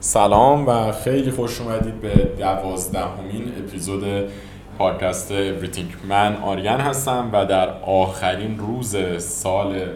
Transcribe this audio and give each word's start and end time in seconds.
سلام 0.00 0.66
و 0.66 0.92
خیلی 0.92 1.30
خوش 1.30 1.60
اومدید 1.60 2.00
به 2.00 2.08
دوازدهمین 2.38 3.52
اپیزود 3.58 4.04
پادکست 4.78 5.32
Everything. 5.32 6.06
من 6.08 6.36
آریان 6.36 6.80
هستم 6.80 7.30
و 7.32 7.46
در 7.46 7.68
آخرین 7.82 8.58
روز 8.58 8.96
سال 9.18 9.86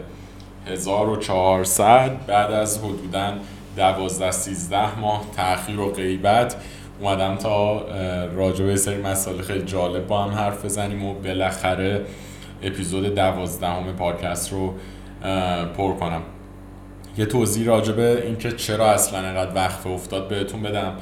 1400 0.67 2.25
بعد 2.27 2.51
از 2.51 2.79
حدودا 2.79 3.33
12 3.77 4.31
13 4.31 4.99
ماه 4.99 5.23
تاخیر 5.37 5.79
و 5.79 5.91
غیبت 5.91 6.55
اومدم 6.99 7.35
تا 7.35 7.81
راجع 8.35 8.65
به 8.65 8.75
سری 8.75 9.01
مسائل 9.01 9.41
خیلی 9.41 9.65
جالب 9.65 10.07
با 10.07 10.23
هم 10.23 10.31
حرف 10.31 10.65
بزنیم 10.65 11.05
و 11.05 11.13
بالاخره 11.13 12.05
اپیزود 12.63 13.15
دوازدهم 13.15 13.93
پادکست 13.93 14.51
رو 14.51 14.73
پر 15.77 15.93
کنم. 15.93 16.21
یه 17.17 17.25
توضیح 17.25 17.67
راجع 17.67 17.93
به 17.93 18.23
اینکه 18.25 18.51
چرا 18.51 18.91
اصلا 18.91 19.19
انقدر 19.19 19.55
وقفه 19.55 19.89
افتاد 19.89 20.27
بهتون 20.27 20.61
بدم. 20.61 20.93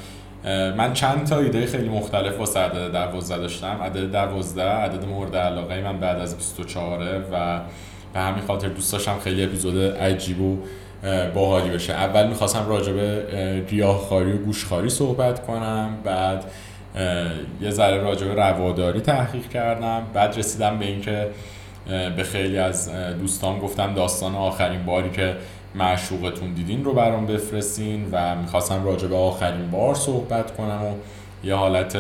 من 0.78 0.94
چند 0.94 1.28
تا 1.28 1.40
ایده 1.40 1.66
خیلی 1.66 1.90
مختلف 1.90 2.40
واسه 2.40 2.60
عدد 2.60 2.92
دوازده 2.92 3.38
داشتم. 3.38 3.80
عدد 3.84 4.12
دوازده 4.12 4.64
عدد 4.64 5.06
مورد 5.06 5.36
علاقه 5.36 5.82
من 5.82 6.00
بعد 6.00 6.20
از 6.20 6.38
24 6.38 7.00
و 7.32 7.62
به 8.14 8.20
همین 8.20 8.44
خاطر 8.48 8.68
دوست 8.68 8.94
داشتم 8.94 9.20
خیلی 9.24 9.44
اپیزود 9.44 9.96
عجیب 9.96 10.42
و 10.42 10.58
باحالی 11.36 11.70
بشه. 11.70 11.94
اول 11.94 12.28
می‌خواستم 12.28 12.70
راجع 12.70 12.94
به 12.94 13.64
و 14.12 14.38
گوشخواری 14.46 14.90
صحبت 14.90 15.46
کنم. 15.46 15.98
بعد 16.04 16.46
یه 17.62 17.70
ذره 17.70 17.98
راجع 17.98 18.28
به 18.28 18.34
رواداری 18.34 19.02
تحقیق 19.02 19.50
کردم. 19.50 20.02
بعد 20.14 20.38
رسیدم 20.38 20.80
به 20.80 20.86
اینکه 20.86 21.28
به 22.16 22.24
خیلی 22.24 22.58
از 22.58 22.92
دوستان 23.20 23.60
گفتم 23.60 23.94
داستان 23.94 24.36
آخرین 24.36 24.86
باری 24.86 25.10
که 25.10 25.36
معشوقتون 25.76 26.54
دیدین 26.54 26.84
رو 26.84 26.94
برام 26.94 27.26
بفرستین 27.26 28.10
و 28.12 28.36
می‌خواستم 28.36 28.86
راجع 28.86 29.08
به 29.08 29.16
آخرین 29.16 29.72
بار 29.72 29.96
صحبت 29.96 30.56
کنم 30.58 30.84
و 30.84 30.94
یه 31.48 31.56
حالت 31.56 31.98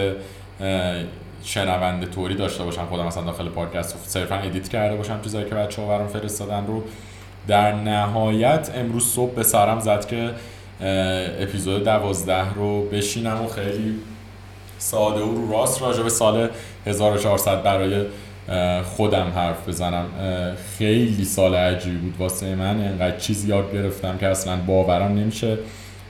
شنونده 1.43 2.05
طوری 2.05 2.35
داشته 2.35 2.63
باشم. 2.63 2.85
خودم 2.85 3.05
مثلا 3.05 3.23
داخل 3.23 3.49
پادکست 3.49 4.09
صرفا 4.09 4.35
edit 4.35 4.69
کرده 4.69 4.95
باشم 4.95 5.21
چیزایی 5.21 5.49
که 5.49 5.55
بچه 5.55 5.81
ها 5.81 5.87
برام 5.87 6.07
فرستادن 6.07 6.67
رو. 6.67 6.83
در 7.47 7.71
نهایت 7.71 8.71
امروز 8.75 9.05
صبح 9.05 9.33
به 9.33 9.43
سرم 9.43 9.79
زد 9.79 10.05
که 10.05 10.29
اپیزود 11.39 11.83
دوازده 11.83 12.53
رو 12.53 12.81
بشینم 12.85 13.41
و 13.45 13.47
خیلی 13.47 13.95
ساده 14.77 15.21
و 15.21 15.35
رو 15.35 15.51
راست 15.51 15.81
راجع 15.81 16.03
به 16.03 16.09
سال 16.09 16.49
1400 16.85 17.63
برای 17.63 18.05
خودم 18.83 19.31
حرف 19.35 19.69
بزنم. 19.69 20.05
خیلی 20.77 21.25
سال 21.25 21.55
عجیبی 21.55 21.97
بود 21.97 22.15
واسه 22.19 22.55
من. 22.55 22.81
انقدر 22.81 23.17
چیز 23.17 23.45
یاد 23.45 23.73
گرفتم 23.73 24.17
که 24.17 24.27
اصلا 24.27 24.55
باورم 24.67 25.11
نمیشه. 25.11 25.57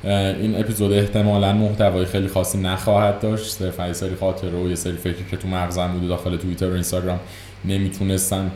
این 0.03 0.59
اپیزود 0.59 0.93
احتمالا 0.93 1.53
محتوای 1.53 2.05
خیلی 2.05 2.27
خاصی 2.27 2.57
نخواهد 2.57 3.19
داشت. 3.19 3.45
صرفا 3.45 3.87
یه 3.87 3.93
سری 3.93 4.15
خاطره 4.15 4.49
و 4.49 4.69
یه 4.69 4.75
سری 4.75 4.93
فکری 4.93 5.25
که 5.31 5.37
تو 5.37 5.47
مغزم 5.47 5.87
بوده 5.87 6.07
داخل 6.07 6.37
توییتر 6.37 6.69
و 6.69 6.73
اینستاگرام 6.73 7.19
نمی‌تونستم 7.65 8.51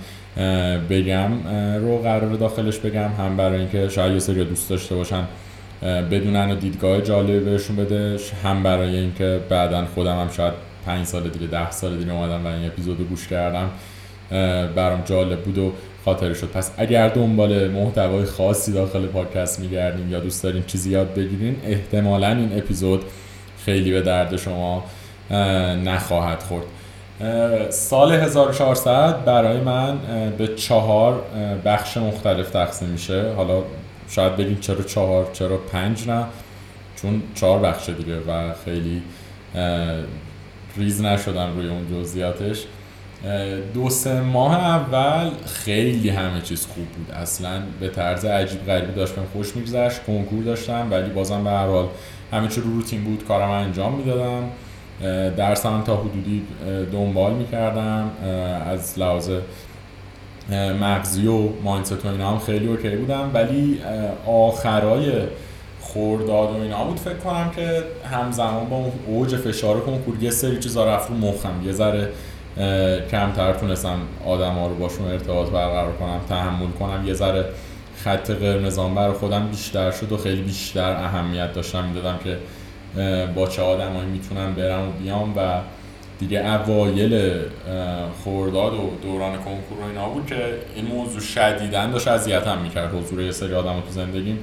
بگم 0.90 1.32
رو 1.78 1.98
قرار 1.98 2.34
داخلش 2.34 2.78
بگم. 2.78 3.10
هم 3.20 3.38
برای 3.38 3.60
اینکه 3.60 3.90
شاید 3.90 4.14
یه 4.14 4.20
سری 4.20 4.46
دوست 4.46 4.70
داشته 4.70 4.96
باشن 4.96 5.24
بدونن 5.82 6.52
و 6.52 6.56
دیدگاه 6.56 7.02
جالبی 7.02 7.40
بهشون 7.40 7.76
بده 7.76 8.18
هم 8.44 8.64
برای 8.64 8.96
اینکه 8.96 9.40
بعدا 9.50 9.86
خودم 9.96 10.20
هم 10.20 10.30
شاید 10.30 10.54
پنج 10.86 11.06
سال 11.06 11.30
دیگه 11.30 11.48
ده 11.48 11.72
سال 11.72 11.98
دیگه 11.98 12.12
اومدم 12.12 12.46
و 12.46 12.48
این 12.48 12.66
اپیزود 12.66 13.10
گوش 13.10 13.28
کردم. 13.28 13.70
برام 14.76 15.02
جالب 15.06 15.42
بود 15.42 15.58
و 15.58 15.74
خاطر 16.06 16.34
شد. 16.34 16.48
پس 16.48 16.72
اگر 16.78 17.10
دنبال 17.10 17.68
محتوای 17.68 18.26
خاصی 18.26 18.72
داخل 18.72 19.06
پادکست 19.06 19.60
میگردیم 19.60 20.12
یا 20.12 20.20
دوست 20.20 20.44
دارین 20.44 20.64
چیزی 20.68 20.92
یاد 20.92 21.14
بگیرین 21.14 21.56
احتمالا 21.66 22.28
این 22.28 22.58
اپیزود 22.58 23.04
خیلی 23.66 23.92
به 23.92 24.02
درد 24.02 24.38
شما 24.38 24.84
نخواهد 25.86 26.44
خورد. 26.44 26.66
سال 27.70 28.12
1400 28.12 29.26
برای 29.26 29.58
من 29.58 29.98
به 30.38 30.48
چهار 30.48 31.24
بخش 31.66 31.98
مختلف 31.98 32.50
تقسیم 32.50 32.90
میشه. 32.90 33.34
حالا 33.38 33.64
شاید 34.10 34.36
بگیم 34.36 34.58
چرا 34.62 34.82
چهار 34.82 35.30
چرا 35.34 35.58
پنج 35.58 36.10
نه؟ 36.10 36.26
چون 37.02 37.22
چهار 37.36 37.60
بخش 37.60 37.90
دیگه 37.90 38.18
و 38.20 38.54
خیلی 38.66 39.02
ریز 40.78 41.02
نشدم 41.02 41.54
روی 41.56 41.70
اون 41.70 41.88
جزئیاتش. 41.92 42.64
دو 43.74 43.90
سه 43.90 44.22
ماه 44.22 44.56
اول 44.56 45.30
خیلی 45.46 46.10
همه 46.10 46.42
چیز 46.42 46.66
خوب 46.66 46.86
بود. 46.86 47.12
اصلا 47.12 47.62
به 47.80 47.90
طرز 47.90 48.26
عجیب 48.26 48.66
غریبی 48.66 48.94
داشت 48.94 49.14
بهم 49.14 49.26
خوش 49.34 49.56
میگذشت 49.56 50.04
کنکور 50.04 50.44
داشتم 50.44 50.88
ولی 50.92 51.10
بازم 51.10 51.44
به 51.44 51.50
هر 51.50 51.68
حال 51.68 51.88
همه 52.32 52.48
چی 52.48 52.62
رو 52.62 52.70
روتین 52.70 53.04
بود 53.04 53.26
کارم 53.28 53.50
انجام 53.50 53.96
می‌دادم. 53.96 54.50
درسم 55.38 55.84
تا 55.86 55.96
حدودی 55.96 56.42
دنبال 56.92 57.34
می‌کردم. 57.34 58.12
از 58.66 59.00
لحاظ 59.00 59.30
مغزی 60.82 61.28
و 61.28 61.50
ماینست 61.64 62.06
و 62.06 62.08
اینا 62.08 62.32
هم 62.32 62.40
خیلی 62.40 62.68
اوکی 62.68 62.90
بودم. 62.90 63.32
ولی 63.34 63.80
آخرای 64.28 65.12
خورداد 65.96 66.50
و 66.50 66.62
اینا 66.62 66.84
بود. 66.84 66.98
فکر 66.98 67.14
کنم 67.14 67.52
که 67.56 67.84
همزمان 68.12 68.70
با 68.70 68.86
اوج 69.08 69.36
فشار 69.36 69.80
کنکور 69.80 70.24
یه 70.24 70.32
سری 70.32 70.60
چیزا 70.60 70.86
رفت 70.86 71.10
رو 71.10 71.16
مخم. 71.16 71.66
یه 71.66 71.72
ذره 71.72 72.10
کمتر 73.12 73.54
تونستم 73.54 74.00
آدم 74.26 74.54
ها 74.54 74.68
رو 74.68 74.76
باشون 74.76 75.08
ارتباط 75.08 75.50
برقرار 75.50 75.94
کنم 75.94 76.20
تحمل 76.30 76.72
کنم. 76.80 77.08
یه 77.08 77.14
ذره 77.14 77.46
خط 78.04 78.32
قرمزان 78.32 78.96
برای 78.96 79.14
خودم 79.14 79.48
بیشتر 79.48 79.92
شد 79.92 80.12
و 80.12 80.18
خیلی 80.18 80.42
بیشتر 80.42 80.92
اهمیت 80.92 81.54
داشتم. 81.54 81.84
می‌دادم 81.84 82.20
که 82.24 82.38
با 83.36 83.48
چه 83.48 83.62
آدمایی 83.62 84.10
می‌تونم 84.10 84.54
برم 84.54 84.88
و 84.88 84.92
بیام 84.92 85.34
و 85.38 85.60
دیگه 86.20 86.40
اوایل 86.40 87.42
خورداد 88.24 88.74
و 88.74 88.92
دوران 89.04 89.36
کنکور 89.36 89.80
و 89.84 89.88
اینا 89.88 90.10
بود 90.10 90.26
که 90.26 90.36
این 90.76 90.86
موضوع 90.86 91.22
شدیدن 91.22 91.92
داشت 91.92 92.08
اذیتم 92.08 92.58
می‌کرد. 92.58 92.96
حضور 92.96 93.22
یه 93.22 93.32
سری 93.32 93.54
آدم 93.54 93.80
تو 93.80 93.92
زندگیم. 93.92 94.40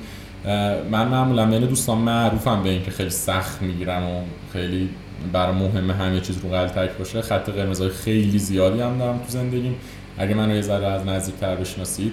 من 0.90 1.08
معمولا 1.08 1.46
بین 1.46 1.60
دوستان 1.60 1.98
معروفم 1.98 2.62
به 2.62 2.70
اینکه 2.70 2.90
خیلی 2.90 3.10
سخت 3.10 3.62
می‌گیرم 3.62 4.02
و 4.02 4.20
خیلی 4.52 4.88
برای 5.32 5.54
مهمه 5.54 5.94
همه 5.94 6.20
چیز 6.20 6.38
رو 6.38 6.50
غلطک 6.50 6.90
باشه. 6.98 7.22
خط 7.22 7.50
قرمزای 7.50 7.88
خیلی 7.88 8.38
زیادی 8.38 8.80
هم 8.80 8.98
دارم 8.98 9.18
تو 9.18 9.24
زندگیم. 9.28 9.74
اگه 10.18 10.34
من 10.34 10.48
رو 10.48 10.54
یه 10.54 10.62
ذره 10.62 10.86
از 10.86 11.06
نزدیکتر 11.06 11.56
بشناسید 11.56 12.12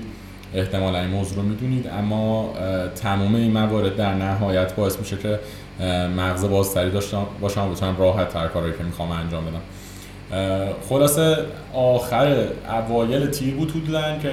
احتمالا 0.54 1.00
این 1.00 1.10
موضوع 1.10 1.36
رو 1.38 1.44
می‌دونید. 1.44 1.88
اما 1.88 2.54
تمام 2.96 3.36
این 3.36 3.52
موارد 3.52 3.96
در 3.96 4.14
نهایت 4.14 4.76
باعث 4.76 5.00
میشه 5.00 5.18
که 5.18 5.40
مغز 6.18 6.46
بازتری 6.46 6.92
داشته 6.92 7.18
باشم 7.42 7.62
و 7.62 7.70
بتونم 7.70 7.98
راحت 7.98 8.30
تر 8.30 8.48
کارهایی 8.48 8.78
که 8.78 8.84
می‌خوام 8.84 9.12
انجام 9.12 9.44
بدم. 9.46 9.62
خلاصه 10.90 11.38
آخر 11.74 12.48
اوایل 12.70 13.26
تیر 13.26 13.56
بود 13.56 13.74
که 14.22 14.32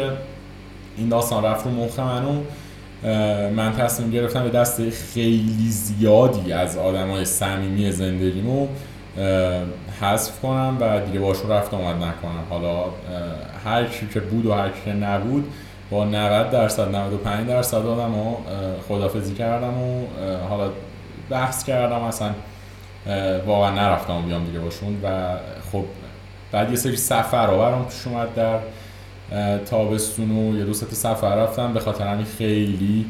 این 0.97 1.09
داستان 1.09 1.45
رفت 1.45 1.67
رو 1.67 1.73
مخ 1.73 1.99
منو 1.99 2.43
من 3.57 3.73
تصمیم 3.79 4.11
گرفتم 4.11 4.45
به 4.45 4.51
دست 4.51 4.91
خیلی 4.91 5.69
زیادی 5.69 6.53
از 6.53 6.77
آدم 6.77 7.11
های 7.11 7.25
صمیمی 7.25 7.93
زندگیمو 7.93 8.67
حذف 10.01 10.41
کنم 10.41 10.77
و 10.81 11.01
دیگه 11.01 11.19
باشون 11.19 11.51
رفت 11.51 11.75
آمد 11.75 11.97
نکنم. 11.97 12.45
حالا 12.51 12.85
هر 13.65 13.85
کی 13.85 14.07
که 14.15 14.21
بود 14.21 14.47
و 14.47 14.53
هر 14.53 14.69
کی 14.69 14.81
که 14.85 14.93
نبود 14.93 15.53
با 15.91 16.05
90 16.05 16.51
درصد 16.51 16.95
95 16.95 17.49
درصد 17.49 17.77
آدم 17.87 18.13
ها 18.13 18.39
خدافزی 18.89 19.35
کردم 19.35 19.79
و 19.79 20.07
حالا 20.49 20.71
بحث 21.31 21.65
کردم 21.65 22.03
اصلا 22.03 22.31
واقعا 23.47 23.71
نرفتم 23.71 24.23
بیام 24.23 24.45
دیگه 24.45 24.59
باشون 24.59 25.01
و 25.03 25.37
خب 25.73 25.85
بعد 26.53 26.71
یه 26.71 26.77
سری 26.77 26.97
سفر 26.97 27.47
برام 27.47 27.85
پیش 27.85 28.07
اومد 28.07 28.35
در 28.35 28.59
تابستون 29.71 30.31
و 30.31 30.59
یه 30.59 30.65
دو 30.65 30.75
سفر 30.75 31.37
رفتم. 31.37 31.73
به 31.73 31.81
خاطر 31.81 32.07
همین 32.07 32.27
خیلی 32.39 33.07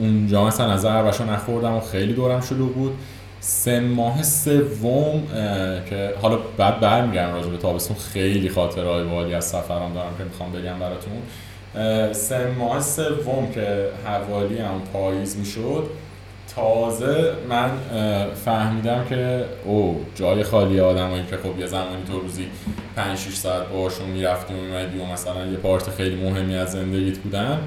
اونجا 0.00 0.44
مثلا 0.44 0.72
از 0.72 0.84
عربشو 0.84 1.24
نخوردم 1.24 1.72
و 1.72 1.80
خیلی 1.80 2.12
دورم 2.12 2.40
شلوغ 2.40 2.72
بود. 2.72 2.92
سه 3.40 3.80
ماه 3.80 4.22
سوم 4.22 5.22
که 5.90 6.14
حالا 6.22 6.38
بعد 6.56 6.80
برمیگردم 6.80 7.34
راجع 7.34 7.48
به 7.48 7.56
تابستون. 7.56 7.96
خیلی 7.96 8.48
خاطرهای 8.48 9.04
والی 9.04 9.34
از 9.34 9.44
سفرام 9.44 9.94
دارم 9.94 10.12
که 10.18 10.24
می‌خوام 10.24 10.52
بگم 10.52 10.78
براتون. 10.78 12.12
سه 12.12 12.50
ماه 12.58 12.80
سوم 12.80 13.50
که 13.54 13.88
حوالی 14.04 14.58
هم 14.58 14.80
پاییز 14.92 15.36
می‌شد 15.36 15.90
تازه 16.56 17.32
من 17.48 17.70
فهمیدم 18.44 19.04
که 19.08 19.44
او 19.64 20.06
جای 20.14 20.42
خالی 20.42 20.80
آدمایی 20.80 21.24
که 21.30 21.36
خب 21.36 21.60
یه 21.60 21.66
زمانی 21.66 22.04
تو 22.06 22.20
روزی 22.20 22.46
5 22.96 23.18
6 23.18 23.34
ساعت 23.34 23.68
باهاشون 23.68 24.06
و 24.10 24.12
میمدی 24.50 24.98
و 24.98 25.04
مثلا 25.04 25.46
یه 25.46 25.56
پارت 25.56 25.90
خیلی 25.90 26.24
مهمی 26.24 26.56
از 26.56 26.72
زندگیت 26.72 27.18
بودن. 27.18 27.58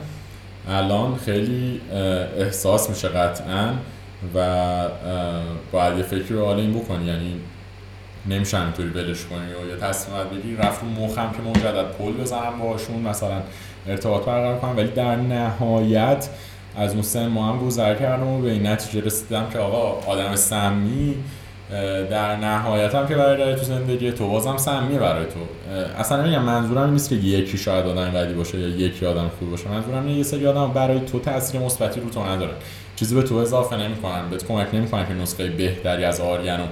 الان 0.69 1.15
خیلی 1.15 1.81
احساس 2.37 2.89
میشه 2.89 3.07
قطعا 3.07 3.73
و 4.35 4.87
باید 5.71 5.97
یه 5.97 6.03
فکر 6.03 6.33
رو 6.33 6.45
حالا 6.45 6.59
این 6.59 6.79
بکنی. 6.79 7.05
یعنی 7.05 7.35
نمیشه 8.29 8.57
همینطوری 8.57 8.89
بلش 8.89 9.25
کنی 9.25 9.39
و 9.39 9.69
یه 9.69 9.77
تصمیم 9.81 10.17
بگی 10.23 10.55
رفت 10.55 10.81
رو 10.83 10.89
مخم 10.89 11.31
که 11.31 11.49
مجدد 11.49 11.91
پل 11.91 12.11
بزنم 12.11 12.59
باشون 12.61 13.01
مثلا 13.01 13.41
ارتباط 13.87 14.25
برقرار 14.25 14.59
کنم. 14.59 14.77
ولی 14.77 14.87
در 14.87 15.15
نهایت 15.15 16.29
از 16.77 16.93
اون 16.93 17.01
سن 17.01 17.27
ما 17.27 17.53
هم 17.53 17.65
گذر 17.65 17.95
کردم 17.95 18.27
و 18.27 18.41
به 18.41 18.51
این 18.51 18.67
نتیجه 18.67 19.05
رسیدم 19.05 19.49
که 19.53 19.59
آقا 19.59 20.11
آدم 20.11 20.35
سمی 20.35 21.15
در 22.09 22.35
نهایت 22.35 22.95
هم 22.95 23.07
که 23.07 23.15
برای 23.15 23.55
تو 23.55 23.63
زندگی 23.63 24.11
تو 24.11 24.27
بازم 24.27 24.57
سمیه 24.57 24.99
برای 24.99 25.25
تو. 25.25 25.39
اصلا 25.99 26.23
نمیگم 26.23 26.41
منظورم 26.41 26.83
این 26.83 26.93
نیست 26.93 27.09
که 27.09 27.15
یکی 27.15 27.57
شاید 27.57 27.85
آدم 27.85 28.11
بدی 28.11 28.33
باشه 28.33 28.59
یا 28.59 28.67
یکی 28.67 29.05
آدم 29.05 29.31
خوب 29.39 29.49
باشه. 29.49 29.69
منظورم 29.69 30.09
یه 30.09 30.23
سری 30.23 30.47
آدم 30.47 30.73
برای 30.73 30.99
تو 30.99 31.19
تاثیر 31.19 31.61
مثبتی 31.61 31.99
رو 31.99 32.09
تو 32.09 32.23
ندارن. 32.23 32.53
چیزی 32.95 33.15
به 33.15 33.23
تو 33.23 33.35
اضافه 33.35 33.77
نمی‌کنن 33.77 34.29
بهت 34.29 34.47
کمک 34.47 34.67
نمی‌کنن 34.73 35.07
که 35.07 35.13
نسخه 35.13 35.49
بهتری 35.49 36.03
از 36.03 36.21
آریانو 36.21 36.63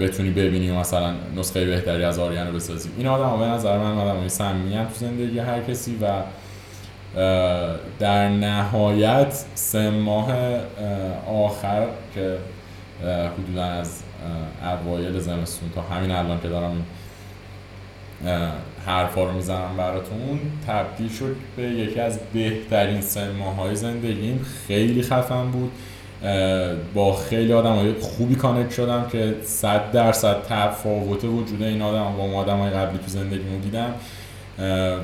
بتونی 0.00 0.30
ببینی 0.30 0.70
مثلا 0.70 1.14
نسخه 1.36 1.64
بهتری 1.64 2.04
از 2.04 2.18
آریانو 2.18 2.52
بسازی. 2.52 2.88
این 2.98 3.06
آدم 3.06 3.38
به 3.38 3.44
نظر 3.44 3.78
من 3.78 3.98
آدم 3.98 4.28
سمی 4.28 4.70
تو 4.70 4.94
زندگی 4.94 5.38
هر 5.38 5.60
کسی 5.60 5.96
و 6.02 6.06
در 7.98 8.28
نهایت 8.28 9.44
سه 9.54 9.90
ماه 9.90 10.32
آخر 11.26 11.86
که 12.14 12.36
حدودا 13.02 13.64
از 13.64 14.02
اوایل 14.62 15.18
زمستون 15.18 15.70
تا 15.74 15.82
همین 15.82 16.10
الان 16.10 16.40
که 16.40 16.48
دارم 16.48 16.84
حرفا 18.86 19.24
رو 19.24 19.32
می‌زنم 19.32 19.76
براتون 19.76 20.40
تبدیل 20.66 21.08
شد 21.08 21.36
به 21.56 21.62
یکی 21.62 22.00
از 22.00 22.18
بهترین 22.32 23.00
سه 23.00 23.20
های 23.56 23.76
زندگیم. 23.76 24.46
خیلی 24.66 25.02
خفن 25.02 25.50
بود. 25.50 25.72
با 26.94 27.12
خیلی 27.12 27.52
آدم 27.52 27.72
های 27.72 27.92
خوبی 27.92 28.34
کانکت 28.34 28.72
شدم 28.72 29.06
که 29.12 29.34
صد 29.44 29.90
درصد 29.92 30.42
تفاوت 30.48 31.24
وجود 31.24 31.62
این 31.62 31.82
آدم 31.82 32.16
با 32.16 32.38
آدم 32.38 32.58
های 32.58 32.70
قبلی 32.70 32.98
تو 32.98 33.06
زندگیمو 33.06 33.60
دیدم. 33.60 33.94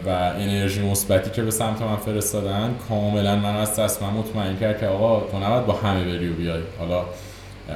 و 0.06 0.08
انرژی 0.38 0.82
مثبتی 0.82 1.30
که 1.30 1.42
به 1.42 1.50
سمت 1.50 1.82
من 1.82 1.96
فرستادن 1.96 2.74
کاملا 2.88 3.36
من 3.36 3.56
از 3.56 3.76
تصمیم 3.76 4.10
مطمئن 4.10 4.56
کرد 4.56 4.80
که 4.80 4.86
آقا 4.86 5.20
تو 5.20 5.38
نباید 5.38 5.66
با 5.66 5.72
همه 5.72 6.04
بری 6.04 6.28
و 6.28 6.32
بیای. 6.32 6.62
حالا 6.78 7.04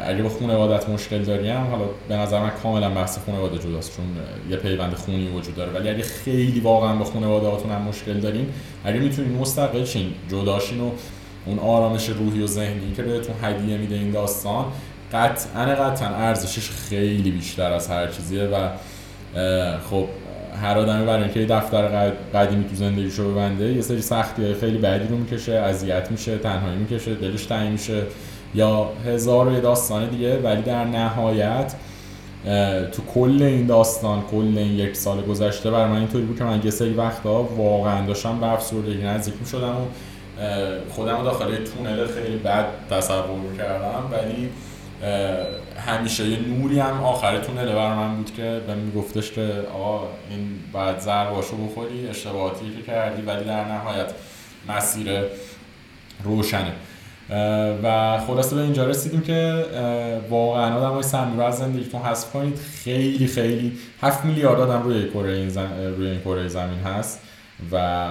اگه 0.04 0.22
با 0.22 0.28
خانوادت 0.28 0.88
مشکل 0.88 1.22
داری 1.22 1.48
هم 1.48 1.66
حالا 1.66 1.84
به 2.08 2.16
نظر 2.16 2.40
من 2.40 2.50
کاملا 2.50 2.90
بحث 2.90 3.18
خانواده 3.26 3.58
جداست 3.58 3.96
چون 3.96 4.04
یه 4.50 4.56
پیوند 4.56 4.94
خونی 4.94 5.28
وجود 5.28 5.56
داره. 5.56 5.72
ولی 5.72 5.88
اگه 5.88 6.02
خیلی 6.02 6.60
واقعا 6.60 6.96
با 6.96 7.04
خانواده 7.04 7.46
هاتون 7.46 7.70
هم 7.70 7.82
مشکل 7.82 8.20
دارین 8.20 8.48
اگه 8.84 8.98
می‌تونین 8.98 9.38
مستقل 9.38 9.84
شین 9.84 10.14
جداشین 10.30 10.80
و 10.80 10.90
اون 11.46 11.58
آرامش 11.58 12.08
روحی 12.08 12.42
و 12.42 12.46
ذهنی 12.46 12.92
که 12.96 13.02
بهتون 13.02 13.34
هدیه 13.42 13.76
میده 13.76 13.94
این 13.94 14.10
داستان 14.10 14.64
قطعا 15.12 15.64
قطعا 15.64 16.08
ارزشش 16.08 16.70
خیلی 16.70 17.30
بیشتر 17.30 17.72
از 17.72 17.90
هر 17.90 18.06
چیزیه. 18.06 18.42
و 18.42 18.68
خب 19.90 20.06
هر 20.62 20.78
آدمی 20.78 21.06
برای 21.06 21.22
اینکه 21.22 21.46
دفتر 21.46 22.10
قدیمی 22.34 22.64
تو 22.64 22.74
زندگیشو 22.74 23.32
ببنده 23.32 23.72
یه 23.72 23.80
سری 23.80 24.02
سختی 24.02 24.44
های 24.44 24.54
خیلی 24.54 24.78
بعدی 24.78 25.08
رو 25.08 25.16
می‌کشه 25.16 25.52
اذیت 25.52 26.10
میشه 26.10 26.38
تنهایی 26.38 26.76
می‌کشه 26.76 27.14
دلش 27.14 27.46
تنگ 27.46 27.72
میشه. 27.72 28.02
یا 28.54 28.90
هزار 29.06 29.48
و 29.48 29.52
یه 29.52 29.60
داستان 29.60 30.08
دیگه 30.08 30.38
ولی 30.38 30.62
در 30.62 30.84
نهایت 30.84 31.74
تو 32.92 33.02
کل 33.14 33.42
این 33.42 33.66
داستان 33.66 34.22
کل 34.22 34.58
این 34.58 34.72
یک 34.72 34.96
سال 34.96 35.22
گذشته 35.22 35.70
برای 35.70 35.90
من 35.90 35.98
اینطوری 35.98 36.24
بود 36.24 36.38
که 36.38 36.44
من 36.44 36.60
یه 36.64 36.70
سری 36.70 36.94
وقتا 36.94 37.42
واقعا 37.42 38.06
داشتم 38.06 38.40
به 38.40 38.46
افسردگی 38.46 39.02
نزدیک 39.02 39.34
می 39.40 39.46
شدم 39.46 39.76
و 39.76 39.86
خودم 40.90 41.24
داخل 41.24 41.46
تونل 41.46 42.06
خیلی 42.06 42.36
بد 42.36 42.66
تصور 42.90 43.56
کردم. 43.58 44.02
ولی 44.12 44.48
همیشه 45.86 46.28
یه 46.28 46.38
نوری 46.38 46.78
هم 46.78 47.02
آخر 47.02 47.38
تونل 47.38 47.72
برای 47.72 47.96
من 47.96 48.16
بود 48.16 48.34
که 48.34 48.60
به 48.66 48.74
من 48.74 48.90
گفتش 48.90 49.32
که 49.32 49.52
آقا 49.74 50.08
این 50.30 50.48
باید 50.72 51.04
پاشو 51.04 51.56
بخوری 51.56 52.08
اشتباهاتی 52.08 52.70
که 52.76 52.82
کردی 52.82 53.22
ولی 53.22 53.44
در 53.44 53.64
نهایت 53.64 54.12
مسیر 54.68 55.08
روشنه. 56.24 56.72
و 57.82 58.18
خلاصه 58.26 58.56
به 58.56 58.62
اینجا 58.62 58.86
رسیدیم 58.86 59.20
که 59.20 59.64
واقعا 60.30 60.76
آدم 60.76 60.94
های 60.94 61.02
سمی 61.02 61.36
رو 61.36 61.42
از 61.42 61.58
زندگیتون 61.58 62.00
حذف 62.00 62.32
کنید. 62.32 62.56
خیلی 62.56 63.26
خیلی 63.26 63.78
هفت 64.02 64.24
میلیارد 64.24 64.60
آدم 64.60 64.82
روی 64.82 65.08
کره 65.10 65.32
این, 65.32 65.50
روی 65.96 66.06
این 66.06 66.20
کره 66.20 66.48
زمین 66.48 66.78
هست 66.78 67.20
و 67.72 68.06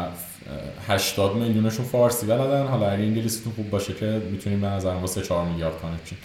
80 0.88 1.36
میلیونشون 1.36 1.86
فارسی 1.86 2.26
بلدن. 2.26 2.68
حالا 2.68 2.90
اگه 2.90 3.04
انگلیسیتون 3.04 3.54
خوب 3.54 3.70
باشه 3.70 3.94
که 3.94 4.22
می‌تونیم 4.32 4.62
به 4.62 4.68
نظرم 4.68 4.98
واسه 5.02 5.22
4 5.22 5.46
میلیارد 5.46 5.82
connection. 5.82 6.16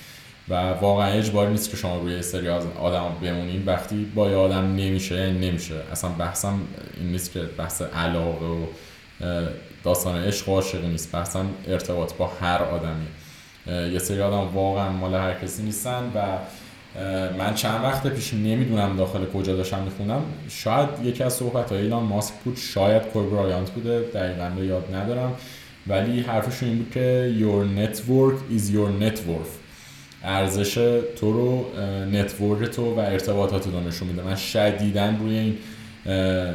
و 0.50 0.54
واقعا 0.54 1.12
اجباری 1.12 1.50
نیست 1.50 1.70
که 1.70 1.76
شما 1.76 1.98
روی 1.98 2.22
سری 2.22 2.48
از 2.48 2.62
آدم 2.80 3.08
بمونین. 3.22 3.62
وقتی 3.66 4.12
با 4.14 4.30
یه 4.30 4.36
آدم 4.36 4.76
نمیشه 4.76 5.14
یعنی 5.14 5.48
نمیشه. 5.48 5.74
اصلا 5.92 6.10
بحثم 6.10 6.60
این 7.00 7.10
نیست 7.10 7.32
که 7.32 7.40
بحث 7.58 7.82
علاقه 7.82 8.46
و 8.46 8.66
داستان 9.84 10.16
عشق 10.16 10.48
و 10.48 10.54
عاشقی 10.54 10.88
نیست. 10.88 11.12
بحثم 11.12 11.46
ارتباط 11.68 12.14
با 12.14 12.30
هر 12.40 12.62
آدمی. 12.62 13.06
یه 13.92 13.98
سری 13.98 14.20
آدم 14.20 14.54
واقعا 14.54 14.92
مال 14.92 15.14
هر 15.14 15.34
کسی 15.34 15.62
نیستن 15.62 16.12
و 16.14 16.38
من 17.38 17.54
چند 17.54 17.84
وقت 17.84 18.06
پیش 18.06 18.34
نمی‌دونم 18.34 18.96
داخل 18.96 19.26
کجا 19.26 19.56
داشتم 19.56 19.82
می‌خونم 19.82 20.22
شاید 20.48 20.88
یکی 21.04 21.22
از 21.22 21.32
صحبت 21.32 21.72
های 21.72 21.82
ایلان 21.82 22.02
ماسک 22.02 22.34
بود. 22.44 22.56
شاید 22.56 23.02
کوربرایانت 23.02 23.70
بوده. 23.70 24.00
دقیقا 24.00 24.50
رو 24.56 24.64
یاد 24.64 24.94
ندارم. 24.94 25.32
ولی 25.86 26.20
حرفشون 26.20 26.68
این 26.68 26.78
بود 26.78 26.90
که 26.90 27.34
your 27.40 27.78
network 27.78 28.56
is 28.56 28.74
your 28.74 29.02
net 29.02 29.18
ارزش 30.24 30.74
تو 31.16 31.32
رو 31.32 31.66
network 32.12 32.68
تو 32.68 32.94
و 32.94 32.98
ارتباطات 32.98 33.66
رو 33.66 33.80
نشون 33.80 34.08
میده. 34.08 34.22
من 34.22 34.36
شدیدا 34.36 35.18
روی 35.18 35.38
این 35.38 35.58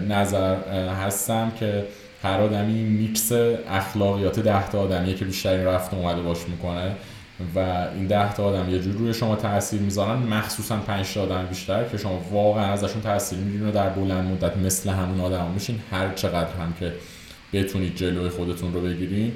نظر 0.08 0.56
هستم 0.90 1.52
که 1.60 1.86
هر 2.24 2.42
آدمی 2.42 2.84
میکس 2.84 3.32
اخلاقیات 3.70 4.40
ده 4.40 4.70
تا 4.70 4.80
آدمیه 4.80 5.14
که 5.14 5.26
بیشترین 5.26 5.66
رفت 5.66 5.94
اومده 5.94 6.22
باش 6.22 6.38
می‌کنه 6.48 6.96
و 7.56 7.60
این 7.96 8.08
ده 8.08 8.34
تا 8.34 8.44
آدم 8.44 8.70
یه 8.70 8.80
جور 8.80 8.94
روی 8.94 9.14
شما 9.14 9.36
تاثیر 9.36 9.82
می‌ذارن 9.82 10.20
مخصوصا 10.20 10.78
پنج 10.78 11.14
تا 11.14 11.22
آدم 11.22 11.46
بیشتر 11.46 11.84
که 11.84 11.98
شما 11.98 12.22
واقعا 12.32 12.66
ازشون 12.66 13.02
تاثیر 13.02 13.40
می‌گیرین 13.40 13.68
و 13.68 13.72
در 13.72 13.90
بلند 13.90 14.32
مدت 14.32 14.58
مثل 14.58 14.90
همون 14.90 15.20
آدم 15.20 15.52
میشین 15.54 15.80
هر 15.92 16.14
چقدر 16.14 16.54
هم 16.60 16.74
که 16.80 16.94
بتونید 17.54 17.96
جلوی 17.96 18.30
خودتون 18.30 18.74
رو 18.74 18.82
بگیرین. 18.82 19.32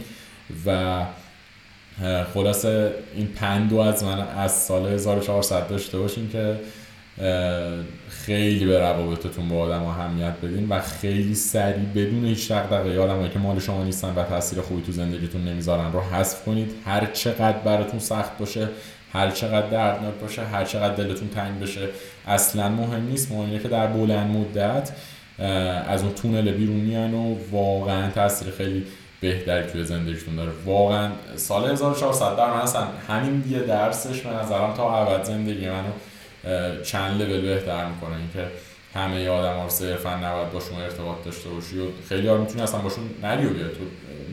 و 0.66 1.02
خلاصه 2.34 2.92
این 3.16 3.28
پندو 3.28 3.78
از 3.78 4.04
من 4.04 4.28
از 4.38 4.52
سال 4.52 4.88
1400 4.88 5.68
داشته 5.68 5.98
باشین 5.98 6.30
که 6.30 6.56
خیلی 8.10 8.66
به 8.66 8.80
روابطتون 8.80 9.50
با 9.50 9.56
آدم 9.56 9.84
اهمیت 9.84 10.34
بدین 10.44 10.70
و 10.70 10.80
خیلی 10.80 11.36
سریع 11.36 11.86
بدون 11.96 12.26
هیچ 12.26 12.52
دقدقه 12.52 13.00
آدمایی 13.00 13.30
که 13.30 13.40
مال 13.40 13.60
شما 13.60 13.84
نیستن 13.84 14.14
و 14.16 14.24
تاثیر 14.24 14.62
خوبی 14.62 14.82
تو 14.82 14.92
زندگیتون 14.92 15.44
نمی‌ذارن 15.44 15.92
رو 15.92 16.00
حذف 16.00 16.44
کنید. 16.46 16.72
هر 16.86 17.06
چقدر 17.06 17.58
براتون 17.58 18.00
سخت 18.00 18.38
باشه 18.38 18.68
هر 19.14 19.32
چقدر 19.32 19.70
دردناک 19.70 20.14
باشه 20.22 20.42
هر 20.42 20.66
چقدر 20.66 20.94
دلتون 20.96 21.28
تنگ 21.28 21.60
بشه 21.60 21.88
اصلا 22.28 22.70
مهم 22.70 23.04
نیست. 23.04 23.32
مهم 23.32 23.42
اینه 23.42 23.60
که 23.60 23.68
در 23.68 23.88
بلند 23.88 24.38
مدت 24.38 24.92
از 25.88 26.04
اون 26.04 26.14
تونل 26.14 26.52
بیرون 26.52 26.76
میان 26.76 27.14
و 27.14 27.36
واقعا 27.52 28.12
تاثیر 28.12 28.52
خیلی 28.52 28.86
بهتری 29.22 29.72
توی 29.72 29.84
زندگیتون 29.84 30.36
داره. 30.36 30.52
واقعا 30.66 31.12
سال 31.36 31.72
1400 31.72 32.38
در 32.38 32.54
من 32.54 32.62
اصلا 32.62 32.88
همین 33.08 33.44
یه 33.50 33.60
درسش 33.60 34.22
به 34.22 34.30
نظرم 34.30 34.74
تا 34.74 34.98
ابد 34.98 35.24
زندگی 35.24 35.70
منو 35.70 35.92
چند 36.84 37.22
لول 37.22 37.42
بهتر 37.42 37.86
می‌کنه. 37.86 38.16
اینکه 38.16 38.52
همه 38.94 39.30
آدم 39.30 39.58
ها 39.58 39.70
صرفا 39.70 40.16
نباید 40.16 40.52
باشون 40.52 40.82
ارتباط 40.82 41.24
داشته 41.26 41.50
باشی 41.50 41.80
و 41.80 41.84
خیلی 42.10 42.28
ها 42.28 42.38
می‌تونی 42.38 42.62
اصلا 42.62 42.80
باشون 42.80 43.04
نری 43.24 43.46
و 43.46 43.50
تو 43.50 43.84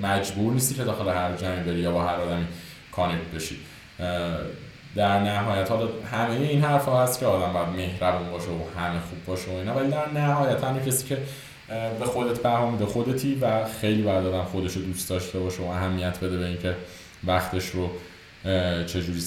مجبور 0.03 0.53
نیستی 0.53 0.75
که 0.75 0.85
داخل 0.85 1.09
هر 1.09 1.37
جمعی 1.37 1.63
بری 1.63 1.79
یا 1.79 1.93
با 1.93 2.03
هر 2.05 2.15
آدمی 2.15 2.47
کانکت 2.93 3.31
بشی. 3.35 3.57
در 4.97 5.19
نهایت 5.19 5.71
حالا 5.71 5.89
همه 6.13 6.35
این 6.35 6.63
حرف 6.63 6.85
ها 6.85 7.03
هست 7.03 7.21
که 7.21 7.27
آدم 7.27 7.53
باید 7.53 7.69
مهربون 7.69 8.31
باشه 8.31 8.49
و 8.49 8.81
همه 8.81 9.01
خوب 9.01 9.25
باشه 9.27 9.51
و 9.51 9.55
اینا 9.55 9.75
ولی 9.75 9.91
در 9.91 10.09
نهایت 10.15 10.65
همه 10.65 10.87
کسی 10.87 11.09
که 11.09 11.19
به 11.69 12.05
خودت 12.05 12.43
بها 12.43 12.71
میده 12.71 12.87
خودتی 12.87 13.35
و 13.35 13.65
خیلی 13.81 14.03
باید 14.03 14.27
آدم 14.27 14.45
خودش 14.45 14.73
رو 14.73 14.83
دوست 14.83 15.11
داشته 15.11 15.39
باشه 15.39 15.63
و 15.63 15.67
اهمیت 15.67 16.21
بده 16.21 16.39
به 16.39 16.47
اینکه 16.47 16.75
وقتش 17.25 17.69
رو 17.69 17.91
چجوری 18.87 19.21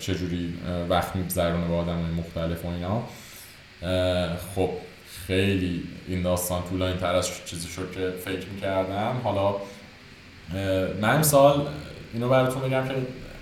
چجوری 0.00 0.54
وقت 0.88 1.16
میگذرونه 1.16 1.68
با 1.68 1.76
آدم 1.78 1.98
مختلف 1.98 2.64
و 2.64 2.68
اینا. 2.68 3.02
خب 4.54 4.70
خیلی 5.26 5.82
این 6.08 6.22
داستان 6.22 6.62
طولانی 6.68 6.96
تر 6.96 7.14
از 7.14 7.30
چیزی 7.46 7.68
شد 7.68 7.92
که 7.94 8.12
فکر 8.24 8.48
می‌کردم. 8.54 9.20
حالا 9.24 9.54
من 11.00 11.14
امسال 11.16 11.68
اینو 12.14 12.28
براتون 12.28 12.62
بگم 12.62 12.88
که 12.88 12.94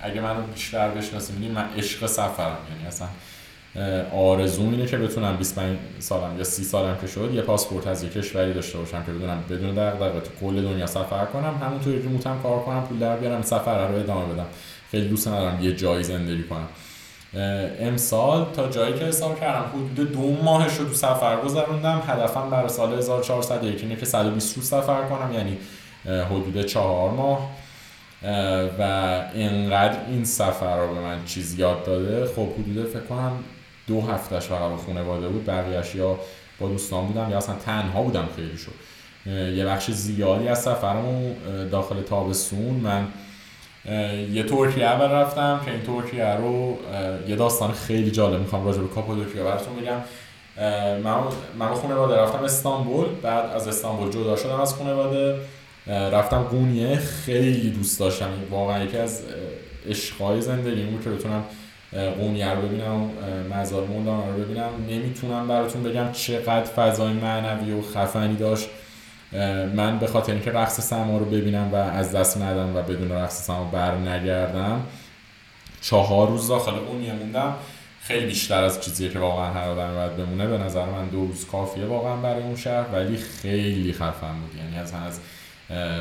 اگه 0.02 0.20
منو 0.20 0.42
بیشتر 0.42 0.88
بشناسیم 0.88 1.50
من 1.50 1.68
عشق 1.76 2.06
سفرم. 2.06 2.58
یعنی 2.70 2.86
اصلا 2.86 3.08
آرزوم 4.12 4.70
اینه 4.70 4.86
که 4.86 4.96
بتونم 4.96 5.36
25 5.36 5.78
سالم 5.98 6.38
یا 6.38 6.44
30 6.44 6.64
سالم 6.64 6.96
که 7.00 7.06
شد 7.06 7.30
یه 7.34 7.42
پاسپورت 7.42 7.86
از 7.86 8.02
یه 8.02 8.10
کشوری 8.10 8.52
داشته 8.52 8.78
باشم 8.78 9.04
که 9.04 9.12
بدونم 9.12 9.44
بدون 9.50 9.74
دغدغه 9.74 10.20
تو 10.20 10.30
کل 10.40 10.62
دنیا 10.62 10.86
سفر 10.86 11.24
کنم 11.24 11.60
همونطوری 11.62 12.02
ریموتم 12.02 12.38
کار 12.42 12.60
کنم 12.60 12.82
پول 12.82 12.98
در 12.98 13.16
بیارم 13.16 13.42
سفر 13.42 13.88
رو 13.88 13.94
ادامه 13.94 14.32
بدم. 14.32 14.46
خیلی 14.90 15.08
دوست 15.08 15.28
ندارم 15.28 15.62
یه 15.62 15.76
جایی 15.76 16.04
زندگی 16.04 16.42
کنم. 16.42 16.68
امسال 17.80 18.46
تا 18.52 18.68
جایی 18.68 18.94
که 18.94 19.04
حساب 19.04 19.40
کردم 19.40 19.64
حدود 19.68 20.12
دو 20.12 20.42
ماهش 20.42 20.76
رو 20.76 20.84
تو 20.84 20.94
سفر 20.94 21.40
گذروندم 21.40 22.02
هدفم 22.06 22.50
برای 22.50 22.68
سال 22.68 22.94
1401 22.98 23.82
اینه 23.82 23.96
که 23.96 24.06
120 24.06 24.56
روز 24.56 24.68
سفر 24.68 25.02
کنم 25.04 25.32
یعنی 25.34 25.58
حدود 26.04 26.66
چهار 26.66 27.10
ماه. 27.10 27.50
و 28.78 28.82
اینقدر 29.34 29.98
این 30.08 30.24
سفر 30.24 30.78
رو 30.78 30.94
به 30.94 31.00
من 31.00 31.24
چیز 31.24 31.58
یاد 31.58 31.84
داده 31.84 32.26
خب 32.26 32.48
حدود 32.52 32.86
فکر 32.86 33.02
کنم 33.02 33.32
دو 33.88 34.00
هفتهش 34.00 34.44
فقط 34.44 34.70
با 34.70 34.76
خانواده 34.76 35.28
بود 35.28 35.46
بقیهش 35.46 35.94
یا 35.94 36.18
با 36.60 36.68
دوستان 36.68 37.06
بودم 37.06 37.30
یا 37.30 37.36
اصلا 37.36 37.54
تنها 37.54 38.02
بودم 38.02 38.28
خیلی 38.36 38.58
شد 38.58 38.72
یه 39.56 39.64
بخش 39.64 39.90
زیادی 39.90 40.48
از 40.48 40.62
سفرمو 40.62 41.34
داخل 41.70 42.02
تابستون 42.02 42.74
من 42.74 43.06
یه 44.32 44.42
ترکیه 44.42 44.84
اول 44.84 45.06
رفتم 45.06 45.60
که 45.64 45.70
این 45.70 45.82
ترکیه 45.82 46.24
رو 46.24 46.78
یه 47.28 47.36
داستان 47.36 47.72
خیلی 47.72 48.10
جالب 48.10 48.40
می‌خوام 48.40 48.64
راجع 48.64 48.80
به 48.80 48.88
کاپادوکیا 48.88 49.44
براتون 49.44 49.76
بگم. 49.76 50.00
من 51.02 51.14
من 51.58 51.68
با 51.68 51.74
خانواده 51.74 52.16
رفتم 52.16 52.44
استانبول 52.44 53.06
بعد 53.22 53.50
از 53.50 53.68
استانبول 53.68 54.10
جدا 54.10 54.36
شدم 54.36 54.60
از 54.60 54.74
خانواده 54.74 55.36
رفتم 55.86 56.42
قونیه 56.42 56.96
خیلی 56.96 57.70
دوست 57.70 58.00
داشتم. 58.00 58.28
واقعا 58.50 58.84
یکی 58.84 58.96
از 58.96 59.22
عشقهای 59.88 60.40
زندگی 60.40 60.82
بود 60.82 61.04
که 61.04 61.10
بتونم 61.10 61.44
قونیه 61.94 62.50
رو 62.50 62.62
ببینم 62.62 63.10
مزار 63.50 63.86
مولانا 63.86 64.30
رو 64.30 64.42
ببینم. 64.44 64.70
نمی‌تونم 64.88 65.48
براتون 65.48 65.82
بگم 65.82 66.12
چقدر 66.12 66.64
فضای 66.64 67.12
معنوی 67.12 67.72
و 67.72 67.82
خفنی 67.82 68.36
داشت. 68.36 68.68
من 69.74 69.98
به 69.98 70.06
خاطر 70.06 70.32
اینکه 70.32 70.50
رقص 70.50 70.80
سما 70.80 71.18
رو 71.18 71.24
ببینم 71.24 71.70
و 71.72 71.76
از 71.76 72.12
دست 72.12 72.38
ندم 72.38 72.76
و 72.76 72.82
بدون 72.82 73.12
رقص 73.12 73.46
سما 73.46 73.64
بر 73.64 73.94
نگردم 73.94 74.80
چهار 75.80 76.28
روز 76.28 76.48
داخل 76.48 76.72
قونیه 76.72 77.12
موندم. 77.12 77.54
خیلی 78.00 78.26
بیشتر 78.26 78.64
از 78.64 78.80
چیزیه 78.80 79.08
که 79.08 79.18
واقعا 79.18 79.52
هر 79.52 79.74
باید 79.74 80.16
بمونه. 80.16 80.46
به 80.46 80.58
نظر 80.58 80.84
من 80.84 81.08
دو 81.08 81.26
روز 81.26 81.46
کافیه 81.46 81.84
واقعا 81.84 82.16
برای 82.16 82.42
اون 82.42 82.56
شهر 82.56 82.84
ولی 82.92 83.16
خیلی 83.16 83.92
خفن 83.92 84.34
بود. 84.40 84.60
یعنی 84.64 84.78
از 84.78 84.92
از 85.06 85.20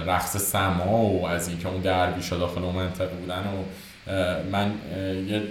رقص 0.07 0.37
سما 0.37 0.97
و 0.97 1.27
از 1.27 1.47
اینکه 1.47 1.67
اون 1.67 1.81
درویشا 1.81 2.37
داخل 2.37 2.63
اون 2.63 2.75
منطقه 2.75 3.15
بودن 3.15 3.43
و 3.43 3.63
من 4.51 4.71
یه 5.27 5.41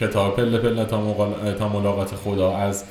کتاب 0.00 0.36
پله 0.36 0.58
پله 0.58 0.84
تا, 0.84 1.68
ملاقات 1.68 2.14
خدا 2.14 2.56
از 2.56 2.84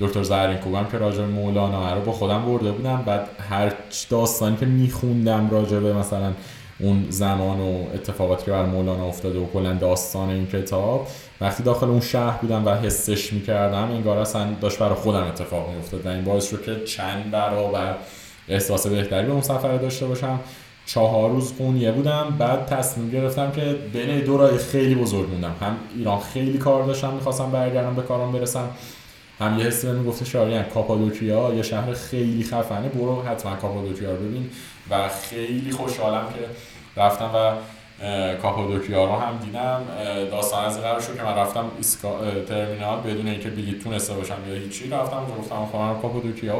دکتر 0.00 0.22
زهرین 0.22 0.56
کوبم 0.56 0.86
که 0.92 0.98
راجع 0.98 1.24
مولانا 1.24 1.94
رو 1.94 2.00
با 2.00 2.12
خودم 2.12 2.44
برده 2.44 2.72
بودم. 2.72 3.02
بعد 3.06 3.28
هر 3.50 3.72
داستانی 4.10 4.56
که 4.56 4.66
میخوندم 4.66 5.50
راجع 5.50 5.78
به 5.78 5.92
مثلا 5.92 6.32
اون 6.80 7.06
زمان 7.10 7.60
و 7.60 7.84
اتفاقاتی 7.94 8.44
که 8.44 8.50
بر 8.50 8.66
مولانا 8.66 9.06
افتاده 9.06 9.38
و 9.38 9.46
کلا 9.52 9.74
داستان 9.74 10.28
این 10.28 10.46
کتاب 10.46 11.08
وقتی 11.40 11.62
داخل 11.62 11.88
اون 11.88 12.00
شهر 12.00 12.38
بودم 12.40 12.66
و 12.66 12.74
حسش 12.74 13.32
می‌کردم 13.32 13.90
انگار 13.90 14.18
اصلا 14.18 14.46
داشت 14.60 14.78
برای 14.78 14.94
خودم 14.94 15.24
اتفاق 15.24 15.70
میافتاد. 15.70 16.06
و 16.06 16.08
این 16.08 16.24
باعث 16.24 16.50
شد 16.50 16.64
که 16.64 16.84
چند 16.84 17.30
برابر 17.30 17.96
احساس 18.48 18.86
بهتری 18.86 19.26
به 19.26 19.32
اون 19.32 19.42
سفر 19.42 19.76
داشته 19.76 20.06
باشم. 20.06 20.40
چهار 20.86 21.30
روز 21.30 21.56
قونیه 21.58 21.92
بودم 21.92 22.36
بعد 22.38 22.66
تصمیم 22.66 23.10
گرفتم 23.10 23.52
که 23.52 23.76
بین 23.92 24.20
دو 24.20 24.36
راه 24.36 24.58
خیلی 24.58 24.94
بزرگ 24.94 25.30
موندم. 25.30 25.54
هم 25.60 25.76
ایران 25.96 26.20
خیلی 26.20 26.58
کار 26.58 26.84
داشتم 26.84 27.12
می‌خواستم 27.12 27.50
برگردم 27.50 27.94
به 27.94 28.02
کارم 28.02 28.32
برسم. 28.32 28.70
هم 29.40 29.58
یه 29.58 29.64
حسی 29.64 29.86
بهم 29.86 30.04
گفته 30.04 30.24
شاریان 30.24 30.62
کاپادوکیا 30.62 31.54
یه 31.54 31.62
شهر 31.62 31.92
خیلی 31.92 32.44
خفنه 32.44 32.88
برو 32.88 33.22
حتما 33.22 33.56
کاپادوکیا 33.56 34.10
رو 34.10 34.16
ببین. 34.16 34.50
و 34.90 35.08
خیلی 35.08 35.70
خوشحالم 35.70 36.26
که 36.26 36.40
رفتم 37.00 37.30
و 37.34 37.54
کاپادوکیا 38.42 39.04
رو 39.04 39.12
هم 39.12 39.38
دیدم. 39.44 39.82
داستان 40.30 40.64
از 40.64 40.80
قرار 40.80 41.00
شد 41.00 41.16
که 41.16 41.22
من 41.22 41.34
رفتم 41.34 41.64
اسکا... 41.80 42.20
ترمینال. 42.48 43.00
بدون 43.00 43.28
اینکه 43.28 43.50
بلیط 43.50 43.84
تونسته 43.84 44.14
باشم 44.14 44.36
یا 44.48 44.54
هیچی 44.54 44.90
رفتم 44.90 45.22
گفتم 45.38 45.68
خواهم 45.70 46.02
کاپادوکیا. 46.02 46.56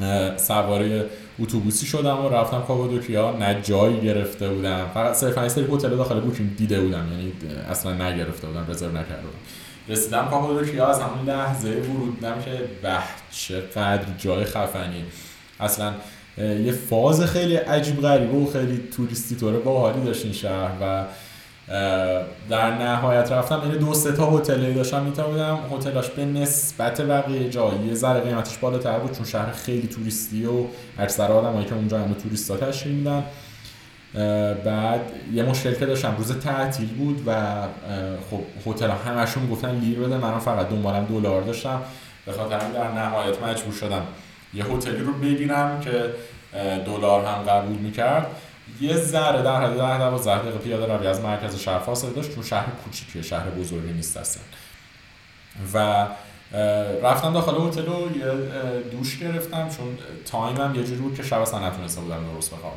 و 0.00 0.38
سواره 0.38 1.06
اتوبوسی 1.38 1.86
شدم 1.86 2.24
و 2.24 2.28
رفتم 2.28 2.62
کاپادوکیا 2.68 3.36
نه 3.36 3.60
جایی 3.62 4.00
گرفته 4.00 4.48
بودم. 4.48 4.90
فقط 4.94 5.14
صرفا 5.14 5.40
این 5.40 5.50
سری 5.50 5.64
هتل 5.64 5.96
داخل 5.96 6.20
بوکینگ 6.20 6.56
دیده 6.56 6.80
بودم. 6.80 7.06
یعنی 7.12 7.32
اصلا 7.70 7.92
نگرفته 7.92 8.46
بودم 8.46 8.66
رزرو 8.68 8.90
نکرده 8.90 9.22
بودم. 9.22 9.38
رسیدم 9.88 10.28
کاپادوکیا 10.30 10.86
از 10.86 11.00
همون 11.00 11.26
لحظه 11.26 11.68
ورود 11.68 12.14
دیدم 12.14 12.34
که 12.44 12.50
به 12.82 12.98
چقدر 13.30 14.04
جای 14.18 14.44
خفنی. 14.44 15.04
اصلا 15.60 15.92
یه 16.38 16.72
فاز 16.72 17.22
خیلی 17.22 17.56
عجیب 17.56 18.00
غریب 18.00 18.34
و 18.34 18.50
خیلی 18.52 18.82
توریستی 18.96 19.36
طوره 19.36 19.58
باحالی 19.58 20.04
داشت 20.04 20.24
این 20.24 20.34
شهر 20.34 20.72
و 20.80 21.04
در 22.50 22.74
نهایت 22.78 23.32
رفتم. 23.32 23.62
یعنی 23.64 23.78
دو 23.78 23.94
سه 23.94 24.12
تا 24.12 24.30
هتلی 24.30 24.74
داشتم 24.74 25.02
می‌تونم 25.02 25.58
هتلاش 25.72 26.08
به 26.10 26.24
نسبت 26.24 27.00
بقیه 27.00 27.50
جایی 27.50 27.78
یه 27.86 27.94
ذره 27.94 28.20
قیمتش 28.20 28.58
بالاتر 28.58 28.98
بود 28.98 29.16
چون 29.16 29.26
شهر 29.26 29.52
خیلی 29.52 29.88
توریستی 29.88 30.46
و 30.46 30.50
اکثر 30.98 31.32
آدمایی 31.32 31.66
که 31.66 31.74
اونجا 31.74 31.98
هم 31.98 32.14
توریستا 32.14 32.56
تشکیل 32.56 32.92
میدن. 32.92 33.24
بعد 34.64 35.00
یه 35.32 35.42
مشکل 35.42 35.74
که 35.74 35.86
داشتم 35.86 36.14
روز 36.18 36.38
تعطیل 36.38 36.88
بود 36.88 37.22
و 37.26 37.62
خب 38.30 38.70
هتل 38.70 38.90
همشون 38.90 39.46
گفتن 39.50 39.74
لیر 39.74 39.98
بده 39.98 40.16
من 40.16 40.38
فقط 40.38 40.68
دنبالم 40.68 41.04
دلار 41.04 41.42
داشتم. 41.42 41.82
به 42.26 42.32
خاطر 42.32 42.58
در 42.58 42.92
نهایت 42.92 43.42
مجبور 43.42 43.74
شدم 43.74 44.02
یه 44.54 44.64
هتلی 44.64 44.98
رو 44.98 45.12
بگیرم 45.12 45.80
که 45.80 45.90
دلار 46.86 47.24
هم 47.24 47.42
قبول 47.42 47.76
می‌کرد. 47.76 48.26
یه 48.80 48.96
ذره 48.96 49.42
در 49.42 49.62
حد 49.62 49.76
ده 49.76 49.98
دوازده 49.98 50.38
دقیقه 50.38 50.58
پیاده 50.58 50.96
روی 50.96 51.06
از 51.06 51.20
مرکز 51.20 51.56
شهر 51.56 51.78
فاصله 51.78 52.10
داشت 52.10 52.34
چون 52.34 52.44
شهر 52.44 52.66
کوچیکیه 52.84 53.22
شهر 53.22 53.50
بزرگی 53.50 53.92
نیست 53.92 54.16
اصلا. 54.16 54.42
و 55.74 56.06
رفتم 57.02 57.32
داخل 57.32 57.68
هتل 57.68 57.88
و 57.88 58.16
یه 58.18 58.80
دوش 58.92 59.18
گرفتم 59.18 59.68
چون 59.68 59.98
time 60.26 60.64
م 60.64 60.74
یه 60.74 60.84
جوری 60.84 61.00
بود 61.00 61.14
که 61.14 61.22
شب 61.22 61.40
اصلا 61.40 61.68
نتونسته 61.68 62.00
بودم 62.00 62.24
درست 62.34 62.50
بخوابم 62.54 62.72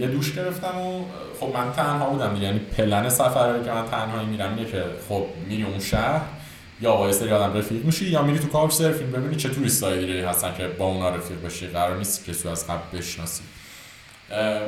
یه 0.00 0.06
دوش 0.06 0.34
گرفتم 0.34 0.78
و 0.80 1.04
خب 1.40 1.56
من 1.56 1.72
تنها 1.72 2.10
بودم 2.10 2.42
یعنی 2.42 2.58
پلن 2.58 3.08
سفر 3.08 3.62
که 3.62 3.70
من 3.72 3.86
تنهایی 3.90 4.26
میرم 4.26 4.58
یه 4.58 4.64
که 4.64 4.84
خب 5.08 5.26
میری 5.48 5.62
اون 5.64 5.80
شهر 5.80 6.20
یا 6.80 6.96
با 6.96 7.01
یه 7.01 7.12
سری 7.12 7.32
آدم 7.32 7.58
رفیق 7.58 7.84
میشی 7.84 8.08
یا 8.08 8.22
میری 8.22 8.38
تو 8.38 8.48
Couchsurfing 8.48 9.12
ببینی 9.12 9.36
چه 9.36 9.48
توریستای 9.48 10.06
دیگه 10.06 10.28
هستن 10.28 10.54
که 10.54 10.68
با 10.68 10.84
اونا 10.86 11.10
رفیق 11.10 11.42
بشی. 11.44 11.66
قرار 11.66 11.96
نیست 11.96 12.24
که 12.24 12.32
تو 12.32 12.48
از 12.48 12.66
قبل 12.66 12.98
بشناسی. 12.98 13.42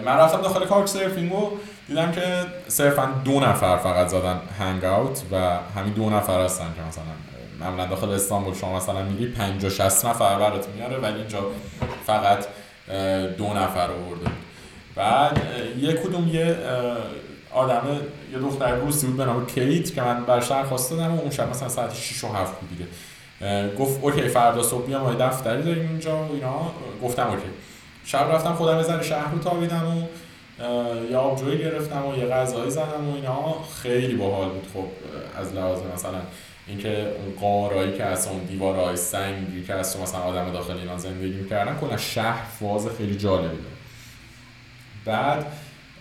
من 0.04 0.16
رفتم 0.16 0.42
داخل 0.42 0.66
Couchsurfing 0.66 1.32
و 1.32 1.50
دیدم 1.88 2.12
که 2.12 2.22
صرفا 2.68 3.08
دو 3.24 3.40
نفر 3.40 3.76
فقط 3.76 4.08
زدن 4.08 4.40
hangout 4.58 5.22
و 5.32 5.58
همین 5.76 5.92
دو 5.92 6.10
نفر 6.10 6.44
هستن 6.44 6.64
که 6.64 6.82
مثلا 6.88 7.04
معمولا 7.60 7.86
داخل 7.86 8.10
استانبول 8.10 8.54
شما 8.54 8.76
مثلا 8.76 9.02
میگی 9.02 9.26
50 9.26 9.70
60 9.70 10.06
نفر 10.06 10.38
برات 10.38 10.68
میاره 10.68 10.96
ولی 10.96 11.18
اینجا 11.18 11.38
فقط 12.06 12.44
دو 13.38 13.54
نفر 13.54 13.90
آورده 13.90 14.30
بعد 14.94 15.40
یه 15.80 15.92
کدوم 15.92 16.28
یه 16.28 16.56
آدم 17.52 17.82
یه 18.32 18.38
دختر 18.38 18.74
روسی 18.74 19.06
بود 19.06 19.16
به 19.16 19.24
نام 19.24 19.46
کیت 19.46 19.94
که 19.94 20.02
من 20.02 20.24
برش 20.24 20.48
درخواست 20.48 20.90
دادم 20.90 21.14
و 21.14 21.20
اون 21.20 21.30
شب 21.30 21.50
مثلا 21.50 21.68
ساعت 21.68 21.94
6 21.94 22.24
و 22.24 22.28
7 22.28 22.60
بود 22.60 22.68
دیگه. 22.70 22.86
گفت 23.78 23.98
okay 24.02 24.28
فردا 24.28 24.62
صبح 24.62 24.86
بیام 24.86 25.14
دفتری 25.14 25.62
داریم 25.62 25.88
اینجا 25.88 26.16
و 26.16 26.32
اینا. 26.32 26.72
گفتم 27.02 27.26
okay. 27.26 27.42
شب 28.04 28.28
رفتم 28.32 28.54
خودم 28.54 28.76
یه 28.78 29.02
شهر 29.02 29.32
رو 29.32 29.38
تابیدم 29.38 29.86
و 29.86 30.02
یه 31.10 31.20
آبجویی 31.20 31.58
گرفتم 31.58 32.06
و 32.06 32.18
یه 32.18 32.26
غذایی 32.26 32.70
زدم 32.70 33.08
و 33.10 33.14
اینا. 33.14 33.54
خیلی 33.82 34.14
باحال 34.14 34.48
بود 34.48 34.66
خب 34.74 34.86
از 35.40 35.54
لحاظ 35.54 35.78
مثلا 35.94 36.20
اینکه 36.66 36.88
اون 36.88 37.34
قارایی 37.40 37.92
که 37.96 38.04
از 38.04 38.28
اون 38.28 38.38
دیوارهای 38.38 38.96
سنگی 38.96 39.64
که 39.64 39.74
از 39.74 40.00
مثلا 40.00 40.20
آدم 40.20 40.52
داخل 40.52 40.76
اینا 40.76 40.98
زندگی 40.98 41.34
می‌کردن 41.34 41.76
کلا 41.80 41.96
شهر 41.96 42.44
فاز 42.60 42.88
خیلی 42.98 43.16
جالبی 43.16 43.46
داره 43.56 43.80
بعد 45.04 45.46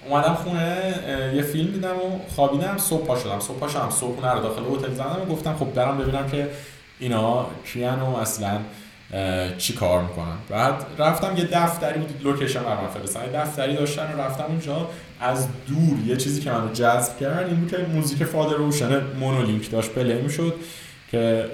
اومدم 0.10 0.34
خونه 0.34 0.94
یه 1.36 1.42
فیلم 1.42 1.72
دیدم 1.72 1.96
و 1.96 2.20
خوابیدم 2.36 2.78
صبح 2.78 3.06
پا 3.06 3.20
شدم. 3.20 3.40
صبح 3.40 3.58
پا 3.58 3.68
شدم 3.68 3.90
صبح 3.90 4.32
رو 4.34 4.42
داخل 4.42 4.62
هتل 4.62 4.94
زدم 4.94 5.22
و 5.22 5.26
گفتم 5.26 5.56
خب 5.56 5.74
برم 5.74 5.98
ببینم 5.98 6.30
که 6.30 6.50
اینا 7.00 7.46
کیان 7.66 8.00
و 8.00 8.16
اصلا 8.16 8.60
چی 9.58 9.74
کار 9.74 10.02
می‌کنن؟ 10.02 10.38
بعد 10.50 10.86
رفتم 10.98 11.38
یه 11.38 11.46
دفتری 11.46 12.00
بود 12.00 12.22
لوکیشن 12.24 12.64
برام 12.64 12.88
فرستادن 12.88 13.26
یه 13.26 13.40
دفتری 13.40 13.76
داشتن 13.76 14.14
و 14.18 14.22
رفتم 14.22 14.44
اونجا. 14.48 14.88
از 15.22 15.48
دور 15.68 16.00
یه 16.08 16.18
چیزی 16.18 16.42
که 16.42 16.52
منو 16.52 16.74
جذب 16.74 17.20
کرد 17.20 17.48
این 17.48 17.56
بود 17.56 17.72
که 17.72 17.78
موزیک 17.78 18.24
فادر 18.24 18.54
روشن 18.54 19.02
مونولینک 19.20 19.72
داشت 19.72 19.90
پلی 19.90 20.14
می‌شد 20.14 20.54
که 21.12 21.46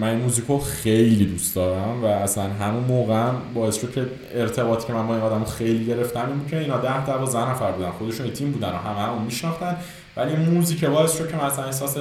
من 0.00 0.08
این 0.08 0.18
موزیکو 0.18 0.58
خیلی 0.58 1.24
دوست 1.24 1.54
دارم 1.54 2.04
و 2.04 2.06
اصلا 2.06 2.44
همون 2.44 2.84
موقع 2.84 3.30
باعث 3.54 3.80
شد 3.80 4.10
ارتباطی 4.34 4.86
که 4.86 4.92
من 4.92 5.06
با 5.06 5.14
این 5.14 5.22
آدمو 5.22 5.44
خیلی 5.44 5.86
گرفتم 5.86 6.28
این 6.28 6.48
که 6.50 6.58
اینا 6.58 6.78
ده 6.78 7.06
تا 7.06 7.50
نفر 7.52 7.72
بودن. 7.72 7.90
خودشون 7.90 8.30
تیم 8.30 8.52
بودن 8.52 8.68
و 8.68 8.76
همه 8.76 9.00
همون 9.00 9.22
میشناختن. 9.22 9.76
ولی 10.16 10.36
موزیک 10.36 10.84
باعث 10.84 11.18
شد 11.18 11.30
که 11.30 11.36
مثلا 11.36 11.64
احساس 11.64 11.96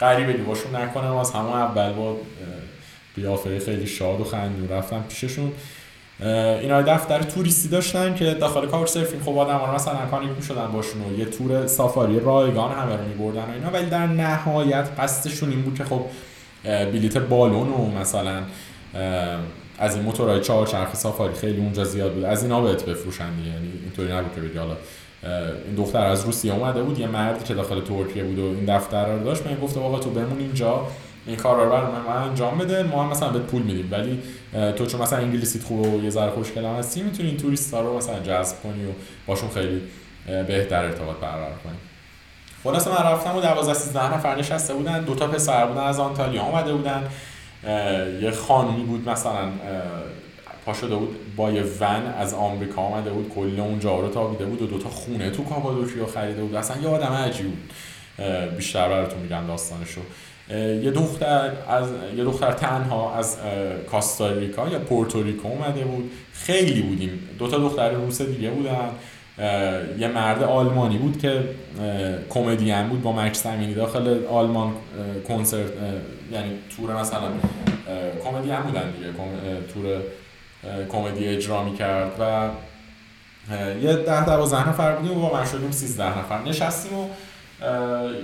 غریبه 0.00 0.32
باشون 0.32 0.76
نکنم 0.76 1.16
از 1.16 1.30
همون 1.30 1.52
اول 1.52 1.92
با 1.92 2.16
قیافه 3.16 3.58
خیلی 3.58 3.86
شاد 3.86 4.20
و 4.20 4.24
خندون 4.24 4.68
رفتم 4.68 5.04
پیششون. 5.08 5.52
اینا 6.60 6.82
دفتر 6.82 7.22
توریستی 7.22 7.68
داشتن 7.68 8.14
که 8.14 8.34
داخل 8.34 8.66
کاوچ 8.66 8.88
سرفینگ 8.88 9.22
خب 9.22 9.38
آدم 9.38 9.58
ها 9.58 9.74
مثلا 9.74 10.06
کانیک 10.10 10.30
می‌شدن 10.36 10.66
باشون 10.66 11.02
و 11.02 11.18
یه 11.18 11.24
تور 11.24 11.66
سافاری 11.66 12.20
رایگان 12.20 12.72
همه 12.72 12.96
رو 12.96 13.04
میبردن 13.04 13.42
و 13.42 13.52
اینا. 13.54 13.70
ولی 13.70 13.86
در 13.86 14.06
نهایت 14.06 14.88
قصدشون 14.98 15.50
این 15.50 15.62
بود 15.62 15.74
که 15.74 15.84
خب 15.84 16.00
بلیت 16.64 17.18
بالون 17.18 17.68
و 17.68 17.98
مثلا 18.00 18.42
از 19.78 19.94
این 19.94 20.04
موتورهای 20.04 20.40
چهار 20.40 20.66
چرخ 20.66 20.94
سافاری 20.94 21.34
خیلی 21.34 21.58
اونجا 21.58 21.84
زیاد 21.84 22.12
بود. 22.12 22.24
از 22.24 22.42
اینا 22.42 22.60
بهت 22.60 22.84
بفروشن 22.84 23.24
یعنی 23.24 23.72
اینطوری 23.84 24.12
نبود 24.12 24.34
که 24.34 24.40
بگی 24.40 24.58
حالا 24.58 24.76
این 25.66 25.74
دختر 25.76 26.06
از 26.06 26.24
روسیه 26.24 26.54
اومده 26.54 26.82
بود 26.82 26.98
یه 26.98 27.06
مردی 27.06 27.44
که 27.44 27.54
داخل 27.54 27.80
ترکیه 27.80 28.24
بود 28.24 28.38
و 28.38 28.42
این 28.42 28.76
دفتر 28.76 29.12
رو 29.12 29.24
داشت 29.24 29.46
من 29.46 29.54
گفته 29.62 29.80
آقا 29.80 29.98
تو 29.98 30.10
بمون 30.10 30.38
اینجا. 30.38 30.86
این 31.26 31.36
کار 31.36 31.66
رو 31.66 31.72
من 32.08 32.16
انجام 32.16 32.58
بده. 32.58 32.82
ما 32.82 33.04
هم 33.04 33.10
مثلا 33.10 33.28
به 33.28 33.38
پول 33.38 33.62
میدیم. 33.62 33.88
ولی 33.90 34.22
تو 34.72 34.86
چون 34.86 35.02
مثلا 35.02 35.18
انگلیسیت 35.18 35.62
خوب 35.62 35.94
و 35.94 36.04
یه 36.04 36.10
ذره 36.10 36.30
خوشگل 36.30 36.64
هستی 36.64 37.02
می‌تونی 37.02 37.28
این 37.28 37.38
توریستا 37.38 37.80
رو 37.80 37.96
مثلا 37.96 38.20
جذب 38.20 38.62
کنی 38.62 38.84
و 38.84 38.88
باشون 39.26 39.50
خیلی 39.50 39.82
بهتر 40.26 40.84
ارتباط 40.84 41.16
برقرار 41.16 41.52
کنی. 41.64 41.76
خلاص 42.64 42.88
من 42.88 42.94
رفتم 42.94 43.36
و 43.36 43.40
12 43.40 43.74
13 43.74 44.14
نفر 44.14 44.38
نشسته 44.38 44.74
بودن. 44.74 45.04
دو 45.04 45.14
تا 45.14 45.26
پسر 45.26 45.66
بودن 45.66 45.80
از 45.80 46.00
آنتالیا 46.00 46.42
اومده 46.42 46.74
بودن. 46.74 47.08
یه 48.22 48.30
خانمی 48.30 48.82
بود 48.82 49.08
مثلا 49.08 49.48
پا 50.66 50.72
شده 50.72 50.96
بود 50.96 51.36
با 51.36 51.50
یه 51.50 51.62
ون 51.80 52.06
از 52.18 52.34
آمریکا 52.34 52.82
آمده 52.82 53.10
بود. 53.10 53.32
کل 53.34 53.60
اونجا 53.60 54.00
رو 54.00 54.08
تابیده 54.08 54.44
بود 54.44 54.62
و 54.62 54.66
دوتا 54.66 54.88
خونه 54.88 55.30
تو 55.30 55.44
کاپادوکیا 55.44 56.06
خریده 56.06 56.42
بود. 56.42 56.54
اصلا 56.54 56.76
یه 56.82 56.88
آدم 56.88 57.12
عجیب 57.12 57.46
بود. 57.46 57.72
بیشتر 58.56 58.88
براتون 58.88 59.18
میگم 59.18 59.46
داستانشو. 59.46 60.00
یه 60.50 60.90
دختر 60.90 61.52
از 61.68 61.88
یه 62.16 62.24
دختر 62.24 62.52
تنها 62.52 63.14
از 63.14 63.36
کاستاریکا 63.90 64.68
یا 64.68 64.78
پورتوریکو 64.78 65.48
اومده 65.48 65.84
بود. 65.84 66.10
خیلی 66.32 66.82
بودیم. 66.82 67.28
دو 67.38 67.48
تا 67.48 67.58
دختر 67.58 67.90
روس 67.90 68.22
دیگه 68.22 68.50
بودن. 68.50 68.88
یه 69.98 70.08
مرد 70.08 70.42
آلمانی 70.42 70.98
بود 70.98 71.18
که 71.18 71.42
کمدین 72.28 72.88
بود 72.88 73.02
با 73.02 73.12
مکس 73.12 73.46
امینی. 73.46 73.74
داخل 73.74 74.26
آلمان 74.26 74.72
کنسرت 75.28 75.70
یعنی 76.32 76.50
تور 76.76 77.00
مثلا 77.00 77.28
کمدین 78.24 78.56
بودن 78.56 78.90
دیگه. 78.90 79.06
تور 79.74 80.00
کمدی 80.88 81.26
اجرا 81.28 81.64
می‌کرد 81.64 82.12
و 82.20 82.48
یه 83.82 83.96
ده 83.96 84.24
دوازده 84.24 84.68
نفر 84.68 84.92
بودیم 84.92 85.18
و 85.18 85.20
با 85.28 85.38
من 85.38 85.44
شدیم 85.44 85.70
سیزده 85.70 86.18
نفر. 86.18 86.42
نشستیم 86.42 86.98
و 86.98 87.08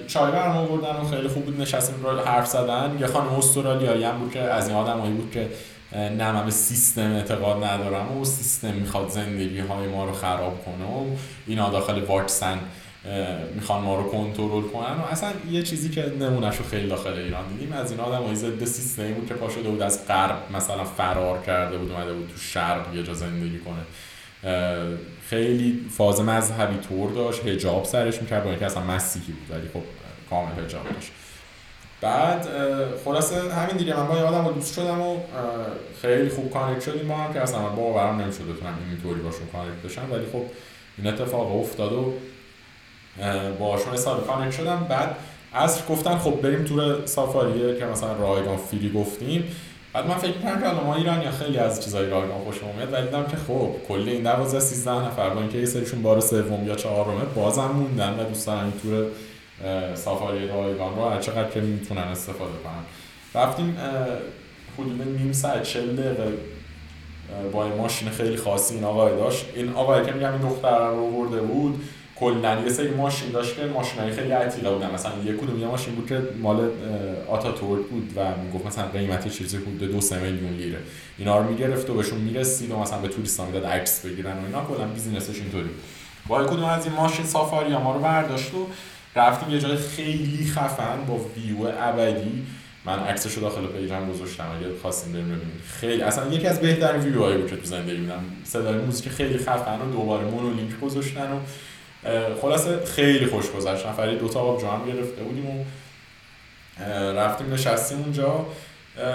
چای 0.06 0.32
برام 0.32 0.56
آوردن 0.56 0.96
و 0.96 1.08
خیلی 1.10 1.28
خوب 1.28 1.44
بود 1.44 1.60
نشستیم 1.60 2.02
رو 2.02 2.20
حرف 2.20 2.46
زدن. 2.46 2.96
یه 3.00 3.06
خانم 3.06 3.28
استرالیایی 3.28 4.04
هم 4.04 4.18
بود 4.18 4.32
که 4.32 4.40
از 4.40 4.68
این 4.68 4.76
آدمایی 4.76 5.12
بود 5.12 5.30
که 5.30 5.48
نه 5.92 6.32
من 6.32 6.44
به 6.44 6.50
سیستم 6.50 7.12
اعتقاد 7.12 7.64
ندارم 7.64 8.18
و 8.18 8.24
سیستم 8.24 8.72
می‌خواد 8.72 9.08
زندگی 9.08 9.58
های 9.58 9.88
ما 9.88 10.04
رو 10.04 10.12
خراب 10.12 10.64
کنه 10.64 10.84
و 10.84 11.16
اینا 11.46 11.70
داخل 11.70 12.02
واکسن 12.02 12.58
می‌خوان 13.54 13.82
ما 13.82 13.96
رو 13.96 14.10
کنترل 14.10 14.62
کنن 14.62 14.96
و 14.98 15.02
اصلا 15.10 15.30
یه 15.50 15.62
چیزی 15.62 15.90
که 15.90 16.12
نمونهش 16.20 16.56
رو 16.56 16.64
خیلی 16.64 16.88
داخل 16.88 17.12
ایران 17.12 17.48
دیدیم. 17.48 17.72
از 17.72 17.90
این 17.90 18.00
آدم 18.00 18.22
های 18.22 18.34
ضد 18.34 18.64
سیستمی 18.64 19.12
بود 19.12 19.28
که 19.28 19.34
پا 19.34 19.48
شده 19.48 19.68
بود 19.68 19.82
از 19.82 20.06
غرب 20.08 20.38
مثلا 20.56 20.84
فرار 20.84 21.42
کرده 21.46 21.78
بود 21.78 21.92
اومده 21.92 22.12
بود 22.12 22.28
تو 22.28 22.38
شرق 22.38 22.94
یه 22.94 23.02
جا 23.02 23.14
زندگی 23.14 23.58
کنه. 23.58 23.82
خیلی 25.30 25.80
فاز 25.96 26.20
مذهبی 26.20 26.76
طور 26.88 27.10
داشت. 27.10 27.46
حجاب 27.46 27.84
سرش 27.84 28.22
می‌کرد 28.22 28.44
با 28.44 28.50
اینکه 28.50 28.66
اصلا 28.66 28.82
مسیحی 28.82 29.32
بود 29.32 29.56
ولی 29.56 29.68
خب 29.68 29.82
کامل 30.30 30.64
حجاب 30.64 30.84
داشت. 30.94 31.10
بعد 32.00 32.48
خلاصه 33.04 33.54
همین 33.54 33.76
دیگه 33.76 33.96
من 33.96 34.06
با 34.06 34.16
یه 34.16 34.22
آدم 34.22 34.52
دوست 34.52 34.74
شدم 34.74 35.00
و 35.00 35.16
خیلی 36.02 36.28
خوب 36.28 36.50
connect 36.50 36.82
شدیم 36.82 37.08
با 37.08 37.14
هم 37.14 37.32
که 37.32 37.40
اصلا 37.40 37.62
من 37.62 37.76
باورم 37.76 38.20
نمی‌شد 38.20 38.42
بتونم 38.42 38.78
اینطوری 38.90 39.20
باشون 39.20 39.46
connect 39.52 39.82
بشم 39.84 40.12
ولی 40.12 40.26
خب 40.32 40.42
این 40.98 41.06
اتفاق 41.06 41.56
افتاد 41.60 41.92
و 41.92 42.12
باشون 43.58 43.92
حساب 43.92 44.26
connect 44.26 44.56
شدم. 44.56 44.86
بعد 44.88 45.16
از 45.52 45.86
گفتن 45.86 46.18
خب 46.18 46.40
بریم 46.40 46.64
تور 46.64 47.06
سافاریه 47.06 47.78
که 47.78 47.84
مثلا 47.84 48.12
رایگان 48.12 48.56
free 48.56 48.85
ای 48.85 48.92
گفتیم. 48.92 49.44
بعد 49.92 50.06
من 50.06 50.14
فکر 50.14 50.36
می‌کردم 50.36 50.60
که 50.60 50.84
ما 50.84 50.94
ایران 50.94 51.22
یا 51.22 51.30
خیلی 51.30 51.58
از 51.58 51.84
چیزای 51.84 52.10
رایگان 52.10 52.38
خوشم 52.38 52.66
اومد 52.66 52.92
ولی 52.92 53.06
دیدم 53.06 53.24
که 53.24 53.36
خب 53.36 53.70
کل 53.88 54.08
این 54.08 54.22
12 54.22 54.60
13 54.60 55.06
نفر 55.06 55.30
با 55.30 55.40
اینکه 55.40 55.58
یه 55.58 55.66
سریشون 55.66 56.02
بار 56.02 56.20
سوم 56.20 56.66
یا 56.66 56.74
چهارمه 56.74 57.24
بازم 57.34 57.66
موندن 57.66 58.20
و 58.20 58.24
دوست 58.24 58.46
دارن 58.46 58.60
این 58.60 58.72
تور 58.82 59.06
سافاری 59.94 60.48
رایگان 60.48 60.96
رو 60.96 61.08
هر 61.08 61.20
چقدر 61.20 61.50
که 61.50 61.60
می‌تونن 61.60 62.02
استفاده 62.02 62.52
کنن. 62.64 63.42
رفتیم 63.42 63.76
حدود 64.78 65.02
نیم 65.18 65.32
ساعت 65.32 65.62
40 65.62 65.96
دقیقه 65.96 66.32
با 67.52 67.68
ماشین 67.68 68.10
خیلی 68.10 68.36
خاصی 68.36 68.74
این 68.74 68.84
آقای 68.84 69.16
داشت. 69.16 69.46
این 69.54 69.72
آقای 69.72 70.04
که 70.04 70.12
میگم 70.12 70.32
این 70.32 70.42
دختر 70.42 70.88
رو 70.88 71.10
برده 71.10 71.40
بود 71.40 71.82
کلا 72.22 72.60
یه 72.64 72.68
سری 72.68 72.88
ماشین 72.88 73.30
داشت 73.30 73.56
که 73.56 73.64
ماشینای 73.64 74.12
خیلی 74.12 74.30
عتیقه 74.30 74.70
بودن. 74.70 74.90
مثلا 74.94 75.12
یه 75.24 75.32
کدوم 75.32 75.60
یه 75.60 75.66
ماشین 75.66 75.94
بود 75.94 76.08
که 76.08 76.22
مال 76.42 76.70
آتاتورک 77.28 77.86
بود 77.86 78.12
و 78.16 78.20
می‌گفت 78.44 78.66
مثلا 78.66 78.84
قیمتی 78.84 79.30
چیزی 79.30 79.58
بود 79.58 79.78
دو 79.78 80.00
سه 80.00 80.18
میلیون 80.18 80.52
لیره. 80.52 80.78
اینا 81.18 81.38
رو 81.38 81.50
می‌گرفت 81.50 81.90
و 81.90 81.94
بهشون 81.94 82.18
می‌رسید 82.18 82.70
و 82.70 82.78
مثلا 82.78 82.98
به 82.98 83.08
توریستا 83.08 83.46
می‌داد 83.46 83.64
عکس 83.64 84.06
بگیرن 84.06 84.32
و 84.32 84.44
اینا. 84.46 84.64
کلا 84.64 84.86
بیزینسش 84.86 85.40
اینطوری 85.40 85.68
با 86.28 86.44
کدوم 86.44 86.64
از 86.64 86.86
این 86.86 86.94
ماشین 86.94 87.24
سافاری 87.24 87.76
ما 87.76 87.94
رو 87.94 88.00
برداشت 88.00 88.54
و 88.54 88.66
رفتیم 89.16 89.54
یه 89.54 89.60
جای 89.60 89.76
خیلی 89.76 90.50
خفن 90.50 91.04
با 91.08 91.20
ویو 91.36 91.72
ابدی. 91.80 92.42
من 92.84 92.98
عکسشو 92.98 93.40
داخل 93.40 93.66
پیجم 93.66 94.12
گذاشتم. 94.12 94.44
اگه 94.58 94.66
خواستین 94.82 95.12
بریم 95.12 95.24
ببینید 95.24 95.62
خیلی 95.80 96.02
اصلا 96.02 96.32
یکی 96.32 96.46
از 96.46 96.60
بهترین 96.60 97.00
ویوهایی 97.00 97.36
بود 97.36 97.50
که 97.50 97.56
تو 97.56 97.64
زندگی 97.64 98.08
صدای 98.44 98.78
موزیک 98.78 99.08
خیلی 99.08 99.38
خفن 99.38 99.80
و 99.80 99.92
دوباره 99.92 100.24
مونولینک 100.24 100.80
گذاشتن 100.80 101.32
و 101.32 101.36
خلاصه 102.42 102.84
خیلی 102.86 103.26
خوش 103.26 103.50
گذشت. 103.50 103.86
نفری 103.86 104.16
دو 104.16 104.28
تا 104.28 104.40
آب 104.40 104.60
جام 104.60 104.86
گرفته 104.86 105.22
بودیم 105.22 105.46
و 105.50 105.64
رفتیم 107.18 107.52
نشستیم 107.52 107.98
اونجا. 107.98 108.46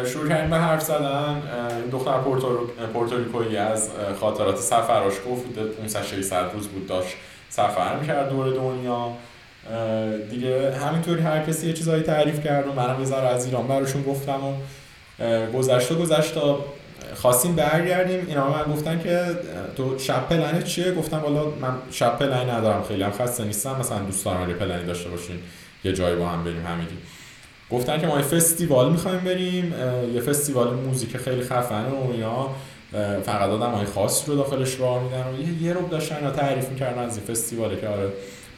شروع 0.05 0.29
کردیم 0.29 0.49
به 0.49 0.57
حرف 0.57 0.81
زدن. 0.81 1.41
این 1.81 1.89
دختر 1.91 2.17
پورتوریکویی 2.93 3.57
از 3.57 3.89
خاطرات 4.19 4.57
سفراش 4.57 5.13
گفت 5.29 5.59
500 5.79 6.03
600 6.03 6.53
روز 6.53 6.67
بود 6.67 6.87
داشت 6.87 7.15
سفر 7.49 7.95
می‌کرد 7.95 8.29
دور 8.29 8.55
دنیا. 8.55 9.11
دیگه 10.29 10.75
همینطوری 10.75 11.21
هر 11.21 11.43
کسی 11.43 11.67
یه 11.67 11.73
چیزایی 11.73 12.03
تعریف 12.03 12.43
کرد 12.43 12.67
و 12.67 12.73
منم 12.73 12.99
یه 12.99 13.15
از 13.15 13.45
ایران 13.45 13.67
براشون 13.67 14.03
گفتم 14.03 14.39
و 14.43 14.53
گذشته 15.51 15.95
گذشت 15.95 16.33
تا 16.33 16.65
خواستیم 17.15 17.55
برگردیم. 17.55 18.25
اینا 18.27 18.49
من 18.49 18.73
گفتن 18.73 18.99
که 19.03 19.25
تو 19.77 19.99
شب 19.99 20.27
پلنت 20.29 20.63
چیه؟ 20.63 20.91
گفتم 20.91 21.17
والا 21.17 21.43
من 21.45 21.73
شب 21.91 22.17
پلنی 22.19 22.51
ندارم 22.51 22.83
خیلی. 22.83 23.03
هم 23.03 23.11
خسته 23.11 23.43
نیستم. 23.43 23.75
مثلا 23.79 23.99
دوست 23.99 24.25
دارم 24.25 24.49
یه 24.49 24.55
داشته 24.85 25.09
باشین. 25.09 25.35
یه 25.83 25.93
جایی 25.93 26.15
با 26.15 26.27
هم 26.27 26.43
بریم 26.43 26.65
همگی 26.65 26.97
گفتن 27.71 28.01
که 28.01 28.07
ما 28.07 28.17
یه 28.17 28.23
فستیوال 28.23 28.91
می‌خوایم 28.91 29.19
بریم. 29.19 29.73
یه 30.13 30.21
فستیوال 30.21 30.73
music 30.73 31.17
خیلی 31.17 31.41
خفنه 31.41 31.89
و 31.89 32.11
اینا. 32.11 32.49
فقط 33.23 33.49
آدم 33.49 33.71
های 33.71 33.85
خاص 33.85 34.29
رو 34.29 34.35
داخلش 34.35 34.79
راه 34.79 35.03
میدن. 35.03 35.23
و 35.23 35.41
یه 35.41 35.63
یه 35.63 35.73
رو 35.73 35.87
داشتن 35.87 36.31
تعریف 36.31 36.69
می‌کردن 36.69 37.01
از 37.01 37.17
این 37.17 37.25
فستیواله 37.25 37.81
که 37.81 37.87
آره 37.87 38.09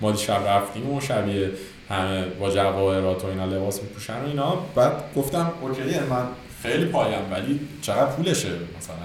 ما 0.01 0.15
شب 0.15 0.47
رفتیم 0.47 0.93
و 0.93 1.01
شبیه 1.01 1.49
همه 1.89 2.25
با 2.39 2.49
جواهرات 2.51 3.25
و 3.25 3.27
اینا 3.27 3.45
لباس 3.45 3.81
میپوشن 3.81 4.13
و 4.13 4.27
اینا. 4.27 4.57
بعد 4.75 4.91
گفتم 5.15 5.51
okay 5.61 5.81
من 6.09 6.23
خیلی 6.63 6.85
پایه‌م 6.85 7.31
ولی 7.31 7.59
چقدر 7.81 8.05
پولشه 8.05 8.49
مثلا. 8.77 8.95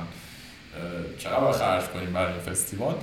چقدر 1.19 1.53
خرج 1.53 1.85
کنیم 1.85 2.13
برای 2.13 2.41
فستیوال؟ 2.41 2.95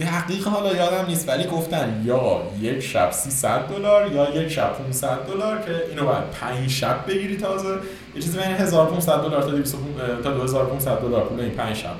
دقیق 0.00 0.46
حالا 0.46 0.76
یادم 0.76 1.06
نیست 1.06 1.28
ولی 1.28 1.44
گفتن 1.44 2.02
یا 2.06 2.42
یک 2.60 2.80
شب 2.80 3.10
300 3.10 3.66
دلار 3.68 4.12
یا 4.12 4.42
یک 4.42 4.48
شب 4.48 4.72
500 4.72 5.08
دلار 5.08 5.62
که 5.62 5.84
اینو 5.90 6.04
باید 6.04 6.30
5 6.30 6.70
شب 6.70 7.06
بگیری 7.06 7.36
تازه. 7.36 7.78
یه 8.14 8.22
چیزی 8.22 8.38
بین 8.38 8.46
1500 8.46 9.22
دلار 9.22 9.42
تا 9.42 9.50
200 9.50 9.76
تا 10.22 10.30
2500 10.30 11.00
دلار 11.00 11.24
پول 11.24 11.40
این 11.40 11.50
5 11.50 11.76
شب. 11.76 11.94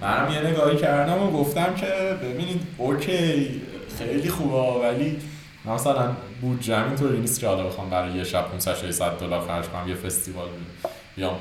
منم 0.00 0.32
یه 0.32 0.50
نگاهی 0.50 0.76
کردم 0.76 1.22
و 1.22 1.30
گفتم 1.30 1.74
که 1.74 1.86
ببینید 2.22 2.62
اوکی 2.78 3.60
خیلی 3.98 4.28
خوبه 4.28 4.88
ولی 4.88 5.18
مثلا 5.64 6.12
بودجه 6.40 6.86
اینطوری 6.86 7.18
نیست 7.18 7.40
که 7.40 7.46
حالا 7.46 7.66
بخوام 7.66 7.90
برای 7.90 8.12
یه 8.12 8.24
شب 8.24 8.48
500 8.48 8.76
600 8.76 9.18
دلار 9.18 9.46
خرج 9.46 9.64
کنم 9.64 9.88
یه 9.88 9.94
فستیوال 9.94 10.48
بیام 11.16 11.36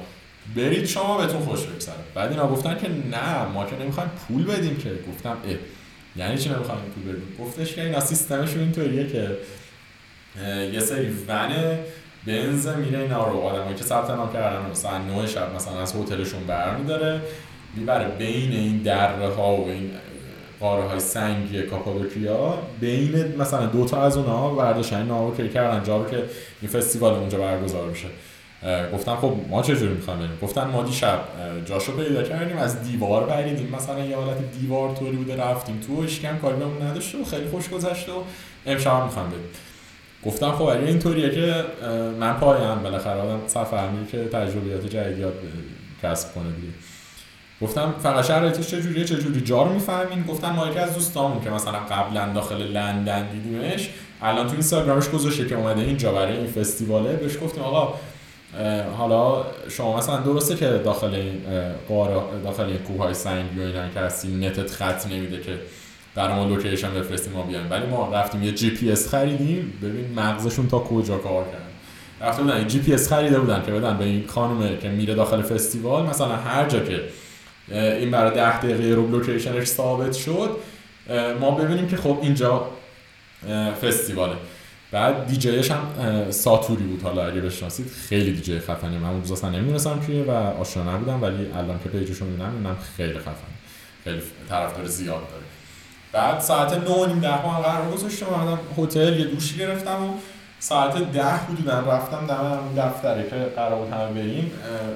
برید 0.56 0.86
شما 0.86 1.18
بهتون 1.18 1.42
خوش 1.42 1.66
بگذره. 1.66 1.96
بعد 2.16 2.32
اینا 2.32 2.48
گفتن 2.48 2.78
که 2.78 2.88
نه 3.12 3.46
ما 3.46 3.66
که 3.66 3.76
نمی‌خوایم 3.76 4.10
پول 4.28 4.46
بدیم 4.46 4.78
که. 4.78 4.92
گفتم 5.12 5.30
اه 5.30 5.56
یعنی 6.16 6.38
چی 6.38 6.50
نمی‌خوایم 6.50 6.82
پول 6.82 7.14
بدیم؟ 7.14 7.36
گفتش 7.40 7.74
که 7.76 7.84
اینا 7.84 8.00
سیستمشون 8.00 8.60
اینطوریه 8.60 9.08
که 9.08 9.38
یه 10.74 10.80
سری 10.80 11.10
ون 11.28 11.80
بنز 12.26 12.68
میره 12.68 13.00
اینا 13.00 13.28
رو. 13.28 13.40
آدمایی 13.40 13.76
که 13.76 13.84
ثبت 13.84 14.10
نام 14.10 14.34
کردن 14.34 14.70
مثلا 14.72 14.98
9 14.98 15.28
شب 15.28 15.56
مثلا 15.56 15.82
از 15.82 15.96
هتلشون 15.96 16.44
برمیداره 16.44 17.22
می‌بره 17.76 18.08
بین 18.08 18.52
این 18.52 18.78
دره 18.78 19.28
ها 19.28 19.56
و 19.56 19.70
این 19.70 19.92
قاره 20.60 20.84
های 20.84 21.00
سنگی 21.00 21.62
کاپادوکیا 21.62 22.58
بین 22.80 23.36
مثلا 23.38 23.66
دو 23.66 23.86
تا 23.86 24.02
از 24.02 24.18
اونها 24.18 24.50
برداشتن 24.50 25.06
نامو 25.06 25.36
که 25.36 25.50
کردن 25.50 25.84
جا 25.84 26.06
که 26.06 26.24
این 26.62 26.72
فستیوال 26.72 27.14
اونجا 27.14 27.38
برگزار 27.38 27.90
بشه 27.90 28.08
گفتم 28.94 29.16
خب 29.16 29.34
ما 29.50 29.62
چه 29.62 29.76
جوری 29.76 29.94
می‌خوایم 29.94 30.20
بریم؟ 30.20 30.38
گفتن 30.42 30.68
ما 30.68 30.84
دیشب 30.84 31.20
جاشو 31.66 31.92
پیدا 31.92 32.24
کردیم 32.24 32.58
از 32.58 32.84
دیوار 32.84 33.26
پریدیم 33.26 33.76
مثلا 33.76 34.06
یه 34.06 34.18
حالت 34.18 34.38
دیوار 34.62 34.96
طوری 34.96 35.16
بوده 35.16 35.36
رفتیم 35.36 35.80
تو 35.88 36.02
اشکم 36.02 36.38
کاری 36.38 36.56
بهمون 36.56 36.82
نداشته 36.82 37.18
و 37.22 37.24
خیلی 37.24 37.48
خوش 37.48 37.70
گذشته 37.70 38.12
و 38.12 38.22
امشب 38.66 39.04
می‌خوام 39.04 39.30
بریم. 39.30 39.46
گفتم 40.26 40.52
خب 40.52 40.64
اگه 40.64 40.84
اینطوریه 40.84 41.30
که 41.30 41.64
من 42.20 42.34
پایم. 42.34 42.84
بالاخره 42.84 43.22
آدم 43.22 43.40
سفر 43.48 43.88
که 44.12 44.18
تجربیات 44.18 44.86
جدید 44.86 45.26
کسب 46.04 46.34
کنه 46.34 46.52
دیگه. 46.52 46.74
گفتم 47.62 47.94
فقط 48.04 48.26
شرایطش 48.26 48.68
چجوریه 48.68 49.06
چجوری 49.06 49.46
رو 49.46 49.74
می‌فهمین؟ 49.74 50.24
گفتم 50.24 50.50
ما 50.50 50.68
یکی 50.68 50.80
از 50.80 50.94
دوستامون 50.94 51.44
که 51.44 51.50
مثلا 51.50 51.80
قبلا 51.80 52.34
داخل 52.34 52.62
لندن 52.62 53.28
دیدیمش 53.28 53.90
الان 54.22 54.48
تو 54.48 54.54
اینستاگرامش 54.54 55.10
گذاشته 55.10 55.48
که 55.48 55.56
اومده 55.56 55.82
اینجا 55.82 56.12
برای 56.12 56.38
این 56.38 56.48
فستیواله. 56.48 57.14
بهش 57.14 57.38
گفتیم 57.44 57.64
آقا 57.64 57.94
حالا 58.98 59.46
شما 59.70 59.98
مثلا 59.98 60.18
درسته 60.18 60.56
که 60.56 60.66
داخل 60.66 61.14
این 61.14 61.42
داخل 62.44 62.64
این 62.64 62.78
کوه 62.78 62.98
های 62.98 63.14
سنگی 63.14 63.60
و 63.60 63.62
اینا 63.62 63.90
که 63.94 64.00
هستی 64.00 64.28
نتت 64.28 64.72
خط 64.72 65.08
نمیده 65.08 65.42
که 65.42 65.58
برای 66.16 66.36
ما 66.36 66.46
location 66.46 66.94
بفرستیم 66.94 67.34
ما 67.34 67.42
بیایم. 67.42 67.72
ولی 67.72 67.86
ما 67.86 68.10
رفتیم 68.14 68.44
یه 68.44 68.52
جی 68.52 68.70
پی 68.70 68.92
اس 68.92 69.08
خریدیم. 69.08 69.74
ببین 69.82 70.14
مغزشون 70.16 70.68
تا 70.68 70.80
کجا 70.80 71.18
کار 71.18 71.44
کرد 71.44 71.70
رفته 72.22 72.44
بودن 72.44 72.68
جی 72.68 72.80
پی 72.80 72.94
اس 72.94 73.14
خریده 73.14 73.40
بودن 73.40 73.64
که 73.66 73.72
بدن 73.72 73.98
به 73.98 74.06
این 74.06 74.28
خانومه 74.28 74.78
که 74.78 74.90
میره 74.90 75.16
داخل 75.16 75.42
فستیوال 75.42 76.06
مثلا 76.06 76.36
هر 76.36 76.70
جا 76.70 76.80
که 76.80 77.00
این 77.72 78.12
برای 78.12 78.36
ده 78.36 78.60
دقیقه 78.60 78.96
رو 78.96 79.08
location 79.12 79.57
ش 79.57 79.68
ثابت 79.68 80.14
شد. 80.14 80.58
ما 81.40 81.52
ببینیم 81.52 81.88
که 81.88 81.98
خب 81.98 82.20
اینجا 82.22 82.70
فستیواله. 83.82 84.36
بعد 84.92 85.28
دیجیش 85.28 85.72
هم 85.72 86.32
Satori 86.32 86.84
بود. 86.84 87.02
حالا 87.02 87.28
اگه 87.28 87.42
بشناسید 87.42 87.88
خیلی 88.10 88.32
دیجی 88.32 88.60
خفنی. 88.60 88.98
من 88.98 89.10
اون 89.10 89.20
روز 89.20 89.32
اصلا 89.32 89.50
نمی‌دونستم 89.50 90.00
کیه 90.06 90.24
و 90.24 90.32
آشنا 90.32 90.96
نبودم 90.96 91.24
ولی 91.24 91.48
الان 91.56 91.80
که 91.84 91.90
page 91.90 92.09
شون 92.09 92.28
می‌بینم 92.28 92.50
می‌بینم 92.50 92.78
خیلی 92.98 93.20
خفن 93.20 93.52
خیلی 94.04 94.22
طرفدار 94.50 94.86
زیاد 94.86 95.22
داره. 95.30 95.44
بعد 96.12 96.40
ساعت 96.40 96.74
9 96.74 97.08
نیم 97.08 97.20
ده 97.20 97.32
هم 97.32 97.62
قرار 97.62 97.92
گذاشتم. 97.92 98.26
اومدم 98.26 98.60
هتل 98.78 99.20
یه 99.20 99.26
دوشی 99.26 99.58
گرفتم 99.58 100.04
و 100.04 100.14
ساعت 100.60 101.12
ده 101.12 101.26
حدودا 101.26 101.80
رفتم 101.80 102.28
دم 102.28 102.60
دفتره 102.78 103.30
که 103.30 103.36
قرار 103.56 103.76
بود 103.76 103.94
همه 103.94 104.12
بریم. 104.12 104.52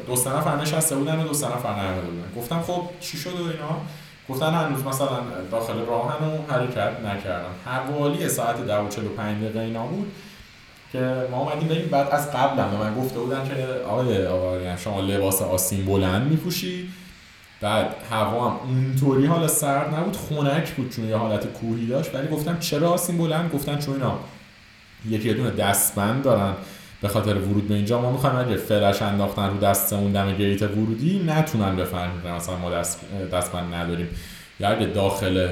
دو 0.07 0.15
سه 0.15 0.37
نفر 0.37 0.55
نشسته 0.55 0.95
بودن 0.95 1.19
و 1.19 1.23
دو 1.23 1.33
سه 1.33 1.45
نفر 1.45 1.73
بودن. 1.73 2.41
گفتم 2.41 2.61
خب 2.61 2.81
چی 2.99 3.17
شد 3.17 3.33
و 3.39 3.43
اینا؟ 3.43 3.81
گفتن 4.29 4.53
هنوز 4.53 4.83
مثلا 4.85 5.19
داخل 5.51 5.73
راهن 5.85 6.27
و 6.27 6.53
حرکت 6.53 6.91
نکردم 7.05 7.49
حوالی 7.65 8.29
ساعت 8.29 8.67
ده 8.67 8.77
و 8.77 8.89
چلو 8.89 9.09
پنج 9.09 9.43
دقیقه 9.43 9.59
اینا 9.59 9.85
بود 9.85 10.11
که 10.91 11.27
ما 11.31 11.37
اومدیم 11.37 11.67
بریم. 11.67 11.89
بعد 11.91 12.07
از 12.11 12.31
قبل 12.31 12.55
به 12.55 12.77
من 12.77 12.95
گفته 12.95 13.19
بودن 13.19 13.43
که 13.47 13.67
آقای 13.87 14.27
آقای 14.27 14.77
شما 14.77 15.01
لباس 15.01 15.41
آسین 15.41 15.85
بلند 15.85 16.27
میپوشی. 16.27 16.89
بعد 17.61 17.95
هوا 18.11 18.49
هم 18.49 18.57
اونطوری 18.67 19.25
حالا 19.25 19.47
سرد 19.47 19.95
نبود. 19.95 20.17
خنک 20.17 20.71
بود 20.71 20.89
چون 20.89 21.05
یه 21.05 21.17
حالت 21.17 21.45
کوهی 21.47 21.87
داشت. 21.87 22.15
ولی 22.15 22.27
گفتم 22.27 22.59
چرا 22.59 22.91
آسین 22.91 23.17
بلند؟ 23.17 23.51
گفتن 23.51 23.79
چون 23.79 23.93
اینا 23.93 24.19
یکی 25.09 25.27
یه 25.27 25.33
دونه 25.33 25.51
دستبند 25.51 26.23
دارن 26.23 26.53
به 27.01 27.07
خاطر 27.07 27.37
ورود 27.37 27.67
به 27.67 27.73
اینجا. 27.73 28.01
ما 28.01 28.11
می‌خوایم 28.11 28.35
اگه 28.35 28.57
فلش 28.57 29.01
انداختن 29.01 29.49
رو 29.49 29.57
دستمون 29.57 30.11
دم 30.11 30.33
گیت 30.33 30.61
ورودی 30.61 31.23
نتونن 31.27 31.75
بفهمن 31.75 32.35
مثلا 32.35 32.55
ما 32.55 32.71
دست 32.71 32.99
دستبند 33.33 33.73
نداریم. 33.73 34.07
یا 34.59 34.69
اگه 34.69 34.85
داخل 34.85 35.47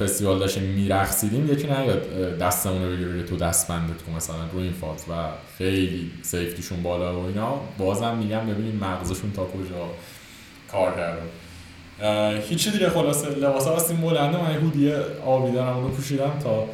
فستیوال 0.00 0.38
داشتیم 0.38 0.62
میرقصیدیم 0.62 1.52
یکی 1.52 1.66
نیاد 1.66 2.38
دستمون 2.38 2.84
رو 2.84 2.96
بگیره 2.96 3.22
تو 3.22 3.36
دستبندت 3.36 4.02
کن 4.02 4.12
مثلا 4.12 4.36
رو 4.52 4.58
این 4.58 4.72
فاز 4.72 5.04
و 5.08 5.12
خیلی 5.58 6.10
سیفتیشون 6.22 6.82
بالا 6.82 7.20
و 7.20 7.26
اینا. 7.26 7.60
بازم 7.78 8.16
میگم 8.16 8.46
ببینید 8.46 8.84
مغزشون 8.84 9.32
تا 9.32 9.44
کجا 9.44 9.88
کار 10.72 10.94
کردن. 10.96 11.26
هیچی 12.40 12.70
دیگه 12.70 12.90
خلاصه. 12.90 13.28
لباس 13.28 13.66
آستین 13.66 14.00
بلنده 14.00 14.42
من 14.42 14.54
هودی 14.54 14.92
آبی 15.26 15.52
دارم 15.52 15.76
اونو 15.76 15.88
پوشیدم 15.88 16.32
تا 16.44 16.68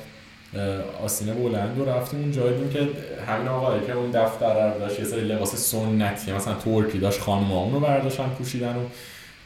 آسینه 1.05 1.33
بلند 1.33 1.79
و 1.79 1.85
رفتیم 1.85 2.21
اون 2.21 2.33
جایی 2.33 2.69
که 2.73 2.89
همین 3.27 3.49
آقایی 3.49 3.87
که 3.87 3.93
اون 3.93 4.11
دفتر 4.11 4.71
رو 4.71 4.79
داشت 4.79 4.99
یه 4.99 5.05
سری 5.05 5.21
لباس 5.21 5.55
سنتی 5.57 6.33
مثلا 6.33 6.55
ترکی 6.55 6.99
داشت 6.99 7.21
خانم 7.21 7.53
اون 7.53 7.75
رو 7.75 7.81
برداشتن 7.81 8.29
پوشیدن 8.39 8.77
و 8.77 8.81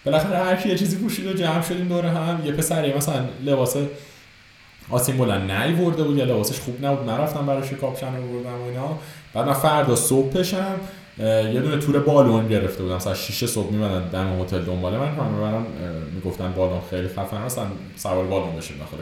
بالاخره 0.05 0.39
هر 0.39 0.57
کی 0.57 0.69
یه 0.69 0.79
چیزی 0.79 0.97
پوشید 0.97 1.27
و 1.27 1.33
جمع 1.33 1.63
شدیم 1.63 1.89
دوره 1.89 2.11
هم. 2.11 2.43
یه 2.45 2.53
پسری 2.53 2.95
مثلا 2.95 3.25
لباس 3.45 3.77
آسین 4.91 5.17
بلند 5.17 5.51
نیورده 5.51 6.03
بود 6.03 6.17
یا 6.17 6.25
لباسش 6.25 6.61
خوب 6.61 6.85
نبود 6.85 7.11
نرفتم 7.11 7.47
براش 7.47 7.73
کاپشن 7.73 8.17
رو 8.17 8.23
بردم 8.23 8.61
و 8.61 8.65
اینا. 8.65 8.99
بعد 9.35 9.47
من 9.47 9.53
فردا 9.53 9.97
صبحشم 9.97 10.81
یه 11.19 11.61
دونه 11.61 11.79
تور 11.79 11.99
بالون 11.99 12.49
گرفته 12.49 12.83
بودم. 12.83 12.95
مثلا 12.95 13.15
6 13.15 13.47
صبح 13.47 13.71
میومدن 13.71 14.09
دم 14.09 14.43
هتل 14.43 14.65
دنبال 14.65 14.93
من. 14.93 15.15
من 15.15 15.67
می‌گفتن 16.15 16.53
بالون 16.53 16.81
خیلی 16.91 17.09
خفن 17.09 17.37
هستن 17.37 17.67
سوار 17.97 18.25
بالون 18.25 18.57
بشیم 18.57 18.77
داخل 18.79 18.97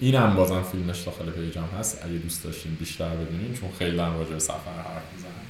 کاپادوکیا 0.00 0.20
اینم 0.20 0.36
بازم 0.36 0.62
فیلمش 0.62 1.00
داخل 1.00 1.30
page 1.30 1.57
م 1.57 1.64
هست. 1.78 2.04
اگه 2.04 2.12
دوست 2.12 2.44
داشتین 2.44 2.74
بیشتر 2.74 3.08
بدونین 3.08 3.54
چون 3.60 3.68
خیلی 3.78 3.96
دارم 3.96 4.18
راجع 4.18 4.38
سفر 4.38 4.54
حرف 4.54 5.02
می‌زنم. 5.14 5.46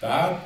بعد 0.00 0.36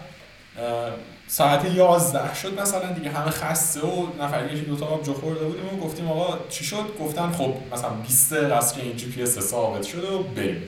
ساعت 1.28 1.74
11 1.74 2.34
شد 2.34 2.60
مثلا 2.60 2.92
دیگه 2.92 3.10
همه 3.10 3.30
خسته 3.30 3.80
و 3.80 4.06
نفری 4.20 4.52
یکی 4.52 4.64
دو 4.64 4.76
تا 4.76 4.86
آبجو 4.86 5.14
خورده 5.14 5.44
بودیم 5.44 5.74
و 5.74 5.84
گفتیم 5.84 6.10
آقا 6.10 6.38
چی 6.48 6.64
شد؟ 6.64 6.84
گفتن 7.00 7.32
خب 7.32 7.54
مثلا 7.72 7.90
20 7.90 8.34
دقیقه 8.34 8.60
که 8.74 8.82
این 8.82 8.96
GP 8.96 9.26
ثابت 9.26 9.82
شده 9.82 10.10
و 10.10 10.22
بریم. 10.22 10.62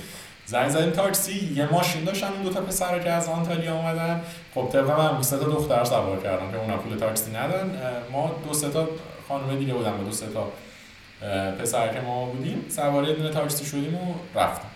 زنگ 0.47 0.69
زدیم 0.69 0.91
تاکسی 0.91 1.55
یه 1.55 1.73
ماشین 1.73 2.05
داشتن 2.05 2.27
اون 2.27 2.43
دو 2.43 2.51
تا 2.51 2.61
پسر 2.61 2.99
که 2.99 3.11
از 3.11 3.29
آنتالیا 3.29 3.77
اومدن. 3.77 4.23
خب 4.55 4.69
طبق 4.73 4.91
من 4.91 5.23
سه 5.23 5.39
تا 5.39 5.45
دختر 5.45 5.85
سوار 5.85 6.23
کردم 6.23 6.51
که 6.51 6.57
اونا 6.57 6.77
پول 6.77 6.99
تاکسی 6.99 7.31
ندن. 7.31 7.81
ما 8.13 8.35
دو 8.49 8.55
سه 8.55 8.69
تا 8.69 8.89
خانم 9.29 9.59
دیگه 9.59 9.75
بودن 9.75 9.93
و 9.93 10.05
دو 10.05 10.13
سه 10.13 10.27
تا 10.27 10.53
پسر 11.63 11.89
که 11.89 12.01
ما 12.01 12.25
بودیم. 12.25 12.65
سوار 12.69 13.05
دونه 13.05 13.31
تاکسی 13.31 13.65
شدیم 13.65 13.95
و 13.95 14.15
رفتیم. 14.39 14.71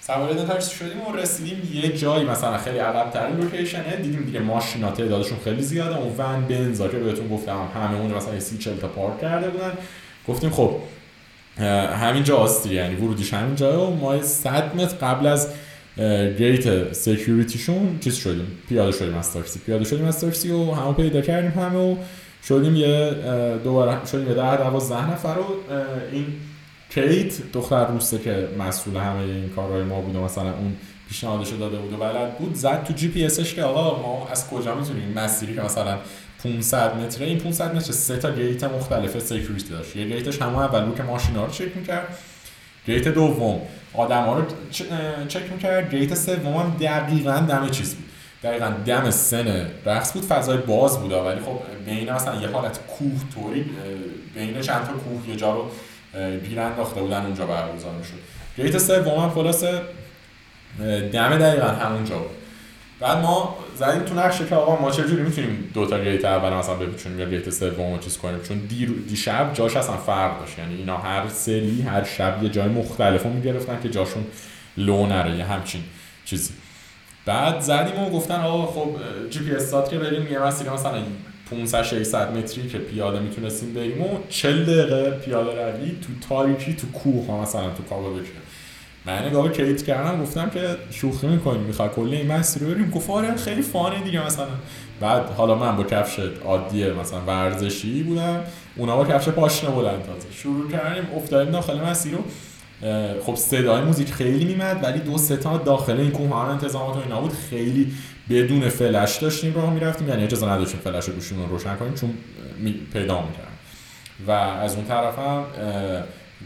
سوار 0.00 0.32
دونه 0.32 0.46
تاکسی 0.48 0.74
شدیم 0.76 1.00
و 1.00 1.16
رسیدیم 1.16 1.70
یه 1.74 1.96
جایی 1.96 2.24
مثلا 2.24 2.58
خیلی 2.58 2.78
عقب 2.78 3.10
ترین 3.10 3.36
لوکیشنه 3.36 3.96
دیدیم 3.96 4.22
دیگه 4.22 4.40
ماشینا 4.40 4.90
تعدادشون 4.90 5.38
خیلی 5.44 5.62
زیاده. 5.62 5.96
اون 5.98 6.14
ون 6.18 6.44
بنزا 6.44 6.88
که 6.88 6.96
بهتون 6.96 7.28
گفتم 7.28 7.68
همه 7.74 8.00
اون 8.00 8.14
مثلا 8.14 8.40
سی 8.40 8.58
چل 8.58 8.76
تا 8.76 8.88
پارک 8.88 9.20
کرده 9.20 9.48
بودن. 9.48 9.72
گفتیم 10.28 10.50
خب 10.50 10.70
همین 12.00 12.24
جاست 12.24 12.66
یعنی 12.66 12.94
ورودیش 12.94 13.34
همین 13.34 13.54
جائه 13.54 13.76
و 13.76 13.90
ما 13.90 14.22
100 14.22 14.76
متر 14.76 14.96
قبل 14.96 15.26
از 15.26 15.48
gate 16.38 16.92
security 16.92 17.63
شون 17.63 17.98
چیز 18.04 18.16
شدیم. 18.16 18.58
پیاده 18.68 18.92
شدیم 18.92 19.14
از 19.14 19.32
تاکسی. 19.32 19.58
پیاده 19.58 19.84
شدیم 19.84 20.04
از 20.04 20.20
تاکسی 20.20 20.50
و 20.50 20.72
همه 20.72 20.92
پیدا 20.92 21.20
کردیم 21.20 21.50
همه 21.50 21.78
و 21.78 21.96
شدیم 22.44 22.76
یه 22.76 23.14
دوباره 23.64 24.06
شدیم 24.06 24.28
یه 24.28 24.34
ده 24.34 24.56
دوازده 24.56 25.10
نفر 25.10 25.36
و 25.38 25.72
این 26.12 26.26
کیت 26.90 27.52
دختر 27.52 27.86
روسته 27.86 28.18
که 28.18 28.48
مسئول 28.58 28.96
همه 28.96 29.18
این 29.18 29.48
کارهای 29.48 29.82
ما 29.82 30.00
بود 30.00 30.16
و 30.16 30.20
مثلا 30.20 30.52
اون 30.52 30.76
پیشنهادش 31.08 31.48
داده 31.48 31.76
بود 31.76 31.92
و 31.92 31.96
بلد 31.96 32.38
بود 32.38 32.54
زد 32.54 32.84
تو 32.84 32.94
جی 32.94 33.08
پی 33.08 33.24
اسش 33.24 33.54
که 33.54 33.62
آقا 33.62 34.02
ما 34.02 34.28
از 34.30 34.50
کجا 34.50 34.74
می‌تونیم 34.74 35.12
مسیری 35.12 35.54
که 35.54 35.60
مثلا 35.60 35.98
500 36.42 36.96
متره 36.96 37.26
این 37.26 37.38
500 37.38 37.74
متر 37.74 37.92
سه 37.92 38.16
تا 38.16 38.30
گیت 38.30 38.64
مختلف 38.64 39.18
security 39.18 39.68
داشت. 39.68 39.96
یه 39.96 40.04
گیتش 40.04 40.42
همون 40.42 40.62
اول 40.62 40.94
که 40.96 41.02
ماشینا 41.02 41.44
رو 41.44 41.50
چک 41.50 41.76
می‌کرد. 41.76 42.18
گیت 42.86 43.08
دوم. 43.08 43.60
آدم 43.94 44.24
ها 44.24 44.38
رو 44.38 44.44
چک 45.28 45.52
می‌کرد. 45.52 45.94
گیت 45.94 46.14
سوم 46.14 46.54
هم 46.56 46.76
دقیقا 46.80 47.46
دم 47.48 47.68
چیز 47.70 47.94
بود. 47.94 48.04
دقیقا 48.42 48.72
دم 48.86 49.10
سن 49.10 49.66
رقص 49.86 50.12
بود 50.12 50.24
فضای 50.24 50.56
باز 50.58 51.00
بود 51.00 51.12
ولی 51.12 51.40
خب 51.40 51.60
بین 51.86 52.12
مثلا 52.12 52.40
یه 52.40 52.48
حالت 52.48 52.78
کوه 52.86 53.20
طوری 53.34 53.70
بین 54.34 54.60
چند 54.60 54.86
تا 54.86 54.92
کوه 54.92 55.28
یه 55.28 55.36
جا 55.36 55.54
رو 55.54 55.70
گیر 56.38 56.60
انداخته 56.60 57.00
بودن 57.00 57.24
اونجا 57.24 57.46
برگزار 57.46 57.92
می‌شد. 57.92 58.12
گیت 58.56 58.78
سوم 58.78 59.18
هم 59.18 59.30
خلاصه 59.30 59.80
دم 61.12 61.38
دقیقا 61.38 61.66
همونجا 61.66 62.18
بود. 62.18 62.30
بعد 63.00 63.18
ما 63.18 63.58
زدیم 63.76 64.02
تو 64.02 64.14
نقشه 64.14 64.46
که 64.46 64.54
آقا 64.54 64.82
ما 64.82 64.90
چجوری 64.90 65.22
می‌تونیم 65.22 65.70
دو 65.74 65.86
تا 65.86 66.04
گیت 66.04 66.24
اول 66.24 66.52
مثلا 66.52 66.74
بپیچونیم 66.74 67.20
یا 67.20 67.28
گیت 67.28 67.50
سوم 67.50 67.98
چیز 67.98 68.18
کنیم؟ 68.18 68.42
چون 68.42 68.58
دیر 68.58 68.90
دیشب 69.08 69.50
جاش 69.54 69.76
اصلا 69.76 69.96
فرق 69.96 70.40
داشت. 70.40 70.58
یعنی 70.58 70.74
اینا 70.74 70.96
هر 70.96 71.28
سری 71.28 71.82
هر 71.82 72.04
شب 72.04 72.42
یه 72.42 72.48
جای 72.48 72.68
مختلف 72.68 73.22
رو 73.22 73.32
می‌گرفتن 73.32 73.78
که 73.82 73.88
جاشون 73.88 74.26
لو 74.76 75.06
نره 75.06 75.36
یه 75.36 75.44
همچین 75.44 75.82
چیزی. 76.24 76.52
بعد 77.28 77.60
زدیم 77.60 78.02
و 78.02 78.10
گفتن 78.10 78.40
آقا 78.40 78.66
خب 78.66 78.90
جی 79.30 79.38
پی 79.38 79.54
اس 79.54 79.74
که 79.90 79.98
بریم 79.98 80.32
یه 80.32 80.38
مسیر 80.38 80.70
مثلا 80.70 81.02
500 81.50 81.82
600 81.82 82.36
متری 82.36 82.68
که 82.68 82.78
پیاده 82.78 83.20
می‌تونستیم 83.20 83.74
بریم 83.74 84.02
و 84.02 84.06
40 84.28 84.64
دقیقه 84.64 85.10
پیاده 85.10 85.50
روی 85.50 85.90
تو 85.90 86.28
تاریکی 86.28 86.74
تو 86.74 86.86
کوه 86.86 87.26
ها 87.26 87.42
مثلا 87.42 87.62
تو 87.70 87.82
کابل 87.90 88.20
من 89.06 89.24
نگاه 89.28 89.52
کیت 89.52 89.82
کردم 89.82 90.22
گفتم 90.22 90.50
که 90.50 90.76
شوخی 90.90 91.26
می‌کنیم 91.26 91.60
می‌خواد 91.60 91.94
کلی 91.94 92.16
این 92.16 92.32
مسیر 92.32 92.62
رو 92.62 92.74
بریم. 92.74 92.90
گفت 92.90 93.10
آره 93.10 93.36
خیلی 93.36 93.62
فانه 93.62 94.00
دیگه 94.00 94.26
مثلا. 94.26 94.46
بعد 95.00 95.30
حالا 95.30 95.54
من 95.54 95.76
با 95.76 95.82
کفش 95.82 96.20
عادیه 96.44 96.92
مثلا 96.92 97.20
ورزشی 97.20 98.02
بودم 98.02 98.40
اونا 98.76 98.96
با 98.96 99.04
کفش 99.04 99.28
پاشنه 99.28 99.70
بلند 99.70 100.02
تازه. 100.02 100.26
شروع 100.32 100.70
کردیم 100.70 101.04
افتادیم 101.16 101.52
داخل 101.52 101.80
مسیر 101.80 102.12
رو 102.12 102.18
خب 103.26 103.34
صدای 103.34 103.82
موزیک 103.82 104.12
خیلی 104.12 104.44
میمد 104.44 104.84
ولی 104.84 104.98
دو 104.98 105.18
سه 105.18 105.36
تا 105.36 105.56
داخل 105.56 106.00
این 106.00 106.10
کوه 106.10 106.36
انتظامات 106.36 106.96
و 106.96 107.00
اینا 107.00 107.20
بود. 107.20 107.32
خیلی 107.50 107.92
بدون 108.30 108.68
فلش 108.68 109.16
داشتیم 109.16 109.54
راه 109.54 109.72
می‌رفتیم. 109.74 110.08
یعنی 110.08 110.24
اجازه 110.24 110.48
نداشتیم 110.48 110.80
فلش 110.80 111.04
رو 111.04 111.14
رو 111.14 111.46
روشن 111.46 111.76
کنیم 111.76 111.94
چون 111.94 112.10
پیدا 112.92 113.22
می‌کردم 113.22 113.48
و 114.26 114.30
از 114.30 114.74
اون 114.74 114.84
طرف 114.84 115.18
هم 115.18 115.44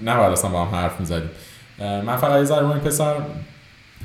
نباید 0.05 0.33
اصلا 0.33 0.51
با 0.51 0.65
هم 0.65 0.75
حرف 0.75 1.01
می‌زدیم. 1.01 1.31
من 1.79 2.17
فقط 2.17 2.39
یه 2.39 2.45
ذره 2.45 2.71
این 2.71 2.79
پسر 2.79 3.15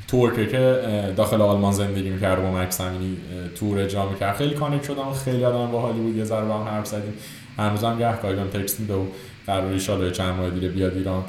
ترکه 0.08 0.46
که 0.46 0.82
داخل 1.16 1.42
آلمان 1.42 1.72
زندگی 1.72 2.10
می‌کرد 2.10 2.42
با 2.42 2.50
مکس 2.50 2.80
همینی 2.80 3.16
تور 3.56 3.78
اجرا 3.78 4.08
می‌کرد. 4.08 4.36
خیلی 4.36 4.54
کانکت 4.54 4.84
شدم 4.84 5.12
خیلی 5.12 5.44
آدم 5.44 5.72
باحالی 5.72 6.00
بود. 6.00 6.16
یه 6.16 6.24
ذره 6.24 6.44
با 6.44 6.58
هم 6.58 6.68
حرف 6.68 6.86
زدیم. 6.86 7.14
هنوز 7.58 7.84
هم 7.84 7.98
گهگاهی 7.98 8.34
بهم 8.34 8.48
تکست 8.48 8.80
میده 8.80 8.94
و 8.94 9.04
قرار 9.46 9.64
ان 9.64 10.10
چند 10.12 10.34
ماه 10.34 10.50
دیگه 10.50 10.68
بیاد 10.68 10.96
ایران. 10.96 11.24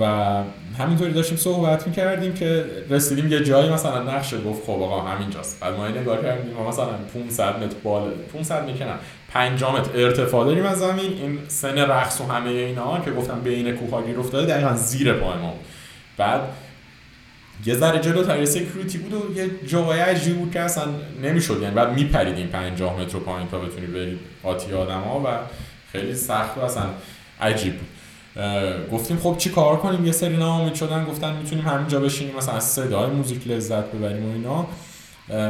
و 0.00 0.04
همینطوری 0.78 1.12
داشتیم 1.12 1.36
صحبت 1.36 1.86
می‌کردیم 1.86 2.34
که 2.34 2.64
رسیدیم 2.90 3.32
یه 3.32 3.44
جایی 3.44 3.70
مثلا 3.70 4.02
نقشه 4.02 4.40
گفت 4.40 4.62
خب 4.62 4.70
آقا 4.70 5.00
همینجاست. 5.00 5.60
بعد 5.60 5.74
ما 5.74 5.88
نگاه 5.88 6.22
کردیم 6.22 6.56
مثلا 6.68 6.88
500 7.14 7.62
متر 7.62 7.76
بالا 7.82 8.10
500 8.32 8.66
می‌کنم 8.66 8.98
5 9.32 9.64
متر 9.64 9.90
ارتفاع 9.94 10.46
داریم 10.46 10.66
از 10.66 10.78
زمین. 10.78 11.12
این 11.12 11.38
سن 11.48 11.78
رقص 11.78 12.20
و 12.20 12.32
همه 12.32 12.50
اینا 12.50 13.00
که 13.00 13.10
گفتم 13.10 13.40
بین 13.40 13.76
کوه 13.76 14.06
گیر 14.06 14.20
افتاده 14.20 14.46
دقیقا 14.46 14.74
زیر 14.74 15.12
پای 15.12 15.38
ما 15.38 15.54
بعد 16.16 16.40
یه 17.66 17.74
ذره 17.74 17.98
جلو 17.98 18.38
یه 18.38 18.44
سکیوریتی 18.44 18.98
بود 18.98 19.12
و 19.12 19.38
یه 19.38 19.50
جای 19.66 20.00
عجیبی 20.00 20.36
بود 20.36 20.52
که 20.52 20.60
اصلا 20.60 20.84
نمی‌شد. 21.22 21.62
یعنی 21.62 21.74
بعد 21.74 21.92
میپریدیم 21.92 22.46
50 22.46 23.00
متر 23.00 23.18
پایین 23.18 23.48
تا 23.48 23.58
بتونی 23.58 23.86
برید 23.86 24.18
قاطی 24.42 24.74
آدم 24.74 25.00
ها 25.00 25.20
و 25.20 25.26
خیلی 25.92 26.14
سخت 26.14 26.58
و 26.58 26.60
اصلا 26.60 26.84
عجیب 27.40 27.72
بود. 27.72 27.88
گفتیم 28.92 29.16
خب 29.16 29.34
چی 29.38 29.50
کار 29.50 29.76
کنیم؟ 29.76 30.06
یه 30.06 30.12
سری 30.12 30.36
ناامید 30.36 30.74
شدن 30.74 31.04
گفتن 31.04 31.36
می‌تونیم 31.36 31.64
همینجا 31.64 32.00
بشینیم 32.00 32.36
مثلا 32.36 32.54
از 32.54 32.64
صدای 32.64 33.10
موزیک 33.10 33.48
لذت 33.48 33.84
ببریم 33.84 34.26
و 34.26 34.32
اینا. 34.32 34.66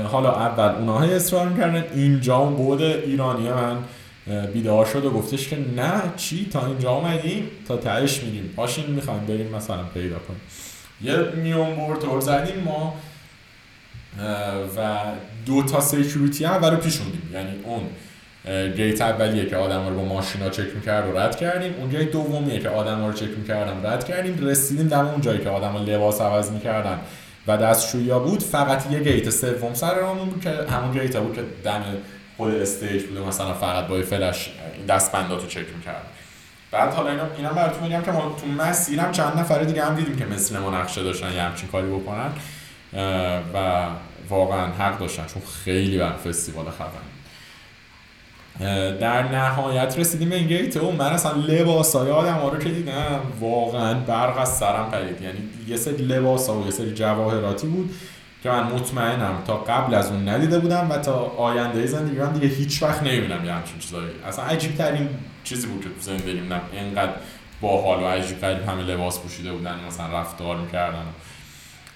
حالا 0.04 0.32
اول 0.32 0.74
اونها 0.74 1.04
اصرار 1.04 1.48
می‌کردن 1.48 1.84
اینجا 1.94 2.36
اون 2.36 2.54
بود 2.54 2.82
ایرانی 2.82 3.48
من 3.48 3.76
بیدار 4.52 4.86
شد 4.86 5.04
و 5.04 5.10
گفتش 5.10 5.48
که 5.48 5.58
نه 5.76 6.02
چی؟ 6.16 6.48
تا 6.52 6.66
اینجا 6.66 6.90
اومدیم 6.90 7.48
تا 7.68 7.76
تهش 7.76 8.22
میریم. 8.22 8.52
پاشین 8.56 8.86
می‌خوایم 8.86 9.26
بریم 9.26 9.54
مثلا 9.56 9.82
پیدا 9.94 10.18
کنیم. 10.18 10.40
یه 11.02 11.16
میون 11.16 11.74
بورتور 11.74 12.20
زدیم 12.20 12.62
ما 12.64 12.94
و 14.76 15.00
دو 15.46 15.62
تا 15.62 15.80
سیکیوریتی 15.80 16.44
هم 16.44 16.60
برای 16.60 16.76
پیشوندیم 16.76 17.30
یعنی 17.32 17.50
اون. 17.64 17.82
گیت 18.76 19.02
اولیه 19.02 19.46
که 19.46 19.56
آدم 19.56 19.88
رو 19.88 19.94
با 19.94 20.04
ماشینا 20.04 20.50
چک 20.50 20.74
می‌کرد 20.74 21.14
و 21.14 21.18
رد 21.18 21.36
کردیم. 21.36 21.74
اون 21.78 21.90
گیت 21.90 22.10
دومیه 22.10 22.58
که 22.58 22.68
آدم 22.68 23.06
رو 23.06 23.12
چک 23.12 23.38
می‌کردم 23.38 23.86
رد 23.86 24.04
کردیم. 24.04 24.38
رسیدیم 24.46 24.88
دم 24.88 25.06
اون 25.06 25.20
جایی 25.20 25.38
که 25.38 25.48
آدم 25.48 25.76
لباس 25.76 26.20
عوض 26.20 26.50
می‌کردن 26.50 26.98
و 27.46 27.56
دستشویی 27.56 28.08
بود. 28.08 28.42
فقط 28.42 28.90
یه 28.90 29.00
گیت 29.00 29.30
سوم 29.30 29.74
سر 29.74 29.94
رامون 29.94 30.28
بود 30.28 30.42
که 30.42 30.50
همون 30.50 30.92
گیت 30.92 31.16
بود 31.16 31.34
که 31.34 31.42
دم 31.64 31.84
خود 32.36 32.54
stage 32.54 33.02
بوده 33.02 33.20
مثلا 33.20 33.54
فقط 33.54 33.86
با 33.86 34.02
فلش 34.02 34.50
دستبندات 34.88 35.42
رو 35.42 35.48
چک 35.48 35.66
می‌کرد 35.76 36.06
بعد 36.70 36.94
حالا 36.94 37.10
اینا 37.10 37.22
اینا 37.36 37.52
براتون 37.52 37.82
میگم 37.82 38.02
که 38.02 38.10
ما 38.10 38.36
تو 38.40 38.64
مسیرم 38.64 39.12
چند 39.12 39.38
نفر 39.38 39.62
دیگه 39.62 39.84
هم 39.84 39.94
دیدیم 39.94 40.16
که 40.16 40.26
مثل 40.26 40.58
ما 40.58 40.80
نقشه 40.80 41.02
داشتن 41.02 41.32
یه 41.32 41.42
همچین 41.42 41.68
کاری 41.68 41.86
بکنن. 41.86 42.30
و 43.54 43.86
واقعا 44.28 44.66
حق 44.66 44.98
داشتن 44.98 45.24
چون 45.34 45.42
خیلی 45.64 46.12
فستیوال 46.12 46.66
خفن 46.66 47.11
در 49.00 49.22
نهایت 49.22 49.98
رسیدیم 49.98 50.28
به 50.28 50.36
این 50.36 50.46
گیت 50.46 50.76
و 50.76 50.92
من 50.92 51.12
اصلا 51.12 51.32
لباس 51.32 51.96
های 51.96 52.10
آدم 52.10 52.34
ها 52.34 52.48
رو 52.48 52.58
که 52.58 52.68
دیدم. 52.68 53.20
واقعا 53.40 53.94
برق 53.94 54.38
از 54.38 54.58
سرم 54.58 54.90
پرید. 54.90 55.20
یعنی 55.20 55.38
یه 55.68 55.76
سری 55.76 55.96
لباس 55.96 56.48
ها 56.48 56.54
و 56.54 56.64
یه 56.64 56.70
سری 56.70 56.94
جواهراتی 56.94 57.66
بود 57.66 57.90
که 58.42 58.50
من 58.50 58.62
مطمئنم 58.62 59.42
تا 59.46 59.56
قبل 59.56 59.94
از 59.94 60.10
اون 60.10 60.28
ندیده 60.28 60.58
بودم 60.58 60.90
و 60.90 60.98
تا 60.98 61.14
آینده 61.36 61.86
زندگی 61.86 62.18
من 62.18 62.32
دیگه 62.32 62.46
هیچ 62.46 62.82
وقت 62.82 63.02
نمی‌بینم 63.02 63.44
یه 63.44 63.52
همچین 63.52 63.78
چیزایی. 63.78 64.10
اصلا 64.26 64.44
عجیب 64.44 64.74
ترین 64.74 65.08
چیزی 65.44 65.66
بود 65.66 65.82
که 65.82 65.88
تو 65.88 66.00
زندگی 66.00 66.40
اینقدر 66.72 67.12
باحال 67.60 68.02
و 68.02 68.06
عجیب 68.06 68.40
غریب 68.40 68.68
همه 68.68 68.82
لباس 68.82 69.20
پوشیده 69.20 69.52
بودن 69.52 69.74
مثلا 69.88 70.20
رفتار 70.20 70.56
می‌کردن. 70.56 71.04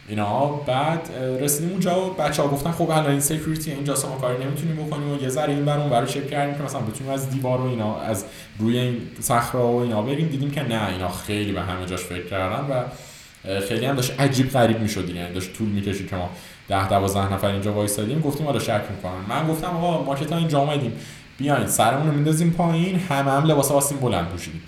اینا. 0.09 0.47
بعد 0.47 1.11
رسیدیم 1.40 1.71
اونجا 1.71 2.07
و 2.07 2.14
بچه 2.14 2.42
ها 2.42 2.49
گفتن 2.49 2.71
خب 2.71 2.90
الان 2.90 3.11
این 3.11 3.21
سکیوریتی 3.21 3.71
اینجا 3.71 3.95
ما 3.95 4.16
کاری 4.21 4.45
نمی‌تونیم 4.45 4.87
بکنیم 4.87 5.11
و 5.11 5.23
یه 5.23 5.29
ذره 5.29 5.53
این 5.53 5.64
بر 5.64 5.79
اون 5.79 5.90
برای 5.90 6.09
چک 6.09 6.31
کردیم 6.31 6.55
که 6.55 6.62
مثلا 6.62 6.81
بتونیم 6.81 7.12
از 7.12 7.31
دیوار 7.31 7.61
و 7.61 7.64
اینا 7.64 8.01
از 8.01 8.25
روی 8.59 8.79
این 8.79 9.01
صخره 9.21 9.61
و 9.61 9.77
اینا 9.77 10.03
بریم. 10.03 10.29
دیدیم 10.29 10.51
که 10.51 10.62
نه 10.62 10.88
اینا 10.88 11.09
خیلی 11.09 11.53
به 11.53 11.62
همه 11.62 11.87
جاش 11.87 12.01
فکر 12.01 12.27
کردن 12.27 12.66
و 12.71 12.83
خیلی 13.61 13.87
هم 13.87 13.95
داشت 13.97 14.21
عجیب 14.21 14.51
غریب 14.51 14.81
می‌شد 14.81 15.09
یعنی 15.09 15.35
داشت 15.35 15.53
طول 15.53 15.69
می‌کشید 15.69 16.11
که 16.11 16.16
ما 16.16 16.31
10 16.69 16.88
12 16.88 17.33
نفر 17.33 17.49
اینجا 17.49 17.73
وایسادیم. 17.73 18.21
گفتیم 18.21 18.47
حالا 18.47 18.59
شک 18.59 18.83
می‌کنن. 18.90 19.21
من 19.29 19.49
گفتم 19.49 19.66
آقا 19.66 20.05
ما 20.05 20.14
که 20.14 20.25
تا 20.25 20.37
اینجا 20.37 20.61
اومدیم 20.61 20.92
بیاین 21.38 21.66
سرمون 21.66 22.07
رو 22.07 22.12
میندازیم 22.12 22.51
پایین 22.51 22.99
همه 22.99 23.31
هم 23.31 23.45
لباس 23.45 23.71
واسیم 23.71 23.99
بلند 23.99 24.29
پوشیدیم. 24.29 24.62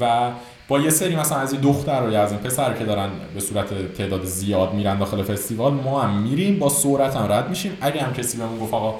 و 0.00 0.30
با 0.72 0.78
یه 0.78 0.90
سری 0.90 1.16
مثلا 1.16 1.38
از 1.38 1.52
این 1.52 1.60
دختر 1.60 2.08
یا 2.12 2.22
از 2.22 2.32
این 2.32 2.40
پسر 2.40 2.72
که 2.72 2.84
دارن 2.84 3.08
به 3.34 3.40
صورت 3.40 3.92
تعداد 3.92 4.24
زیاد 4.24 4.74
میرن 4.74 4.98
داخل 4.98 5.22
فستیوال 5.22 5.72
ما 5.72 6.02
هم 6.02 6.22
میریم 6.22 6.58
با 6.58 6.68
سرعت 6.68 7.16
هم 7.16 7.32
رد 7.32 7.48
میشیم. 7.48 7.72
اگه 7.80 8.02
هم 8.02 8.12
کسی 8.12 8.38
بهمون 8.38 8.58
گفت 8.58 8.74
آقا 8.74 8.94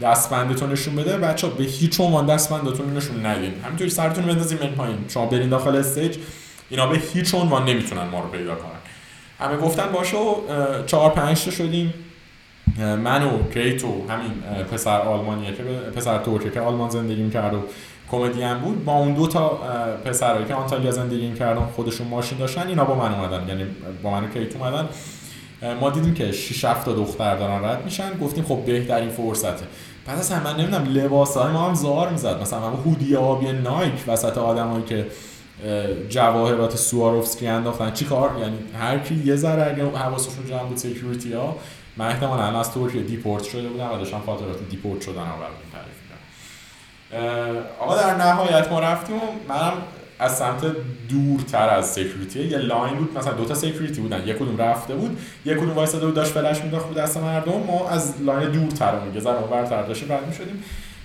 دستبندتون 0.00 0.72
نشون 0.72 0.96
بده 0.96 1.16
بچا 1.16 1.48
به 1.48 1.64
هیچ 1.64 2.00
عنوان 2.00 2.26
دستبندتون 2.26 2.96
نشون 2.96 3.26
ندین 3.26 3.52
همینطوری 3.64 3.90
سرتون 3.90 4.24
بندازیم 4.24 4.58
من 4.62 4.68
پایین. 4.68 4.96
شما 5.08 5.26
برین 5.26 5.48
داخل 5.48 5.76
استیج 5.76 6.16
اینا 6.70 6.86
به 6.86 7.00
هیچ 7.14 7.34
عنوان 7.34 7.64
نمی‌تونن 7.64 8.04
ما 8.04 8.20
رو 8.20 8.28
پیدا 8.28 8.54
کنن. 8.54 8.70
همه 9.38 9.56
گفتن 9.56 9.92
باشه 9.92 10.16
و 10.16 10.34
چهار 10.86 11.10
پنج 11.10 11.44
تا 11.44 11.50
شدیم. 11.50 11.94
من 12.78 13.22
و 13.22 13.52
کیت 13.54 13.84
و 13.84 13.88
همین 14.08 14.32
پسر 14.72 15.00
آلمانیه 15.00 15.54
که 15.54 15.62
پسر 15.96 16.18
ترکیه 16.18 16.50
که 16.50 16.60
آلمان 16.60 16.90
زندگی 16.90 17.22
می‌کرد 17.22 17.54
و 17.54 17.58
کمدین 18.18 18.54
بود. 18.54 18.84
با 18.84 18.92
اون 18.92 19.14
دو 19.14 19.26
تا 19.26 19.48
پسرایی 20.04 20.44
که 20.44 20.54
آنتالیا 20.54 20.90
زندگی 20.90 21.26
می‌کردن 21.28 21.66
خودشون 21.76 22.06
ماشین 22.08 22.38
داشتن 22.38 22.68
اینا 22.68 22.84
با 22.84 22.94
من 22.94 23.14
اومدن. 23.14 23.48
یعنی 23.48 23.64
با 24.02 24.10
من 24.10 24.30
کیت 24.30 24.56
اومدن. 24.56 24.88
ما 25.80 25.90
دیدیم 25.90 26.14
که 26.14 26.32
6 26.32 26.64
7 26.64 26.84
تا 26.84 26.92
دختر 26.92 27.36
دارن 27.36 27.64
رد 27.64 27.84
میشن. 27.84 28.18
گفتیم 28.18 28.44
خب 28.44 28.64
بهترین 28.66 29.08
فرصته. 29.08 29.66
بعد 30.06 30.18
اصلا 30.18 30.40
من 30.40 30.56
نمی‌دونم 30.56 30.84
لباس 30.84 31.36
های 31.36 31.52
ما 31.52 31.68
هم 31.68 31.74
زار 31.74 32.08
می‌زد. 32.08 32.40
مثلا 32.40 32.70
من 32.70 32.76
هودی 32.76 33.16
آبی 33.16 33.52
نایک 33.52 34.04
وسط 34.06 34.38
آدمایی 34.38 34.84
که 34.84 35.06
جواهرات 36.08 36.76
سواروفسکی 36.76 37.46
انداختن. 37.46 37.92
چی 37.92 38.04
کار؟ 38.04 38.30
یعنی 38.40 38.58
هر 38.78 38.98
کی 38.98 39.14
یه 39.24 39.36
ذره 39.36 39.72
اگه 39.72 39.98
حواسشون 39.98 40.46
جمع 40.46 40.64
بود 40.64 40.76
security 40.76 41.32
ها 41.32 41.56
من 41.96 42.06
احتمالاً 42.06 42.60
از 42.60 42.74
ترکیه 42.74 43.02
deport 43.02 43.42
شده 43.44 43.68
بودم 43.68 43.92
و 43.94 43.96
داشتم 43.96 44.20
خاطرات 44.26 44.68
deport 44.70 45.00
شدن 45.00 45.14
رو 45.14 45.46
تعریف 45.72 46.03
آقا 47.80 47.96
در 47.96 48.14
نهایت 48.14 48.72
ما 48.72 48.80
رفتیم 48.80 49.16
و 49.16 49.20
منم 49.48 49.72
از 50.18 50.36
سمت 50.36 50.60
دورتر 51.08 51.68
از 51.68 51.86
security 51.86 52.44
یه 52.44 52.58
line 52.58 52.94
بود 52.94 53.18
مثلا 53.18 53.32
دو 53.32 53.44
تا 53.44 53.54
security 53.54 54.00
بودن. 54.00 54.28
یک 54.28 54.36
کدوم 54.36 54.58
رفته 54.58 54.94
بود 54.94 55.18
یک 55.44 55.56
کدوم 55.56 55.70
وایساده 55.70 56.06
بود 56.06 56.14
داشت 56.14 56.32
فلش 56.32 56.60
مینداخت 56.60 56.86
بود 56.86 56.96
دست 56.96 57.16
مردم. 57.16 57.52
ما 57.52 57.88
از 57.88 58.14
line 58.22 58.48
دورتر 58.48 58.94
اون 58.94 59.14
یه 59.14 59.20
ذره 59.20 59.38
اونورتر 59.38 59.82
داشتیم 59.82 60.12
رد 60.12 60.26
می‌شدیم. 60.26 60.64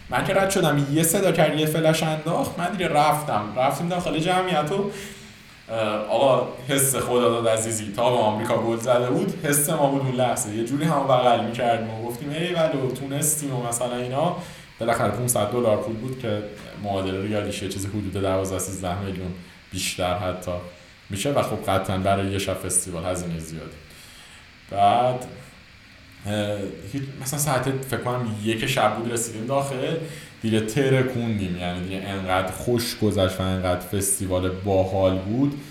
من 0.10 0.26
که 0.26 0.34
رد 0.34 0.50
شدم 0.50 0.88
یه 0.92 1.04
صدا 1.04 1.32
کرد 1.32 1.60
یه 1.60 1.66
فلش 1.66 2.04
انداخت 2.04 2.60
من 2.60 2.72
دیگه 2.72 2.88
رفتم. 2.88 3.44
رفتیم 3.58 3.88
داخل 3.90 4.20
جمعیت 4.20 4.72
و 4.72 4.92
آقا 6.10 6.48
حس 6.68 6.96
خدا 6.96 7.30
داد 7.30 7.48
عزیزی. 7.48 7.94
تا 7.96 8.10
به 8.10 8.18
آمریکا 8.18 8.58
گل 8.58 8.78
زده 8.78 9.10
بود. 9.10 9.34
حس 9.44 9.70
ما 9.70 9.88
بود 9.88 10.02
اون 10.02 10.16
لحظه. 10.16 10.56
یه 10.56 10.66
جوری 10.66 10.86
هم 10.86 11.04
بغل 11.04 11.46
می‌کردیم 11.46 11.90
و 11.90 12.08
گفتیم 12.08 12.30
ای 12.30 12.54
ولو 12.54 12.92
تونستیم 12.92 13.56
و 13.56 13.68
مثلا 13.68 13.96
اینا. 13.96 14.36
بالاخره 14.80 15.10
500 15.12 15.52
دلار 15.52 15.78
پول 15.78 15.96
بود 15.96 16.20
که 16.20 16.44
معادله 16.84 17.22
ریالیش 17.22 17.64
یه 17.64 17.70
چیزی 17.70 17.88
حدود 17.88 18.14
12 18.14 18.60
13 18.60 19.00
میلیون 19.00 19.32
بیشتر 19.72 20.14
حتی 20.14 20.52
میشه 21.10 21.32
و 21.32 21.42
خب 21.42 21.72
قطعا 21.72 21.98
برای 21.98 22.32
یه 22.32 22.38
شب 22.38 22.54
فستیوال 22.54 23.06
هزینه 23.06 23.40
زیادی. 23.40 23.78
بعد 24.72 25.26
مثلا 27.22 27.40
ساعت 27.40 27.72
فکر 27.90 28.02
کنم 28.02 28.36
یک 28.44 28.66
شب 28.66 28.96
بود 28.96 29.12
رسیدیم 29.12 29.46
داخل 29.46 29.98
دیگه 30.42 30.60
ترکوندیم 30.60 31.58
یعنی 31.58 31.84
دیگه 31.84 32.02
انقدر 32.08 32.52
خوش 32.52 33.00
گذشت 33.00 33.40
و 33.40 33.44
انقدر 33.44 33.80
فستیوال 33.80 34.50
باحال 34.50 35.18
بود. 35.18 35.62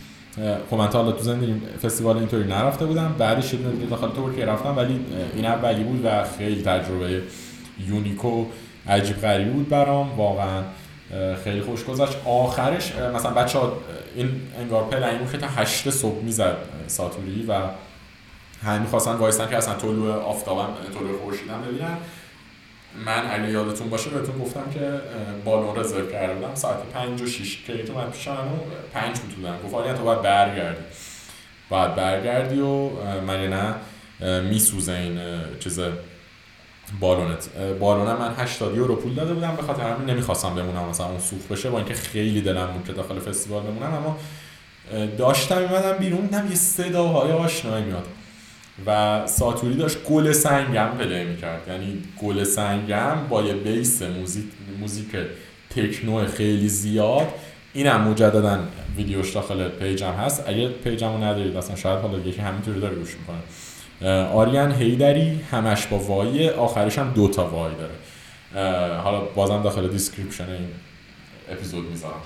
خب 0.71 0.77
من 0.77 0.89
تا 0.89 1.03
حالا 1.03 1.13
تو 1.13 1.23
زندگی 1.23 1.55
فستیوال 1.83 2.17
اینطوری 2.17 2.45
نرفته 2.45 2.87
بودم. 2.87 3.15
بعدش 3.19 3.55
یه 3.55 3.61
داخل 3.91 4.09
ترکیه 4.09 4.45
رفتم 4.45 4.77
ولی 4.77 5.01
این 5.35 5.45
اولی 5.45 5.85
بود 5.85 6.01
و 6.05 6.25
خیلی 6.39 6.63
تجربه 6.63 7.23
یونیکو 7.89 8.47
عجیب 8.89 9.21
غریبی 9.21 9.51
بود 9.51 9.69
برام 9.69 10.17
واقعا 10.17 10.63
خیلی 11.45 11.61
خوش 11.61 11.85
گذشت. 11.85 12.17
آخرش 12.25 12.93
مثلا 12.95 13.31
بچه 13.31 13.59
ها 13.59 13.73
این 14.15 14.41
انگار 14.59 14.85
پلنگ 14.85 15.19
بود 15.19 15.33
که 15.33 15.39
تا 15.39 15.47
هشت 15.47 15.91
صبح 15.91 16.23
می‌زد 16.23 16.57
ساتوری 16.87 17.47
و 17.49 17.61
همین 18.63 18.87
خواستن 18.87 19.13
وایستن 19.13 19.49
که 19.49 19.57
اصلا 19.57 19.75
طلوع 19.75 20.13
آفتابم 20.13 20.69
طلوع 20.99 21.19
خورشیدم 21.23 21.63
ببینن. 21.63 21.97
من 23.07 23.31
اگه 23.31 23.51
یادتون 23.51 23.91
باشه 23.91 24.11
بهتون 24.11 24.39
گفتم 24.39 24.65
که 24.75 25.01
بالون 25.45 25.77
رزرو 25.77 26.11
کرده 26.11 26.35
بودم 26.35 26.55
ساعت 26.55 26.77
5 26.95 27.23
و 27.23 27.27
6 27.27 27.65
که 27.67 27.85
تو 27.85 27.95
من 27.95 28.11
پیش 28.11 28.29
5 28.95 29.19
بود 29.19 29.49
گفت 29.65 29.97
تو 29.97 30.05
باید 30.05 30.23
برگردی. 30.23 30.83
باید 31.69 31.95
برگردی 31.95 32.61
و 32.61 32.91
من 33.27 33.47
نه 33.47 33.75
میسوزه 34.41 34.93
این 34.93 35.21
چیز 35.61 35.81
بالونت. 37.01 37.49
بالونه 37.81 38.15
من 38.15 38.35
80 38.35 38.77
یورو 38.77 38.97
پول 38.97 39.15
داده 39.15 39.35
بودم 39.35 39.57
به 39.57 39.63
خاطر 39.63 39.83
همین 39.83 40.11
نمی‌خواستم 40.11 40.55
بمونم 40.55 40.89
مثلا 40.89 41.07
اون 41.07 41.19
سوخت 41.19 41.49
بشه 41.49 41.71
با 41.71 41.79
اینکه 41.79 41.95
خیلی 41.95 42.41
دلم 42.41 42.67
بود 42.67 42.87
که 42.87 42.93
داخل 42.93 43.19
فستیوال 43.19 43.63
بمونم 43.63 43.95
اما 43.95 44.17
داشتم 45.19 45.59
میومدم 45.59 45.93
بیرون 45.99 46.21
دیدم 46.21 46.47
یه 46.51 46.55
صداهای 46.55 47.33
آشنایی 47.33 47.85
میاد. 47.85 48.07
و 48.87 49.23
ساتوری 49.27 49.75
داشت 49.75 50.05
گل 50.05 50.33
سنگم 50.33 50.89
play 50.99 51.25
می‌کرد. 51.25 51.69
یعنی 51.69 52.03
گل 52.23 52.45
سنگم 52.45 53.17
با 53.29 53.43
یه 53.43 53.55
bass 53.55 54.03
موزیک, 54.03 54.45
موزیک 54.81 55.07
تکنو 55.71 56.27
خیلی 56.27 56.69
زیاد. 56.69 57.27
اینم 57.73 58.01
مجددا 58.01 58.59
ویدیوش 58.97 59.33
داخل 59.35 59.69
page 59.69 60.04
م 60.04 60.13
هست. 60.13 60.45
اگه 60.47 60.69
page 60.69 61.06
مو 61.06 61.25
ندارید 61.25 61.57
اصلا 61.57 61.77
شاید 61.77 61.99
حالا 61.99 62.19
یکی 62.19 62.41
همینطوری 62.41 62.81
داره 62.81 62.95
گوش 62.95 63.17
می‌کنه. 63.17 63.39
آرین 64.35 64.73
حیدری 64.73 65.41
همش 65.51 65.87
با 65.87 65.99
y 65.99 66.51
آخرش 66.51 66.99
هم 66.99 67.11
دو 67.11 67.29
تا 67.29 67.47
y 67.47 67.73
داره. 67.75 67.95
حالا 68.97 69.21
بازم 69.21 69.63
داخل 69.63 69.89
description 69.89 70.51
این 70.51 70.69
اپیزود 71.51 71.91
می‌ذارم. 71.91 72.21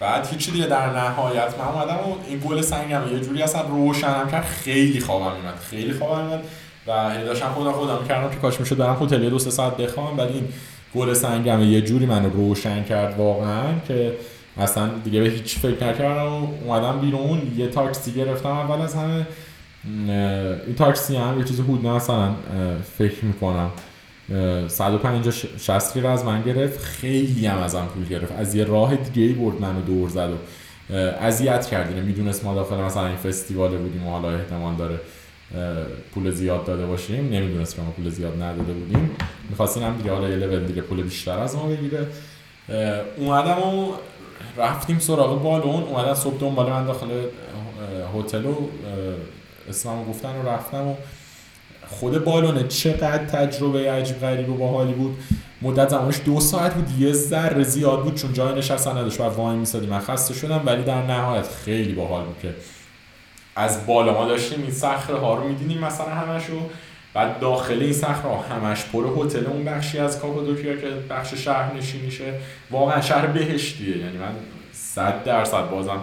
بعد 0.00 0.26
هیچی 0.26 0.50
دیگه 0.50 0.66
در 0.66 0.96
نهایت 0.96 1.54
من 1.58 1.64
اومدم 1.64 1.94
و 1.94 2.14
این 2.28 2.38
گل 2.38 2.60
سنگم 2.60 3.02
یه 3.12 3.20
جوری 3.20 3.42
اصلا 3.42 3.62
روشنم 3.62 4.30
کرد 4.30 4.44
خیلی 4.44 5.00
خوابم 5.00 5.36
میمد 5.36 5.58
خیلی 5.70 5.92
خوابم 5.92 6.24
میمد 6.24 6.44
و 6.86 7.24
داشتم 7.24 7.48
خودم 7.48 7.72
خودم 7.72 7.98
می‌کردم 8.02 8.30
که 8.30 8.36
کاش 8.36 8.60
می‌شد 8.60 8.76
برم 8.76 8.98
هتل 9.02 9.30
دو 9.30 9.38
سه 9.38 9.50
ساعت 9.50 9.76
بخوام 9.76 10.18
ولی 10.18 10.32
این 10.32 10.48
گل 10.94 11.14
سنگم 11.14 11.62
یه 11.62 11.80
جوری 11.80 12.06
منو 12.06 12.30
روشن 12.30 12.84
کرد 12.84 13.18
واقعا 13.18 13.64
که 13.88 14.12
اصلا 14.58 14.88
دیگه 15.04 15.20
به 15.20 15.28
هیچ 15.28 15.58
فکر 15.58 15.84
نکردم 15.84 16.32
و 16.32 16.48
اومدم 16.64 17.00
بیرون 17.00 17.52
یه 17.56 17.68
تاکسی 17.68 18.12
گرفتم 18.12 18.48
اول 18.48 18.80
از 18.80 18.94
همه. 18.94 19.26
این 19.84 20.74
تاکسی 20.78 21.16
هم 21.16 21.38
یه 21.38 21.44
چیزی 21.44 21.62
حدود 21.62 21.86
مثلا 21.86 22.34
فکر 22.98 23.24
می‌کنم. 23.24 23.70
150 24.68 25.34
60 25.58 25.96
از 25.96 26.24
من 26.24 26.42
گرفت. 26.42 26.80
خیلی 26.84 27.46
هم 27.46 27.58
ازم 27.58 27.86
پول 27.94 28.04
گرفت. 28.04 28.32
از 28.32 28.54
یه 28.54 28.64
راه 28.64 28.96
دیگه 28.96 29.22
ای 29.22 29.32
برد 29.32 29.60
منو 29.60 29.82
دور 29.82 30.08
زد 30.08 30.30
و 30.30 30.36
اذیت 31.20 31.66
کرد. 31.66 31.88
اینه 31.88 32.02
می‌دونست 32.02 32.44
ما 32.44 32.54
داخل 32.54 32.76
مثلا 32.76 33.06
این 33.06 33.16
فستیوال 33.16 33.76
بودیم 33.76 34.06
و 34.06 34.10
حالا 34.10 34.30
احتمال 34.30 34.74
داره 34.74 35.00
پول 36.14 36.30
زیاد 36.30 36.64
داده 36.64 36.86
باشیم. 36.86 37.28
نمی‌دونست 37.32 37.76
که 37.76 37.82
ما 37.82 37.90
پول 37.90 38.10
زیاد 38.10 38.42
نداده 38.42 38.72
بودیم. 38.72 39.10
می‌خواستیم 39.50 39.82
هم 39.82 39.96
دیگه 39.96 40.12
حالا 40.12 40.28
یه 40.28 40.36
لول 40.36 40.64
دیگه 40.64 40.82
پول 40.82 41.02
بیشتر 41.02 41.38
از 41.38 41.56
ما 41.56 41.66
بگیره. 41.66 42.06
اومدم 43.16 43.58
و 43.58 43.92
رفتیم 44.56 44.98
سراغ 44.98 45.42
بالون. 45.42 45.82
اومدن 45.82 46.14
صبح 46.14 46.40
دنبال 46.40 46.70
من 46.70 46.84
داخل 46.84 47.06
هتل 48.14 48.46
و 48.46 48.54
اسممو 49.68 50.04
گفتن 50.04 50.36
و 50.36 50.48
رفتم 50.48 50.86
و 50.86 50.94
خود 51.86 52.24
بالونه 52.24 52.68
چقدر 52.68 53.24
تجربه 53.24 53.92
عجیب 53.92 54.20
غریب 54.20 54.48
و 54.48 54.54
باحالی 54.54 54.92
بود. 54.92 55.18
مدت 55.62 55.88
زمانش 55.88 56.20
دو 56.24 56.40
ساعت 56.40 56.74
بود 56.74 57.00
یه 57.00 57.12
ذره 57.12 57.62
زیاد 57.62 58.02
بود 58.02 58.14
چون 58.14 58.32
جای 58.32 58.54
نشستن 58.54 58.90
نداشت 58.90 59.20
و 59.20 59.24
وای 59.24 59.56
میسادی 59.56 59.86
من 59.86 60.00
خسته 60.00 60.34
شدم 60.34 60.62
ولی 60.66 60.82
در 60.82 61.02
نهایت 61.02 61.48
خیلی 61.64 61.92
باحال 61.92 62.24
بود 62.24 62.36
که 62.42 62.54
از 63.56 63.86
بالا 63.86 64.14
ما 64.14 64.28
داشتیم 64.28 64.62
این 64.62 64.70
صخره 64.70 65.16
ها 65.16 65.34
رو 65.34 65.48
میدینیم 65.48 65.78
مثلا 65.78 66.06
همشو. 66.06 66.60
بعد 67.14 67.40
داخل 67.40 67.82
این 67.82 67.92
صخره 67.92 68.36
همش 68.50 68.84
پر 68.92 69.04
هتل 69.16 69.46
اون 69.46 69.64
بخشی 69.64 69.98
از 69.98 70.20
کاپادوکیا 70.20 70.76
که 70.76 70.86
بخش 71.10 71.34
شهر 71.34 71.74
نشینیشه 71.74 72.34
واقعا 72.70 73.00
شهر 73.00 73.26
بهشتیه. 73.26 73.96
یعنی 73.96 74.18
من 74.18 74.32
صد 74.72 75.24
درصد 75.24 75.70
بازم 75.70 76.02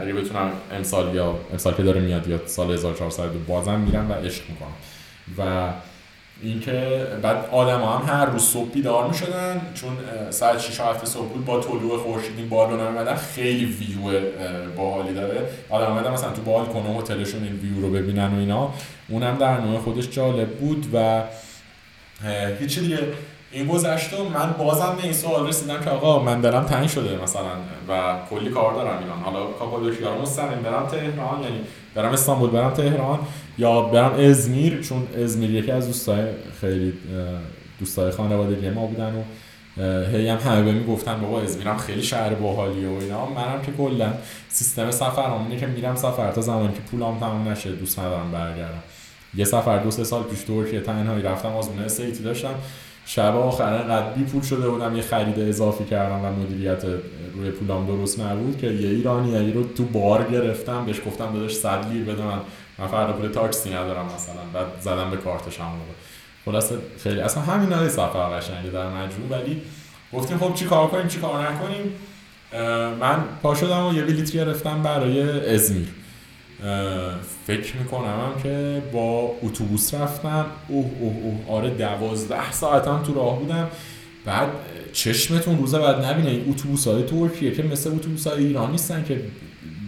اگه 0.00 0.12
بتونم 0.12 0.50
امسال 0.72 1.14
یا 1.14 1.38
امسال 1.52 1.74
که 1.74 1.82
داره 1.82 2.00
میاد 2.00 2.28
یا 2.28 2.46
سال 2.46 2.72
1400 2.72 3.24
بازم 3.48 3.80
میرم 3.80 4.10
و 4.10 4.14
عشق 4.14 4.42
می‌کنم. 4.48 4.74
و 5.38 5.72
اینکه 6.42 7.06
بعد 7.22 7.48
آدم 7.52 7.82
هم 7.82 8.02
هر 8.06 8.26
روز 8.26 8.42
صبح 8.42 8.70
بیدار 8.70 9.08
می‌شدن 9.08 9.60
چون 9.74 9.96
ساعت 10.30 10.60
6 10.60 10.80
هفته 10.80 11.06
صبح 11.06 11.28
بود 11.28 11.44
با 11.44 11.60
طلوع 11.60 11.98
خورشید 11.98 12.38
این 12.38 12.48
بالون 12.48 12.80
اومدن 12.80 13.14
خیلی 13.14 13.64
ویو 13.64 14.20
باحالی 14.76 15.14
داره. 15.14 15.48
آدم 15.70 15.86
اومدن 15.86 16.10
مثلا 16.10 16.30
تو 16.32 16.42
بالکن 16.42 16.96
هتلشون 16.98 17.42
این 17.42 17.52
ویو 17.52 17.80
رو 17.80 17.90
ببینن 17.90 18.34
و 18.34 18.38
اینا. 18.38 18.74
اونم 19.08 19.36
در 19.38 19.60
نوع 19.60 19.78
خودش 19.78 20.10
جالب 20.10 20.48
بود 20.48 20.86
و 20.92 21.22
هیچی 22.60 22.80
دیگه 22.80 22.98
این 23.52 23.66
گذشت 23.66 24.12
و 24.12 24.28
من 24.28 24.54
بازم 24.58 24.94
به 24.96 25.04
این 25.04 25.12
سوال 25.12 25.48
رسیدم 25.48 25.80
که 25.80 25.90
آقا 25.90 26.22
من 26.22 26.40
دلم 26.40 26.64
تنگ 26.64 26.88
شده 26.88 27.22
مثلا 27.22 27.42
و 27.88 28.14
کلی 28.30 28.50
کار 28.50 28.74
دارم 28.74 28.98
ایران. 29.02 29.20
حالا 29.24 29.46
کاپادوکیا 29.46 30.18
مستقیم 30.18 30.62
برم 30.62 30.86
تهران 30.86 31.42
یعنی 31.42 31.60
برم 31.94 32.12
استانبول 32.12 32.50
برم 32.50 32.70
تهران 32.70 33.18
یا 33.58 33.82
برم 33.82 34.12
ازمیر 34.12 34.80
چون 34.80 35.06
ازمیر 35.22 35.50
یکی 35.50 35.70
از 35.70 35.86
دوستای 35.86 36.24
خیلی 36.60 36.92
دوستای 37.80 38.10
خانوادگی 38.10 38.70
ما 38.70 38.86
بودن 38.86 39.14
و 39.14 39.22
هی 40.12 40.28
هم 40.28 40.38
همه 40.38 40.62
به 40.62 40.72
می 40.72 40.84
گفتن 40.84 41.20
بابا 41.20 41.40
ازمیرم 41.40 41.76
خیلی 41.76 42.02
شهر 42.02 42.34
باحالیه 42.34 42.88
و 42.88 42.92
اینا. 43.00 43.26
منم 43.26 43.62
که 43.66 43.72
کلا 43.72 44.12
سیستم 44.48 44.90
سفرم 44.90 45.46
اینه 45.48 45.60
که 45.60 45.66
میرم 45.66 45.96
سفر 45.96 46.32
تا 46.32 46.40
زمانی 46.40 46.72
که 46.72 46.80
پولام 46.90 47.20
تموم 47.20 47.48
نشه 47.48 47.72
دوست 47.72 47.98
ندارم 47.98 48.32
برگردم. 48.32 48.82
یه 49.34 49.44
سفر 49.44 49.78
دو 49.78 49.90
سه 49.90 50.04
سال 50.04 50.22
پیش 50.22 50.42
ترکیه 50.42 50.80
تنهایی 50.80 51.22
رفتم 51.22 51.48
آزمون 51.48 51.88
سیتی 51.88 52.22
داشتم. 52.22 52.54
شب 53.06 53.36
آخر 53.36 53.74
انقدر 53.74 54.10
بی 54.10 54.24
پول 54.24 54.42
شده 54.42 54.68
بودم 54.68 54.96
یه 54.96 55.02
خرید 55.02 55.40
اضافی 55.40 55.84
کردم 55.84 56.24
و 56.24 56.32
مدیریت 56.32 56.84
روی 57.34 57.50
پولام 57.50 57.86
درست 57.86 58.20
نبود 58.20 58.58
که 58.58 58.66
یه 58.66 58.88
ایرانی 58.88 59.52
رو 59.52 59.64
تو 59.64 59.84
بار 59.84 60.24
گرفتم 60.24 60.86
بهش 60.86 61.00
گفتم 61.06 61.32
داداش 61.32 61.54
صد 61.54 61.92
لیر 61.92 62.04
بده 62.04 62.22
من. 62.22 62.38
من 62.78 62.86
فردا 62.86 63.12
پول 63.12 63.28
تاکسی 63.28 63.70
ندارم 63.70 64.04
مثلا. 64.04 64.40
بعد 64.54 64.66
زدم 64.80 65.10
به 65.10 65.16
کارتش 65.16 65.60
هم 65.60 65.66
خلاصه 66.44 66.76
خیلی 66.98 67.20
اصلا 67.20 67.42
همین 67.42 67.72
های 67.72 67.88
سفر 67.88 68.38
قشنگه 68.38 68.70
در 68.70 68.88
مجموع. 68.88 69.28
ولی 69.30 69.62
گفتیم 70.12 70.38
خب 70.38 70.54
چی 70.54 70.64
کار 70.64 70.88
کنیم 70.88 71.08
چی 71.08 71.20
کار 71.20 71.50
نکنیم؟ 71.50 71.92
من 73.00 73.24
پا 73.42 73.54
شدم 73.54 73.86
و 73.86 73.94
یه 73.94 74.02
بلیت 74.02 74.32
گرفتم 74.32 74.82
برای 74.82 75.54
ازمیر. 75.54 75.88
فکر 77.46 77.76
می‌کنم 77.76 78.32
که 78.42 78.82
با 78.92 79.30
اتوبوس 79.42 79.94
رفتم 79.94 80.46
اوه 80.68 80.90
اوه 81.00 81.14
اوه 81.22 81.58
آره 81.58 81.70
دوازده 81.70 82.52
ساعتم 82.52 83.02
تو 83.02 83.14
راه 83.14 83.38
بودم. 83.38 83.68
بعد 84.24 84.48
چشمتون 84.92 85.58
روز 85.58 85.74
بعد 85.74 86.04
نبینه 86.04 86.30
این 86.30 86.44
اتوبوس 86.50 86.88
های 86.88 87.02
ترکیه 87.02 87.52
که 87.52 87.62
مثل 87.62 87.90
اتوبوس 87.90 88.26
های 88.26 88.46
ایران 88.46 88.70
نیستن 88.70 89.04
که 89.08 89.20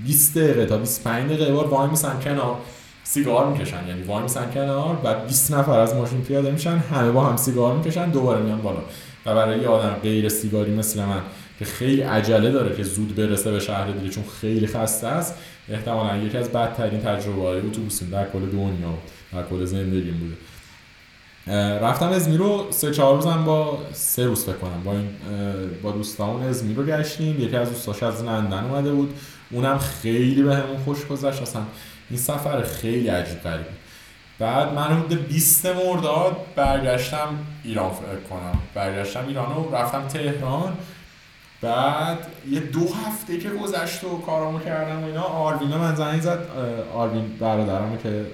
20 0.04 0.38
دقیقه 0.38 0.66
تا 0.66 0.76
25 0.76 1.32
دقیقه 1.32 1.52
بار 1.52 1.66
وای 1.66 1.90
میسن 1.90 2.20
کنار 2.20 2.56
سیگار 3.04 3.52
می‌کشن. 3.52 3.88
یعنی 3.88 4.02
وای 4.02 4.22
میسن 4.22 4.50
کنار 4.50 4.96
بعد 4.96 5.26
20 5.26 5.52
نفر 5.52 5.78
از 5.78 5.94
ماشین 5.94 6.22
پیاده 6.22 6.50
میشن 6.50 6.78
همه 6.78 7.10
با 7.10 7.24
هم 7.24 7.36
سیگار 7.36 7.76
می‌کشن 7.76 8.10
دوباره 8.10 8.42
میان 8.42 8.60
بالا. 8.62 8.80
و 9.26 9.34
برای 9.34 9.60
یه 9.60 9.68
آدم 9.68 9.96
غیر 10.02 10.28
سیگاری 10.28 10.74
مثل 10.74 11.04
من 11.04 11.22
که 11.58 11.64
خیلی 11.64 12.02
عجله 12.02 12.50
داره 12.50 12.76
که 12.76 12.82
زود 12.82 13.14
برسه 13.14 13.52
به 13.52 13.60
شهر 13.60 13.90
دیگه 13.90 14.08
چون 14.08 14.24
خیلی 14.40 14.66
خسته 14.66 15.06
است. 15.06 15.34
احتمالا 15.68 16.16
یکی 16.16 16.38
از 16.38 16.48
بدترین 16.48 17.00
تجربه 17.00 17.42
های 17.42 17.60
اتوبوسیم 17.60 18.10
در 18.10 18.30
کل 18.30 18.46
دنیا 18.46 18.94
در 19.32 19.42
کل 19.42 19.64
زندگیم 19.64 20.14
بوده. 20.18 20.36
رفتم 21.80 22.08
ازمیر 22.08 22.38
رو 22.38 22.66
سه 22.70 22.90
چهار 22.90 23.14
روزم 23.14 23.44
با 23.44 23.78
سه 23.92 24.26
روز 24.26 24.44
فکر 24.44 24.56
کنم 24.56 24.82
با 24.84 24.92
این 24.92 25.08
با 25.82 25.90
دوستامون 25.90 26.42
ازمیر 26.42 26.76
رو 26.76 26.84
گشتیم. 26.84 27.40
یکی 27.40 27.56
از 27.56 27.68
دوستاش 27.68 28.02
از 28.02 28.22
لندن 28.22 28.64
اومده 28.64 28.92
بود. 28.92 29.14
اونم 29.50 29.78
خیلی 29.78 30.42
به 30.42 30.56
همون 30.56 30.76
خوش 30.76 31.06
گذشت. 31.06 31.42
اصلا 31.42 31.62
این 32.10 32.18
سفر 32.18 32.62
خیلی 32.62 33.08
عجیب 33.08 33.42
غریب. 33.42 33.66
بعد 34.38 34.72
من 34.72 34.82
حدود 34.82 35.28
20 35.28 35.66
مرداد 35.66 36.36
برگشتم 36.56 37.28
ایران 37.64 37.90
فکر 37.90 38.28
کنم. 38.30 38.58
برگشتم 38.74 39.24
ایران 39.28 39.52
و 39.52 39.74
رفتم 39.74 40.08
تهران. 40.08 40.72
بعد 41.62 42.18
یه 42.50 42.60
دو 42.60 42.80
هفته 42.80 43.38
که 43.38 43.50
گذشت 43.50 44.04
و 44.04 44.18
کارامو 44.18 44.58
کردم 44.58 45.02
و 45.02 45.06
اینا 45.06 45.22
آروین 45.22 45.68
من 45.68 45.94
زنگ 45.94 46.20
زد. 46.20 46.38
آروین 46.94 47.24
برادرمه 47.40 47.98
که 48.02 48.26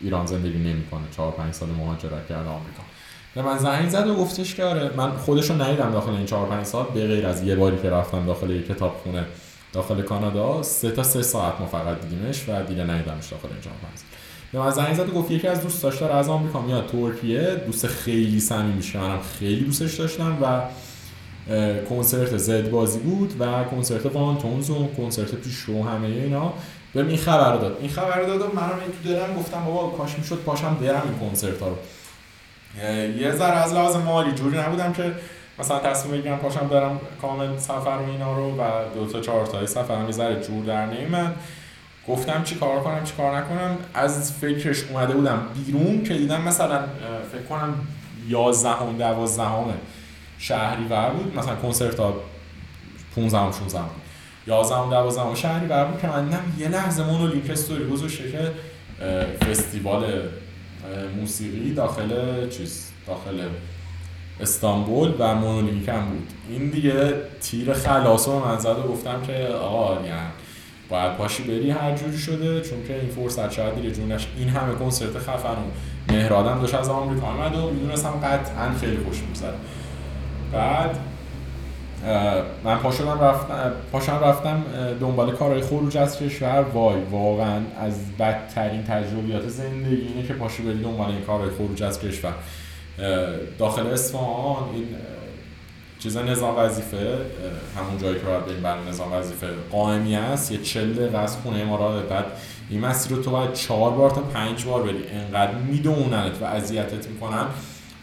ایران 0.00 0.26
زندگی 0.26 0.58
نمی‌کنه. 0.58 1.02
چهار 1.16 1.32
پنج 1.32 1.54
سال 1.54 1.68
مهاجرت 1.68 2.28
کرده 2.28 2.48
آمریکا. 2.48 2.82
به 3.34 3.42
من 3.42 3.58
زنگ 3.58 3.88
زد 3.88 4.06
و 4.06 4.14
گفتش 4.14 4.54
که 4.54 4.64
آره 4.64 4.90
من 4.96 5.10
خودشو 5.10 5.62
ندیدم 5.62 5.90
داخل 5.90 6.10
این 6.10 6.26
چهار 6.26 6.48
پنج 6.48 6.66
سال. 6.66 6.86
به 6.94 7.06
غیر 7.06 7.26
از 7.26 7.42
یه 7.42 7.56
باری 7.56 7.78
که 7.78 7.90
رفتم 7.90 8.26
داخل 8.26 8.50
یک 8.50 8.66
کتابخونه 8.66 9.24
داخل 9.72 10.02
کانادا 10.02 10.62
سه 10.62 10.90
تا 10.90 11.02
سه 11.02 11.22
ساعت 11.22 11.60
ما 11.60 11.66
فقط 11.66 12.00
دیدیمش 12.00 12.48
و 12.48 12.62
دیگه 12.62 12.82
ندیدمش 12.82 13.26
داخل 13.26 13.48
این 13.48 13.60
چهار 13.60 13.76
پنج 13.82 14.00
به 14.52 14.58
من 14.58 14.70
زنگ 14.70 14.94
زد 14.94 15.08
و 15.08 15.12
گفت 15.12 15.30
یکی 15.30 15.48
از 15.48 15.62
دوستاش 15.62 16.00
داره 16.00 16.14
از 16.14 16.28
آمریکا 16.28 16.60
میاد 16.60 16.86
ترکیه. 16.86 17.62
دوست 17.66 17.86
خیلی 17.86 18.40
صمیمی 18.40 18.80
که 18.80 18.98
منم 18.98 19.20
خیلی 19.38 19.64
دوستش 19.64 19.94
داشتم 19.94 20.38
و 20.42 20.62
کنسرت 21.88 22.36
زد 22.36 22.70
بازی 22.70 22.98
بود 22.98 23.34
و 23.40 23.64
کنسرت 23.64 24.06
وانتونز 24.06 24.70
و 24.70 24.88
کنسرت 24.96 25.34
پیشرو 25.34 25.84
همه 25.84 26.06
اینا 26.06 26.52
بهم 26.94 27.08
این 27.08 27.16
خبر 27.16 27.56
داد. 27.56 27.76
این 27.80 27.90
خبر 27.90 28.22
داد 28.22 28.40
و 28.40 28.44
منم 28.54 28.78
تو 29.02 29.08
دلم 29.08 29.34
گفتم 29.38 29.64
بابا 29.64 29.96
کاش 29.96 30.18
می‌شد 30.18 30.36
پاشم 30.36 30.74
برم 30.74 31.02
این 31.04 31.30
کنسرت 31.30 31.60
ها 31.60 31.68
رو. 31.68 31.76
یه 33.18 33.32
ذره 33.32 33.56
از 33.56 33.74
لحاظ 33.74 33.96
مالی 33.96 34.32
جوری 34.32 34.58
نبودم 34.58 34.92
که 34.92 35.12
مثلا 35.58 35.78
تصمیم 35.78 36.20
بگیرم 36.20 36.38
پاشم 36.38 36.68
برم 36.68 37.00
کامل 37.22 37.58
سفر 37.58 37.98
و 38.06 38.10
اینا 38.10 38.36
رو 38.36 38.56
و 38.56 38.62
دو 38.94 39.06
تا 39.06 39.20
چهار 39.20 39.46
تای 39.46 39.66
سفرم 39.66 40.06
یه 40.06 40.12
ذره 40.12 40.40
جور 40.40 40.64
در 40.64 40.86
من 41.08 41.34
گفتم 42.08 42.42
چی 42.44 42.54
کار 42.54 42.80
کنم 42.80 43.04
چی 43.04 43.12
کار 43.16 43.36
نکنم. 43.36 43.76
از 43.94 44.32
فکرش 44.32 44.84
اومده 44.84 45.14
بودم 45.14 45.40
بیرون 45.54 46.02
که 46.02 46.14
دیدم 46.14 46.42
مثلا 46.42 46.78
فکر 47.32 47.42
کنم 47.48 47.74
11 48.28 48.68
هم 48.68 48.96
12 48.98 49.42
همه 49.42 49.74
شهری 50.42 50.84
ور 50.84 51.10
بود 51.10 51.38
مثلا 51.38 51.56
کنسرت 51.56 52.00
ها 52.00 52.14
15 53.16 53.38
هم 53.38 53.52
16 53.52 53.78
هم 53.78 53.88
11 54.46 54.76
هم 54.76 54.90
12 54.90 55.20
هم 55.20 55.34
شهری 55.34 55.66
ور 55.66 55.84
بود 55.84 56.00
که 56.00 56.06
من 56.06 56.28
یه 56.58 56.68
لحظه 56.68 57.04
مونو 57.04 57.26
لینک 57.26 57.50
استوری 57.50 57.84
گذاشته 57.84 58.32
که 58.32 58.50
فستیوال 59.44 60.04
موسیقی 61.16 61.74
داخل 61.74 62.08
چیز 62.48 62.90
داخل 63.06 63.48
استانبول 64.40 65.14
و 65.18 65.34
مونولینک 65.34 65.88
هم 65.88 66.06
بود. 66.10 66.28
این 66.48 66.70
دیگه 66.70 67.14
تیر 67.40 67.72
خلاص 67.72 68.28
رو 68.28 68.46
من 68.46 68.58
زد 68.58 68.78
و 68.78 68.88
گفتم 68.88 69.22
که 69.26 69.46
آقا 69.46 69.94
یعنی 69.94 70.20
باید 70.88 71.16
پاشی 71.16 71.42
بری 71.42 71.70
هر 71.70 71.96
جوری 71.96 72.18
شده 72.18 72.60
چون 72.60 72.78
که 72.88 73.00
این 73.00 73.10
فرصت 73.10 73.52
شاید 73.52 73.74
دیگه 73.74 73.90
جونش 73.90 74.26
این 74.36 74.48
همه 74.48 74.74
کنسرت 74.74 75.18
خفن 75.18 75.48
و 75.48 76.12
مهرادم 76.12 76.60
داشت 76.60 76.74
از 76.74 76.88
آمریکا 76.88 77.26
آمد 77.26 77.56
و 77.56 77.70
می‌دونستم 77.70 78.10
قطعا 78.10 78.72
خیلی 78.80 78.96
خوش 78.96 79.20
میگذره. 79.22 79.54
بعد 80.52 80.98
من 82.64 82.78
پا 82.78 82.90
شدم 82.90 83.20
رفتم 83.20 83.72
پاشم 83.92 84.20
رفتم 84.22 84.64
دنبال 85.00 85.32
کارهای 85.32 85.62
خروج 85.62 85.96
از 85.96 86.18
کشور. 86.18 86.62
وای 86.62 87.00
واقعا 87.10 87.60
از 87.80 88.16
بدترین 88.18 88.84
تجربیات 88.84 89.48
زندگی 89.48 90.06
اینه 90.06 90.28
که 90.28 90.34
پاشو 90.34 90.62
بری 90.62 90.82
دنبال 90.82 91.10
این 91.10 91.20
کارهای 91.20 91.50
خروج 91.50 91.82
از 91.82 92.00
کشور. 92.00 92.32
داخل 93.58 93.86
اصفهان 93.86 94.68
این 94.74 94.88
چیز 95.98 96.16
نظام 96.16 96.58
وظیفه 96.58 97.18
همون 97.78 97.98
جایی 98.02 98.14
که 98.14 98.20
باید 98.20 98.62
برای 98.62 98.88
نظام 98.88 99.12
وظیفه 99.12 99.46
قائمی 99.72 100.16
است. 100.16 100.52
یه 100.52 100.58
چل 100.58 100.92
دقیقه 100.92 101.18
از 101.18 101.36
خونه 101.36 101.76
را 101.76 102.00
بعد. 102.00 102.24
این 102.70 102.80
مسیر 102.80 103.16
رو 103.16 103.22
تو 103.22 103.30
باید 103.30 103.52
چهار 103.52 103.90
بار 103.90 104.10
تا 104.10 104.20
پنج 104.20 104.64
بار 104.64 104.82
بری. 104.82 105.04
انقدر 105.12 105.54
میدوننت 105.54 106.42
و 106.42 106.44
اذیتت 106.44 107.08
می‌کنن. 107.08 107.44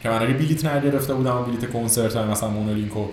که 0.03 0.09
من 0.09 0.21
اگه 0.21 0.33
بلیت 0.33 0.65
نگرفته 0.65 1.13
بودم 1.13 1.35
و 1.35 1.43
بلیت 1.43 1.71
کنسرت 1.73 2.15
های 2.15 2.25
مثلا 2.25 2.49
مونولینک 2.49 2.97
و 2.97 3.05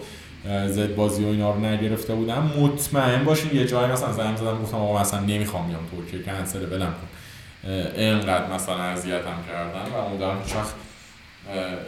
زد 0.69 0.95
بازی 0.95 1.25
و 1.25 1.29
اینا 1.29 1.51
رو 1.51 1.61
نگرفته 1.61 2.15
بودم 2.15 2.53
مطمئن 2.61 3.25
باشین 3.25 3.57
یه 3.57 3.67
جایی 3.67 3.93
مثلا 3.93 4.13
زنگ 4.13 4.37
زدم 4.37 4.63
گفتم 4.63 4.77
آقا 4.77 5.01
مثلا 5.01 5.21
نمی‌خوام 5.21 5.67
بیام 5.67 5.81
ترکیه 5.91 6.23
کنسل 6.23 6.67
بلم 6.67 6.93
کن. 6.93 7.09
اینقدر 7.97 8.55
مثلا 8.55 8.83
اذیتم 8.83 9.39
کردن 9.49 9.91
و 9.95 10.07
امیدوارم 10.07 10.43
هیچ 10.45 10.57
وقت 10.57 10.75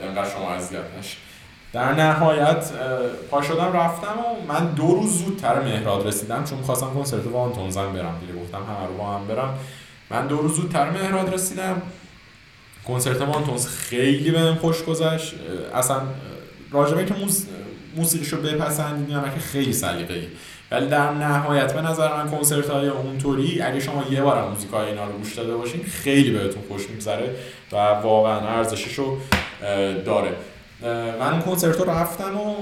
اینقدر 0.03 0.31
شما 0.31 0.51
اذیت 0.51 0.81
در 1.73 1.95
نهایت 1.95 2.71
پا 3.31 3.43
شدم 3.43 3.73
رفتم 3.73 4.15
و 4.19 4.53
من 4.53 4.67
دو 4.67 4.87
روز 4.87 5.25
زودتر 5.25 5.63
مهراد 5.63 6.07
رسیدم 6.07 6.45
چون 6.45 6.63
خواستم 6.63 6.91
کنسرت 6.95 7.27
وانتونزن 7.27 7.93
برم 7.93 8.15
دیگه 8.21 8.41
گفتم 8.43 8.59
همه 8.59 8.87
رو 8.89 8.95
با 8.99 9.13
هم 9.13 9.27
برم. 9.27 9.59
من 10.11 10.27
دو 10.27 10.37
روز 10.37 10.57
زودتر 10.57 10.91
مهراد 10.91 11.35
رسیدم. 11.35 11.83
کنسرت 12.89 13.21
وانتونز 13.21 13.67
خیلی 13.67 14.31
بهم 14.31 14.55
خوش 14.55 14.83
گذشت. 14.83 15.35
اصلا 15.75 16.01
راجبه 16.73 17.05
که 17.05 17.15
موس... 17.15 17.45
موسیقیشو 17.97 18.43
بپسندید 18.43 19.09
که 19.09 19.41
خیلی 19.41 19.73
سلیقه‌ای. 19.73 20.27
ولی 20.71 20.87
در 20.87 21.13
نهایت 21.13 21.75
به 21.75 21.83
نظر 21.83 22.17
من 22.17 22.31
کنسرت 22.31 22.71
های 22.71 22.89
اونطوری 22.89 23.63
اگه 23.63 23.81
شما 23.81 24.05
یه 24.11 24.23
بار 24.23 24.49
موزیک 24.49 24.71
های 24.71 24.89
اینا 24.89 25.05
رو 25.05 25.13
گوش 25.13 25.35
داده 25.35 25.57
باشین 25.57 25.83
خیلی 25.85 26.31
بهتون 26.31 26.63
خوش 26.69 26.91
میگذره 26.91 27.35
و 27.73 27.77
واقعا 27.77 28.39
ارزشش 28.49 28.95
رو 28.95 29.19
داره. 30.05 30.33
من 31.21 31.33
اون 31.33 31.41
کنسرت 31.41 31.79
رو 31.79 31.91
رفتم 31.91 32.37
و 32.37 32.55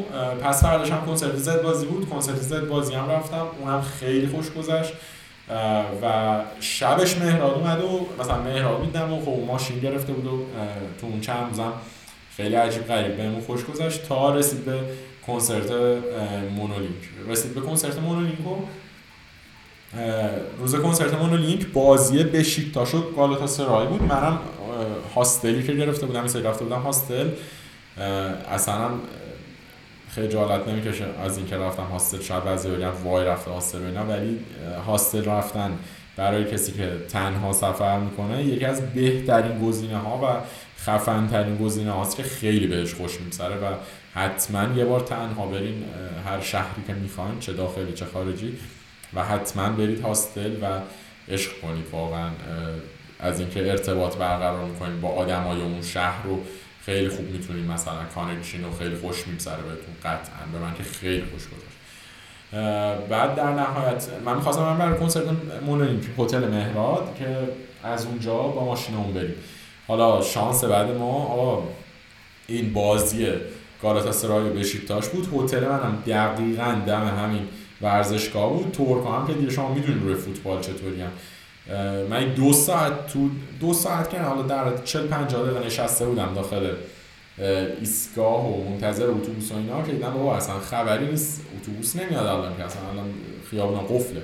پس 0.42 0.62
فرداش 0.62 0.90
هم 0.90 1.06
کنسرت 1.06 1.36
زد 1.36 1.62
بازی 1.62 1.86
بود. 1.86 2.08
کنسرت 2.08 2.36
زد 2.36 2.68
بازی 2.68 2.94
هم 2.94 3.10
رفتم. 3.10 3.46
اونم 3.60 3.80
خیلی 3.80 4.26
خوش 4.26 4.50
گذشت. 4.50 4.92
و 6.02 6.40
شبش 6.60 7.18
مهراد 7.18 7.54
اومد 7.54 7.80
و 7.80 8.06
مثلا 8.22 8.42
مهراد 8.42 8.80
میدم 8.80 9.12
و 9.12 9.20
خب 9.20 9.44
ماشین 9.46 9.80
گرفته 9.80 10.12
بود 10.12 10.26
و 10.26 10.46
تو 11.00 11.06
اون 11.06 11.20
چند 11.20 11.48
روزم 11.48 11.72
خیلی 12.36 12.54
عجیب 12.54 12.86
غریب 12.86 13.16
بهمون 13.16 13.40
خوش 13.40 13.64
گذشت 13.64 14.08
تا 14.08 14.34
رسید 14.34 14.64
به 14.64 14.80
کنسرت 15.26 15.70
مونولینک. 16.56 17.08
رسید 17.28 17.54
به 17.54 17.60
کنسرت 17.60 17.98
مونولینک 17.98 18.46
و 18.46 18.56
روز 20.58 20.76
کنسرت 20.76 21.14
مونولینک 21.14 21.66
بازی 21.66 22.24
بشیکتاش 22.24 22.94
و 22.94 23.10
گالاتا 23.12 23.46
سرای 23.46 23.86
بود. 23.86 24.02
منم 24.02 24.38
هاستلی 25.14 25.62
که 25.62 25.72
گرفته 25.72 26.06
بودم 26.06 26.24
این 26.34 26.44
رفته 26.44 26.64
بودم 26.64 26.80
هاستل. 26.80 27.28
اصلا 28.50 28.90
خجالت 30.10 30.68
نمی‌کشه 30.68 31.04
از 31.24 31.38
اینکه 31.38 31.56
رفتم 31.56 31.82
هاستل 31.82 32.20
شاید 32.20 32.44
بعضی 32.44 32.70
بگن 32.70 32.88
وای 33.04 33.24
رفته 33.24 33.50
هاستل 33.50 33.82
اینا 33.82 34.04
ولی 34.04 34.38
hostel 34.86 35.24
رفتن 35.24 35.78
برای 36.16 36.44
کسی 36.44 36.72
که 36.72 36.92
تنها 37.08 37.52
سفر 37.52 37.98
می‌کنه 37.98 38.44
یکی 38.44 38.64
از 38.64 38.92
بهترین 38.94 39.58
گزینه 39.58 39.96
ها 39.96 40.18
و 40.18 40.40
خفن 40.82 41.26
ترین 41.26 41.56
گزینه 41.56 41.90
هاست 41.90 42.16
که 42.16 42.22
خیلی 42.22 42.66
بهش 42.66 42.94
خوش 42.94 43.20
میگذره 43.20 43.56
و 43.56 43.74
حتما 44.14 44.78
یه 44.78 44.84
بار 44.84 45.00
تنها 45.00 45.46
برین 45.46 45.84
هر 46.26 46.40
شهری 46.40 46.82
که 46.86 46.92
می‌خواین 46.92 47.40
چه 47.40 47.52
داخلی 47.52 47.92
چه 47.92 48.04
خارجی 48.04 48.58
و 49.14 49.24
حتما 49.24 49.68
برید 49.68 50.00
hostel 50.00 50.50
و 50.62 50.80
عشق 51.28 51.60
کنید 51.60 51.84
واقعا 51.92 52.30
از 53.20 53.40
اینکه 53.40 53.70
ارتباط 53.70 54.16
برقرار 54.16 54.64
می‌کنید 54.64 55.00
با 55.00 55.08
آدمای 55.08 55.60
اون 55.60 55.82
شهر 55.82 56.22
رو. 56.24 56.40
خیلی 56.86 57.08
خوب 57.08 57.30
می‌تونید 57.30 57.70
مثلا 57.70 58.04
connection 58.14 58.64
رو 58.64 58.72
خیلی 58.78 58.96
خوش 58.96 59.26
میگذره 59.26 59.62
بهتون 59.62 59.94
قطعا. 60.04 60.46
به 60.52 60.58
من 60.58 60.74
که 60.74 60.82
خیلی 60.82 61.24
خوش 61.32 61.42
گذاشت 61.46 61.76
بعد 63.08 63.34
در 63.34 63.52
نهایت 63.52 64.08
من 64.24 64.36
می‌خواستم 64.36 64.62
من 64.62 64.78
برای 64.78 64.98
کنسرت 64.98 65.24
مونولینک 65.66 66.04
هتل 66.18 66.48
مهراد 66.48 67.16
که 67.18 67.38
از 67.82 68.06
اونجا 68.06 68.34
با 68.34 68.64
ماشین 68.64 68.94
اون 68.94 69.12
بریم. 69.12 69.34
حالا 69.88 70.22
شانس 70.22 70.64
بعد 70.64 70.90
ما 70.90 71.12
آقا 71.12 71.62
این 72.46 72.72
بازی 72.72 73.28
گالاتاسرای 73.82 74.48
و 74.48 74.52
بشیکتاش 74.52 75.08
بود. 75.08 75.28
هتل 75.34 75.68
منم 75.68 76.02
دقیقا 76.06 76.82
دم 76.86 77.08
همین 77.08 77.48
ورزشگاه 77.82 78.50
بود. 78.52 78.72
تورکا 78.72 79.12
هم 79.12 79.26
که 79.26 79.32
دیگه 79.32 79.50
شما 79.50 79.74
می‌دونید 79.74 80.02
روی 80.02 80.14
فوتبال 80.14 80.60
چطوری 80.60 81.00
هم 81.00 81.10
من 82.10 82.34
دو 82.34 82.52
ساعت 82.52 83.06
تو 83.06 83.30
دو 83.60 83.72
ساعت 83.72 84.10
که 84.10 84.18
حالا 84.18 84.42
در 84.42 84.76
40 84.84 85.06
50 85.06 85.42
دقیقه 85.42 85.66
نشسته 85.66 86.06
بودم 86.06 86.34
داخل 86.34 86.70
ایستگاه 87.80 88.46
و 88.46 88.70
منتظر 88.70 89.06
اتوبوس 89.06 89.52
و 89.52 89.56
اینا 89.56 89.82
که 89.82 89.92
دیدم 89.92 90.10
بابا 90.10 90.36
اصلا 90.36 90.58
خبری 90.58 91.06
نیست 91.06 91.40
اتوبوس 91.62 91.96
نمیاد 91.96 92.26
الان 92.26 92.56
که 92.56 92.64
اصلا 92.64 92.82
الان 92.92 93.14
خیابون 93.50 93.80
قفله. 93.80 94.22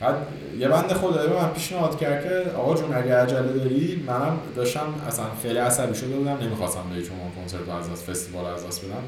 بعد 0.00 0.14
یه 0.58 0.68
بنده 0.68 0.94
خدایی 0.94 1.28
به 1.28 1.36
من 1.36 1.52
پیشنهاد 1.52 1.98
کرد 1.98 2.24
که 2.24 2.50
آقا 2.50 2.74
جون 2.74 2.94
اگه 2.94 3.14
عجله 3.14 3.52
داری 3.52 4.04
منم 4.06 4.38
داشتم 4.56 4.94
اصلا 5.08 5.24
خیلی 5.42 5.58
عصبی 5.58 5.94
شده 5.94 6.16
بودم 6.16 6.38
نمی‌خواستم 6.42 6.82
چون 6.92 7.42
کنسرت 7.42 7.60
رو 7.66 7.72
از 7.72 7.92
دست 7.92 8.10
فستیوال 8.10 8.44
از 8.44 8.66
دست 8.66 8.84
بدم. 8.84 9.02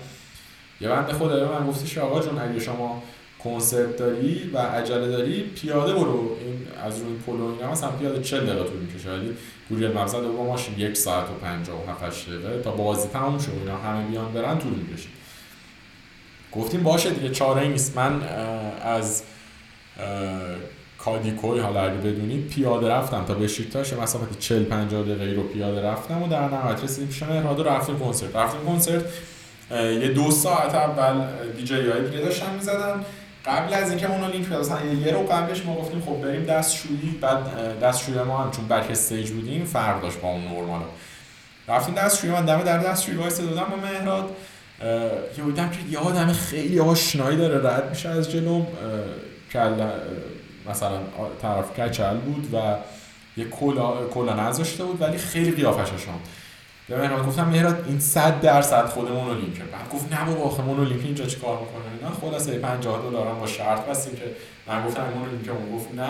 یه 0.80 0.88
بنده 0.88 1.12
خدایی 1.12 1.44
به 1.44 1.58
من 1.58 1.66
گفتش 1.66 1.98
آقا 1.98 2.20
جون 2.20 2.38
اگه 2.38 2.60
شما 2.60 3.02
کنسرت 3.45 3.97
داری 3.97 4.51
و 4.55 4.59
عجله 4.59 5.09
داری 5.09 5.43
پیاده 5.43 5.93
برو. 5.93 6.36
این 6.40 6.59
از 6.86 6.99
روی 6.99 7.16
پلو 7.26 7.53
اینا 7.53 7.72
مثلا 7.72 7.90
پیاده 7.90 8.22
40 8.22 8.47
دقیقه 8.47 8.64
طول 8.64 8.78
می‌کشه. 8.78 9.11
ولی 9.11 9.36
گوریل 9.68 9.93
مقصد 9.93 10.22
با 10.22 10.45
ماشین 10.45 10.74
یک 10.78 10.97
ساعت 10.97 11.24
و 11.30 11.34
57 11.34 12.28
دقیقه 12.28 12.62
تا 12.62 12.70
بازی 12.70 13.09
تموم 13.09 13.38
شه. 13.38 13.49
اینا 13.53 13.76
همه 13.76 14.07
بیان 14.07 14.32
برن 14.32 14.59
طول 14.59 14.72
می‌کشه. 14.72 15.09
گفتیم 16.53 16.82
باشه 16.82 17.11
دیگه 17.11 17.30
چاره 17.30 17.68
نیست. 17.68 17.97
من 17.97 18.22
از 18.82 19.22
کادیکوی 20.99 21.61
حالا 21.61 21.82
اگه 21.82 21.97
بدونید 21.97 22.49
پیاده 22.49 22.88
رفتم 22.88 23.24
تا 23.24 23.34
بشیرتاش 23.34 23.93
مسافت 23.93 24.38
40 24.38 24.64
50 24.64 25.03
دقیقه 25.03 25.32
رو 25.32 25.43
پیاده 25.43 25.82
رفتم 25.82 26.22
و 26.22 26.28
در 26.28 26.49
نهایت 26.49 26.84
رسیدیم 26.84 27.09
پیش 27.09 27.22
مهراد 27.22 27.61
و 27.61 27.62
رفتیم 27.62 27.99
کنسرت. 27.99 28.36
رفتیم 28.36 28.61
کنسرت 28.66 29.05
یه 29.70 30.09
دو 30.09 30.30
ساعت 30.30 30.74
اول 30.74 31.26
دیجی 31.57 31.74
های 31.74 32.05
دیگه 32.11 32.24
داشتن 32.24 32.55
می‌زدن 32.55 33.05
قبل 33.47 33.74
از 33.74 33.90
اینکه 33.90 34.11
اونو 34.11 34.32
لینک 34.32 34.53
مثلا 34.53 34.84
یه 34.84 35.12
رو 35.12 35.22
قبلش 35.22 35.64
ما 35.66 35.76
گفتیم 35.76 36.01
خب 36.01 36.20
بریم 36.20 36.45
دستشویی 36.45 37.18
بعد 37.20 37.45
دستشویی 37.80 38.18
ما 38.18 38.38
هم 38.38 38.51
چون 38.51 38.68
بک 38.68 38.90
استیج 38.90 39.30
بودیم 39.30 39.64
فرق 39.64 40.03
داشت 40.03 40.20
با 40.20 40.28
اون 40.28 40.49
نورمال. 40.49 40.80
رفتیم 41.68 41.95
دستشویی 41.95 42.32
من 42.32 42.45
دم 42.45 42.62
در 42.62 42.78
دستشویی 42.78 43.18
وایساده 43.18 43.40
بودم 43.40 43.64
با 43.70 43.76
مهراد 43.76 45.70
که 45.70 45.78
یه 45.90 45.99
آدم 45.99 46.32
خیلی 46.32 46.80
آشنایی 46.80 47.36
داره 47.36 47.70
رد 47.70 47.90
میشه 47.90 48.09
از 48.09 48.30
جلوم 48.30 48.66
کلا 49.52 49.86
مثلا 50.70 50.99
طرف 51.43 51.80
کچل 51.80 52.16
بود 52.16 52.55
و 52.55 52.76
یه 53.36 53.45
کلا 53.45 54.07
کلاه 54.06 54.48
نذاشته 54.49 54.84
بود 54.84 55.01
ولی 55.01 55.18
خیلی 55.18 55.51
قیافش 55.51 56.05
آشنا 56.04 56.20
به 56.93 57.01
مهراد 57.01 57.26
گفتم 57.26 57.49
مهراد 57.49 57.84
این 57.88 58.01
100 58.01 58.40
درصد 58.40 58.86
خود 58.86 59.11
Monolink 59.10 59.57
ه 59.57 59.62
بعد 59.62 59.88
گفت 59.93 60.12
نه 60.12 60.24
بابا 60.24 60.45
آخه 60.45 60.62
Monolink 60.62 61.04
اینجا 61.05 61.26
چیکار 61.26 61.59
می‌کنه؟ 61.59 61.82
اینا 61.99 62.11
خلاصه 62.20 62.59
50 62.59 63.03
دلار 63.03 63.26
هم 63.26 63.38
با 63.38 63.47
شرط 63.47 63.86
بستیم 63.86 64.16
که 64.16 64.24
من 64.66 64.86
گفتم 64.86 65.03
Monolink 65.14 65.48
اون 65.49 65.76
گفت 65.76 65.95
نه. 65.95 66.09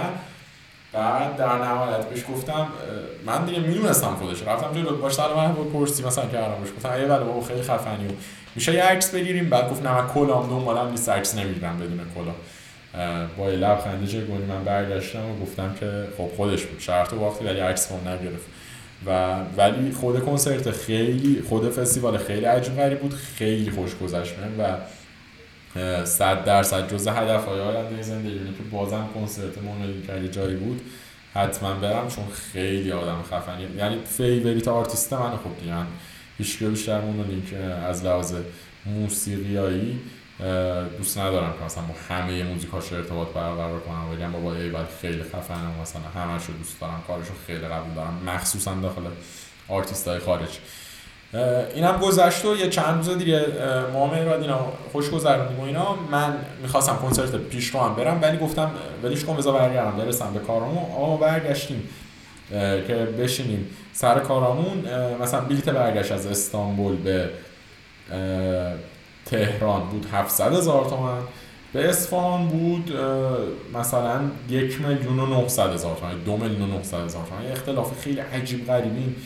بعد 0.92 1.36
در 1.36 1.58
نهایت 1.58 2.06
بهش 2.08 2.24
گفتم 2.32 2.66
من 3.26 3.44
دیگه 3.44 3.60
می‌دونستم 3.60 4.14
خودش. 4.14 4.42
رفتم 4.42 4.74
جلو 4.74 4.96
باش 4.96 5.12
سلام 5.12 5.36
من 5.36 5.54
پرسی 5.54 6.04
مثلا 6.04 6.26
کردم 6.26 6.60
بهش 6.60 6.72
گفتم. 6.76 6.90
ای 6.90 7.04
بله 7.04 7.24
بابا 7.24 7.40
خیلی 7.40 7.62
خفنی 7.62 8.06
و 8.06 8.10
میشه 8.54 8.74
یه 8.74 8.82
عکس 8.82 9.14
بگیریم. 9.14 9.50
بعد 9.50 9.70
گفت 9.70 9.86
نه 9.86 9.92
من 9.92 10.08
کلام 10.08 10.48
دنبالم 10.48 10.90
نیست 10.90 11.08
عکس 11.08 11.34
نمی‌گیرم 11.36 11.78
بدون 11.78 12.00
کلا 12.14 12.32
با 13.38 13.50
یه 13.50 13.56
لبخنده 13.56 14.06
چگونی 14.06 14.44
من 14.44 14.64
برگشتم 14.64 15.30
و 15.30 15.44
گفتم 15.44 15.74
که 15.80 16.04
خب 16.18 16.36
خودش 16.36 16.62
بود. 16.62 16.80
شرط 16.80 17.12
وقتی 17.12 17.44
ولی 17.44 17.60
عکس 17.60 17.92
من 17.92 18.12
نگرفت. 18.12 18.46
و 19.06 19.36
ولی 19.56 19.92
خود 19.92 20.24
کنسرت 20.24 20.70
خیلی 20.70 21.42
خود 21.48 21.70
فستیوال 21.70 22.18
خیلی 22.18 22.44
عجیب 22.44 22.76
غریب 22.76 23.00
بود 23.00 23.14
خیلی 23.14 23.70
خوش 23.70 23.96
گذشت. 23.96 24.34
و 24.58 24.76
صد 26.04 26.44
درصد 26.44 26.92
جزء 26.94 27.10
هدف 27.10 27.44
های 27.44 27.60
آینده 27.60 28.02
زندگی 28.02 28.38
که 28.38 28.62
بازم 28.70 29.08
کنسرت 29.14 29.58
Monolink 29.58 30.28
جایی 30.28 30.56
بود 30.56 30.80
حتما 31.34 31.74
برم 31.74 32.08
چون 32.08 32.24
خیلی 32.52 32.92
آدم 32.92 33.22
خفنی. 33.22 33.66
یعنی 33.76 33.96
favorite 34.04 34.68
artist 34.68 35.12
من 35.12 35.30
خب 35.30 35.60
دیگه 35.60 35.74
هیچ 36.38 36.62
بیشتر 36.62 37.00
که 37.50 37.56
از 37.56 38.04
لحاظ 38.04 38.34
موسیقیایی 38.86 40.00
دوست 40.98 41.18
ندارم 41.18 41.52
که 41.58 41.64
مثلا 41.64 41.84
با 41.84 41.94
همه 42.08 42.42
موزیکاش 42.42 42.92
ارتباط 42.92 43.28
برقرار 43.28 43.80
کنم. 43.80 44.10
ولی 44.10 44.32
بابا 44.32 44.54
ایول 44.54 44.84
خیلی 45.00 45.22
خفنه. 45.22 45.80
مثلا 45.82 46.02
همش 46.22 46.44
رو 46.44 46.54
دوست 46.54 46.80
دارم 46.80 47.02
کارشو 47.06 47.32
خیلی 47.46 47.58
قبول 47.68 47.94
دارم. 47.94 48.22
مخصوصا 48.26 48.74
داخل 48.74 49.02
آرتیست 49.68 50.08
های 50.08 50.18
خارج 50.18 50.58
اینم 51.74 51.98
گذشت 51.98 52.44
و 52.44 52.56
یه 52.56 52.68
چند 52.68 52.96
روز 52.96 53.18
دیگه 53.18 53.46
ما 53.92 54.06
مهراد 54.06 54.40
اینا 54.40 54.72
خوش 54.92 55.10
گذروندیم 55.10 55.60
و 55.60 55.62
اینا. 55.62 55.96
من 56.10 56.36
می‌خواستم 56.62 56.96
کنسرت 56.96 57.36
پیش 57.36 57.68
رو 57.68 57.80
هم 57.80 57.94
برم 57.94 58.22
ولی 58.22 58.38
گفتم 58.38 58.70
ولیش 59.02 59.24
کن 59.24 59.36
بذار 59.36 59.58
برگردم. 59.58 59.96
برسم 59.96 60.32
به 60.34 60.40
کارامون. 60.40 60.84
آقا 60.92 61.16
برگشتیم. 61.16 61.88
که 62.86 63.08
بشینیم. 63.18 63.70
سر 63.92 64.18
کارامون 64.18 64.84
مثلا 65.22 65.40
بلیت 65.40 65.68
برگشت 65.68 66.12
از 66.12 66.26
استانبول 66.26 66.96
به 66.96 67.30
تهران 69.26 69.88
بود 69.88 70.06
700 70.12 70.54
هزار 70.54 70.84
تومن 70.84 71.22
به 71.72 71.88
اصفهان 71.88 72.48
بود 72.48 72.92
مثلا 73.74 74.20
یک 74.48 74.80
میلیون 74.80 75.18
و 75.18 75.26
900 75.26 75.72
هزار 75.72 75.96
تومن 75.96 76.18
دو 76.18 76.36
میلیون 76.36 76.62
و 76.62 76.66
900 76.66 77.04
هزار 77.04 77.26
تومن 77.26 77.52
اختلاف 77.52 78.00
خیلی 78.00 78.20
عجیب 78.20 78.66
غریبی 78.66 79.16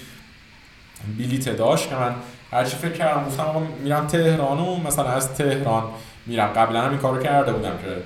بلیت 1.18 1.57
داشت 1.57 1.88
که 1.88 1.94
من 1.94 2.14
هرچی 2.51 2.76
فکر 2.76 2.92
کردم 2.92 3.24
گفتم 3.24 3.62
میرم 3.82 4.07
تهران 4.07 4.59
و 4.59 4.76
مثلا 4.76 5.05
از 5.05 5.34
تهران 5.34 5.82
میرم. 6.26 6.49
قبلا 6.49 6.80
هم 6.80 6.90
این 6.90 6.99
کارو 6.99 7.22
کرده 7.22 7.53
بودم 7.53 7.78
که 7.78 7.97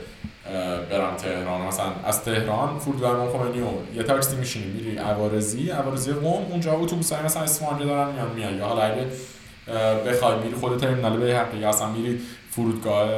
برم 0.91 1.15
تهران. 1.17 1.61
مثلا 1.61 1.87
از 2.05 2.25
تهران 2.25 2.79
فرودگاه 2.79 3.11
امام 3.11 3.39
خمینی 3.39 3.61
و 3.61 3.97
یه 3.97 4.03
تاکسی 4.03 4.37
میشینی 4.37 4.67
میری 4.67 4.97
عوارضی. 4.97 5.71
عوارضی 5.71 6.13
قم 6.13 6.27
اونجا 6.51 6.73
اتوبوس 6.73 7.13
های 7.13 7.25
مثلا 7.25 7.43
اصفهان 7.43 7.79
دارن 7.79 8.13
میان 8.13 8.31
میان. 8.35 8.55
یا 8.55 8.67
حالا 8.67 8.83
اگه 8.83 9.07
بخوای 10.07 10.39
میری 10.39 10.55
خود 10.55 10.81
ترمینال 10.81 11.17
به 11.17 11.37
حقی 11.39 11.65
اصلا 11.65 11.89
میری 11.89 12.21
فرودگاه 12.51 13.09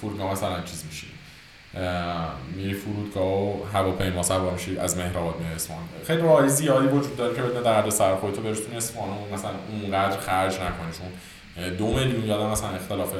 فرودگاه 0.00 0.32
مثلا 0.32 0.60
چیز 0.60 0.84
میشی. 0.86 1.06
میری 2.56 2.74
فرودگاه 2.74 3.32
و 3.32 3.64
هواپیما 3.72 4.22
سوار 4.22 4.52
میشی 4.52 4.78
از 4.78 4.96
مهرآباد 4.96 5.40
میای 5.40 5.54
اصفهان 5.54 5.78
خیلی 6.06 6.22
راه‌های 6.22 6.48
زیادی 6.48 6.86
وجود 6.86 7.16
داره 7.16 7.34
که 7.34 7.42
بدون 7.42 7.62
درد 7.62 7.90
سر 7.90 8.16
خودتو 8.16 8.42
برسونی 8.42 8.76
اصفهان 8.76 9.08
و 9.08 9.34
مثلا 9.34 9.50
اونقدر 9.70 10.16
خرج 10.16 10.54
نکنی 10.54 10.92
چون 10.98 11.70
دو 11.76 11.86
میلیون 11.86 12.24
یادم 12.24 12.50
مثلا 12.50 12.68
اختلاف 12.68 13.12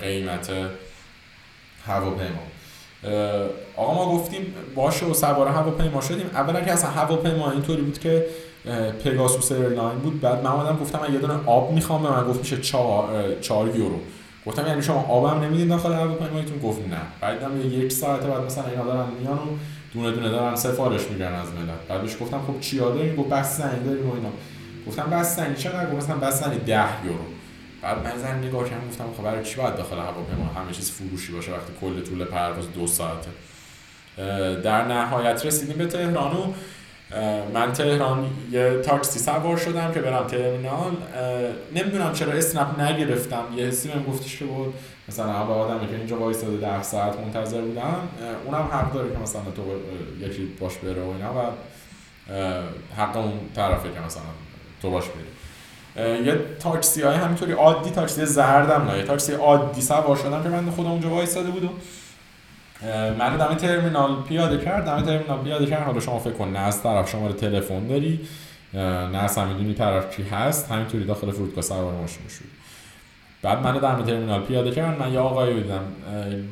قیمت 0.00 0.50
هواپیما. 1.86 2.42
آقا 3.76 3.94
ما 3.94 4.12
گفتیم 4.12 4.54
باشه 4.74 5.06
و 5.06 5.14
سوار 5.14 5.48
هواپیما 5.48 6.00
شدیم. 6.00 6.30
اولا 6.34 6.60
که 6.60 6.72
اصلا 6.72 6.90
هواپیما 6.90 7.50
اینطوری 7.50 7.82
بود 7.82 7.98
که 7.98 8.26
Pegasus 9.04 9.52
Airlines 9.52 9.98
بود. 9.98 10.20
بعد 10.20 10.44
من 10.44 10.50
اومدم 10.50 10.76
گفتم 10.76 11.00
من 11.00 11.14
یه 11.14 11.20
دونه 11.20 11.34
آب 11.46 11.72
می‌خوام 11.72 12.02
به 12.02 12.10
من 12.10 12.24
گفت 12.24 12.38
میشه 12.38 12.60
4 13.40 13.68
یورو. 13.76 14.00
گفتم 14.46 14.66
یعنی 14.66 14.82
شما 14.82 15.06
آبم 15.08 15.44
نمیدین 15.44 15.68
داخل 15.68 15.92
هواپیمایتون 15.92 16.58
گفت 16.58 16.80
نه. 16.88 17.00
بعدم 17.20 17.60
یک 17.70 17.92
ساعت 17.92 18.20
بعد 18.20 18.44
مثلا 18.44 18.64
اینا 18.66 18.84
دارن 18.84 19.06
میان 19.20 19.38
و 19.38 19.40
دونه 19.94 20.10
دونه 20.10 20.28
دارن 20.28 20.56
سفارش 20.56 21.10
میگن 21.10 21.26
از 21.26 21.48
ملت 21.48 21.88
بعد 21.88 22.02
بهش 22.02 22.16
گفتم 22.20 22.40
خب 22.46 22.60
چیا 22.60 22.90
داریم 22.90 23.16
گفت 23.16 23.42
زنی 23.42 23.84
داریم 23.84 24.10
و 24.10 24.14
اینا. 24.14 24.28
گفتم 24.86 25.10
بس 25.10 25.36
زنی. 25.36 25.54
چقدر؟ 25.54 25.86
گفت 25.86 25.96
مثلا 25.96 26.16
بس 26.16 26.44
زنی 26.44 26.58
10 26.58 27.04
یورو. 27.04 27.18
بعد 27.82 27.96
من 28.04 28.18
زن 28.18 28.38
نگاه 28.38 28.64
کردم 28.70 28.88
گفتم 28.88 29.04
خب 29.16 29.22
برای 29.24 29.44
چی 29.44 29.56
باید 29.56 29.76
داخل 29.76 29.96
هواپیما 29.96 30.44
همه 30.56 30.72
چیز 30.72 30.90
فروشی 30.90 31.32
باشه 31.32 31.52
وقتی 31.52 31.72
کل 31.80 32.00
طول 32.02 32.24
پرواز 32.24 32.72
دو 32.72 32.86
ساعته. 32.86 33.30
در 34.62 34.84
نهایت 34.84 35.46
رسیدیم 35.46 35.76
به 35.76 35.86
تهران 35.86 36.32
و 36.32 36.52
من 37.54 37.72
تهران 37.72 38.30
یه 38.50 38.80
تاکسی 38.84 39.18
سوار 39.18 39.56
شدم 39.56 39.92
که 39.92 40.00
برم 40.00 40.26
ترمینال. 40.26 40.92
نمی‌دونم 41.74 42.12
چرا 42.12 42.32
اسنپ 42.32 42.80
نگرفتم. 42.80 43.44
یه 43.56 43.66
حسی 43.66 43.88
بهم 43.88 44.02
گفتش 44.02 44.38
که 44.38 44.44
بود 44.44 44.74
مثلا 45.08 45.44
به 45.44 45.52
آدمی 45.52 45.88
که 45.88 45.96
اینجا 45.96 46.18
وایساده 46.18 46.56
ده 46.56 46.82
ساعت 46.82 47.20
منتظر 47.20 47.60
بودم 47.60 48.08
اونم 48.44 48.68
حق 48.72 48.92
داره 48.92 49.12
که 49.12 49.18
مثلا 49.18 49.42
تو 49.56 49.62
یکی 50.20 50.44
باش 50.60 50.76
بره 50.76 51.02
و 51.02 51.08
اینا 51.08 51.32
و 51.34 51.50
حق 52.96 53.16
اون 53.16 53.32
طرفه 53.56 53.88
که 53.88 54.00
مثلا 54.06 54.22
تو 54.82 54.90
باش 54.90 55.04
بری. 55.04 56.24
یه 56.24 56.40
تاکسی 56.60 57.02
های 57.02 57.16
همینطوری 57.16 57.52
عادی 57.52 57.90
تاکسی 57.90 58.26
زردم 58.26 58.90
نه 58.90 58.98
یه 58.98 59.04
تاکسی 59.04 59.32
عادی 59.32 59.80
سوار 59.80 60.16
شدم 60.16 60.42
که 60.42 60.48
من 60.48 60.70
خودم 60.70 60.90
اونجا 60.90 61.10
وایساده 61.10 61.50
بودم. 61.50 61.70
من 63.18 63.36
دم 63.36 63.54
ترمینال 63.54 64.22
پیاده 64.28 64.64
کرد 64.64 64.84
دم 64.84 65.02
ترمینال 65.02 65.38
پیاده 65.44 65.66
کرد 65.66 65.82
حالا 65.82 66.00
شما 66.00 66.18
فکر 66.18 66.32
کن 66.32 66.48
نه 66.48 66.58
از 66.58 66.82
طرف 66.82 67.10
شماره 67.10 67.32
تلفن 67.32 67.86
داری 67.86 68.20
نه 68.74 69.18
اصلا 69.18 69.44
می‌دونی 69.44 69.74
طرف 69.74 70.16
کی 70.16 70.22
هست. 70.22 70.70
همینطوری 70.70 71.04
داخل 71.04 71.30
فرودگاه 71.30 71.64
سوار 71.64 71.94
ماشین 71.94 72.28
شد 72.28 72.44
بعد 73.42 73.62
من 73.62 73.78
دم 73.78 74.02
ترمینال 74.02 74.40
پیاده 74.40 74.70
کرد 74.70 74.98
من 74.98 75.12
یه 75.12 75.18
آقایی 75.18 75.54
بودم 75.54 75.82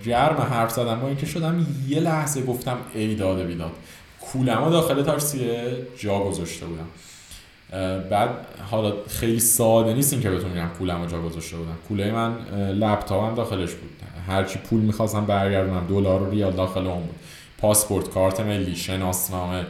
گرم 0.05 0.37
حرف 0.51 0.71
زدم. 0.71 1.01
با 1.01 1.07
اینکه 1.09 1.27
شدم 1.27 1.67
یه 1.89 2.01
لحظه 2.01 2.43
گفتم 2.43 2.77
ای 2.95 3.15
داده 3.15 3.45
بیداد. 3.45 3.73
کولمو 4.21 4.71
داخل 4.71 5.03
تاکسی 5.03 5.51
جا 5.99 6.19
گذاشته 6.19 6.67
بودم. 6.67 6.87
بعد 8.11 8.31
حالا 8.71 8.93
خیلی 9.09 9.41
ساده 9.41 9.95
نیست 9.95 10.13
این 10.13 10.23
که 10.23 10.31
بهتون 10.31 10.51
میگم 10.51 10.69
کولمو 10.79 11.07
جا 11.07 11.23
گذاشته 11.23 11.57
بودم. 11.57 11.77
کوله 11.89 12.13
من 12.13 12.37
لپتاپم 12.73 13.35
داخلش 13.35 13.71
بود. 13.71 13.91
هرچی 14.31 14.59
پول 14.59 14.81
می‌خواستم 14.81 15.25
برگردونم. 15.25 15.87
دلار 15.87 16.23
و 16.23 16.31
ریال 16.31 16.53
داخل 16.53 16.87
اون 16.87 17.03
بود. 17.03 17.17
پاسپورت 17.59 18.11
کارت 18.11 18.41
ملی 18.41 18.77
شناسنامه 18.77 19.67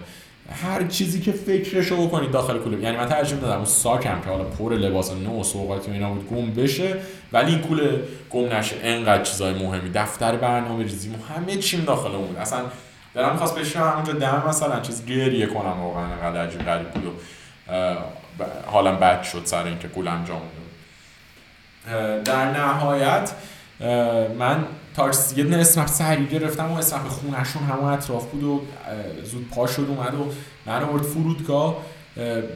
هر 0.63 0.87
چیزی 0.87 1.21
که 1.21 1.33
فکرشو 1.33 2.07
بکنید 2.07 2.31
داخل 2.31 2.59
کوله 2.59 2.81
یعنی 2.81 2.97
من 2.97 3.07
ترجیح 3.07 3.39
دادم. 3.39 3.57
اون 3.57 3.65
ساکم 3.65 4.21
که 4.21 4.31
حالا 4.31 4.45
پر 4.45 4.73
لباس 4.73 5.13
نو 5.13 5.41
و 5.41 5.45
سوقاتی 5.45 5.91
و 5.91 5.95
اینا 5.95 6.11
بود 6.11 6.29
گم 6.29 6.63
بشه. 6.63 6.97
ولی 7.33 7.51
این 7.51 7.61
کوله 7.61 8.03
گم 8.31 8.53
نشه. 8.53 8.77
انقدر 8.83 9.23
چیزای 9.23 9.55
مهمی. 9.55 9.91
دفتر 9.91 10.37
برنامه 10.37 10.83
ریزی. 10.83 11.11
همه 11.37 11.57
چیم 11.57 11.85
داخل 11.85 12.15
اون 12.15 12.27
بود. 12.27 12.37
اصلا 12.37 12.59
دارم 13.15 13.33
می‌خواست 13.33 13.59
بشینم 13.59 13.89
همونجا 13.89 14.13
دم 14.13 14.45
مثلا. 14.49 14.81
چیز 14.81 15.07
گریه 15.07 15.47
کنم 15.47 15.81
واقعا. 15.81 16.05
انقدر 16.05 16.47
عجیب 16.47 16.63
غریب 16.63 16.91
بود 16.91 17.05
و 17.07 17.11
حالا 18.67 18.93
بد 18.93 19.23
شد 19.23 19.43
سر 19.45 19.65
اینکه 19.65 19.89
کولم 19.89 20.25
جا 20.25 20.35
در 22.25 22.51
نهایت 22.51 23.31
من 24.39 24.65
تاکسی 24.97 25.37
یه 25.37 25.45
دونه 25.45 25.57
اسنپ 25.57 25.87
سریع 25.87 26.27
گرفتم 26.27 26.73
و 26.73 26.77
اسنپ 26.77 27.09
خونشون 27.09 27.63
همون 27.63 27.93
اطراف 27.93 28.27
بود 28.27 28.45
و 28.45 28.61
زود 29.25 29.49
پا 29.51 29.67
شد 29.67 29.87
اومد 29.89 30.15
و 30.15 30.27
من 30.67 30.83
آورد 30.83 31.03
فرودگاه. 31.03 31.77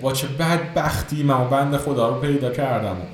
با 0.00 0.12
چه 0.12 0.26
بدبختی 0.28 1.22
من 1.22 1.50
بند 1.50 1.76
خدا 1.76 2.08
رو 2.08 2.20
پیدا 2.20 2.50
کردم 2.50 2.96
و 2.96 3.04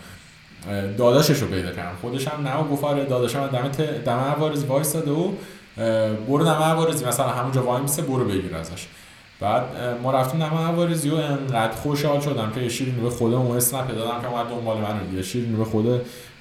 داداشش 0.98 1.38
رو 1.38 1.48
پیدا 1.48 1.72
کردم. 1.72 1.96
خودش 2.00 2.28
هم 2.28 2.48
نه 2.48 2.56
و 2.56 2.68
گفت 2.68 2.84
آره 2.84 3.04
داداشم 3.04 3.46
دم 3.46 3.68
دم 4.04 4.18
عوارضی 4.18 4.66
وایساده 4.66 5.11
و 5.11 5.32
برو 6.28 6.44
دم 6.44 6.50
عوارضی 6.50 7.04
مثلا 7.04 7.28
همونجا 7.28 7.62
وای 7.62 7.82
میسه 7.82 8.02
برو 8.02 8.24
بگیر 8.24 8.56
ازش. 8.56 8.86
بعد 9.41 9.64
ما 10.03 10.12
رفتیم 10.12 10.43
نمه 10.43 10.61
عوارضی 10.61 11.11
و 11.11 11.14
انقدر 11.14 11.72
خوشحال 11.72 12.20
شدم 12.20 12.53
که 12.55 12.61
یه 12.61 12.68
شیرینی 12.68 13.01
به 13.01 13.11
خودم 13.11 13.41
اون 13.41 13.57
اسنپ 13.57 13.97
دادم 13.97 14.20
که 14.22 14.28
اومد 14.28 14.49
دنبال 14.49 14.76
من 14.76 15.16
یه 15.16 15.22
شیرینی 15.22 15.57
به 15.57 15.64
خود 15.64 15.86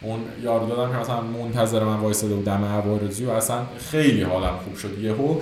اون 0.01 0.19
یارو 0.43 0.67
دادم 0.67 0.91
که 0.91 0.97
مثلا 0.97 1.21
منتظر 1.21 1.83
من 1.83 1.95
وایساده 1.95 2.35
بود 2.35 2.45
دم 2.45 2.65
عوارضی 2.65 3.25
و 3.25 3.29
اصلا 3.29 3.57
خیلی 3.91 4.23
حالم 4.23 4.53
خوب 4.65 4.75
شد. 4.75 4.99
یهو 4.99 5.35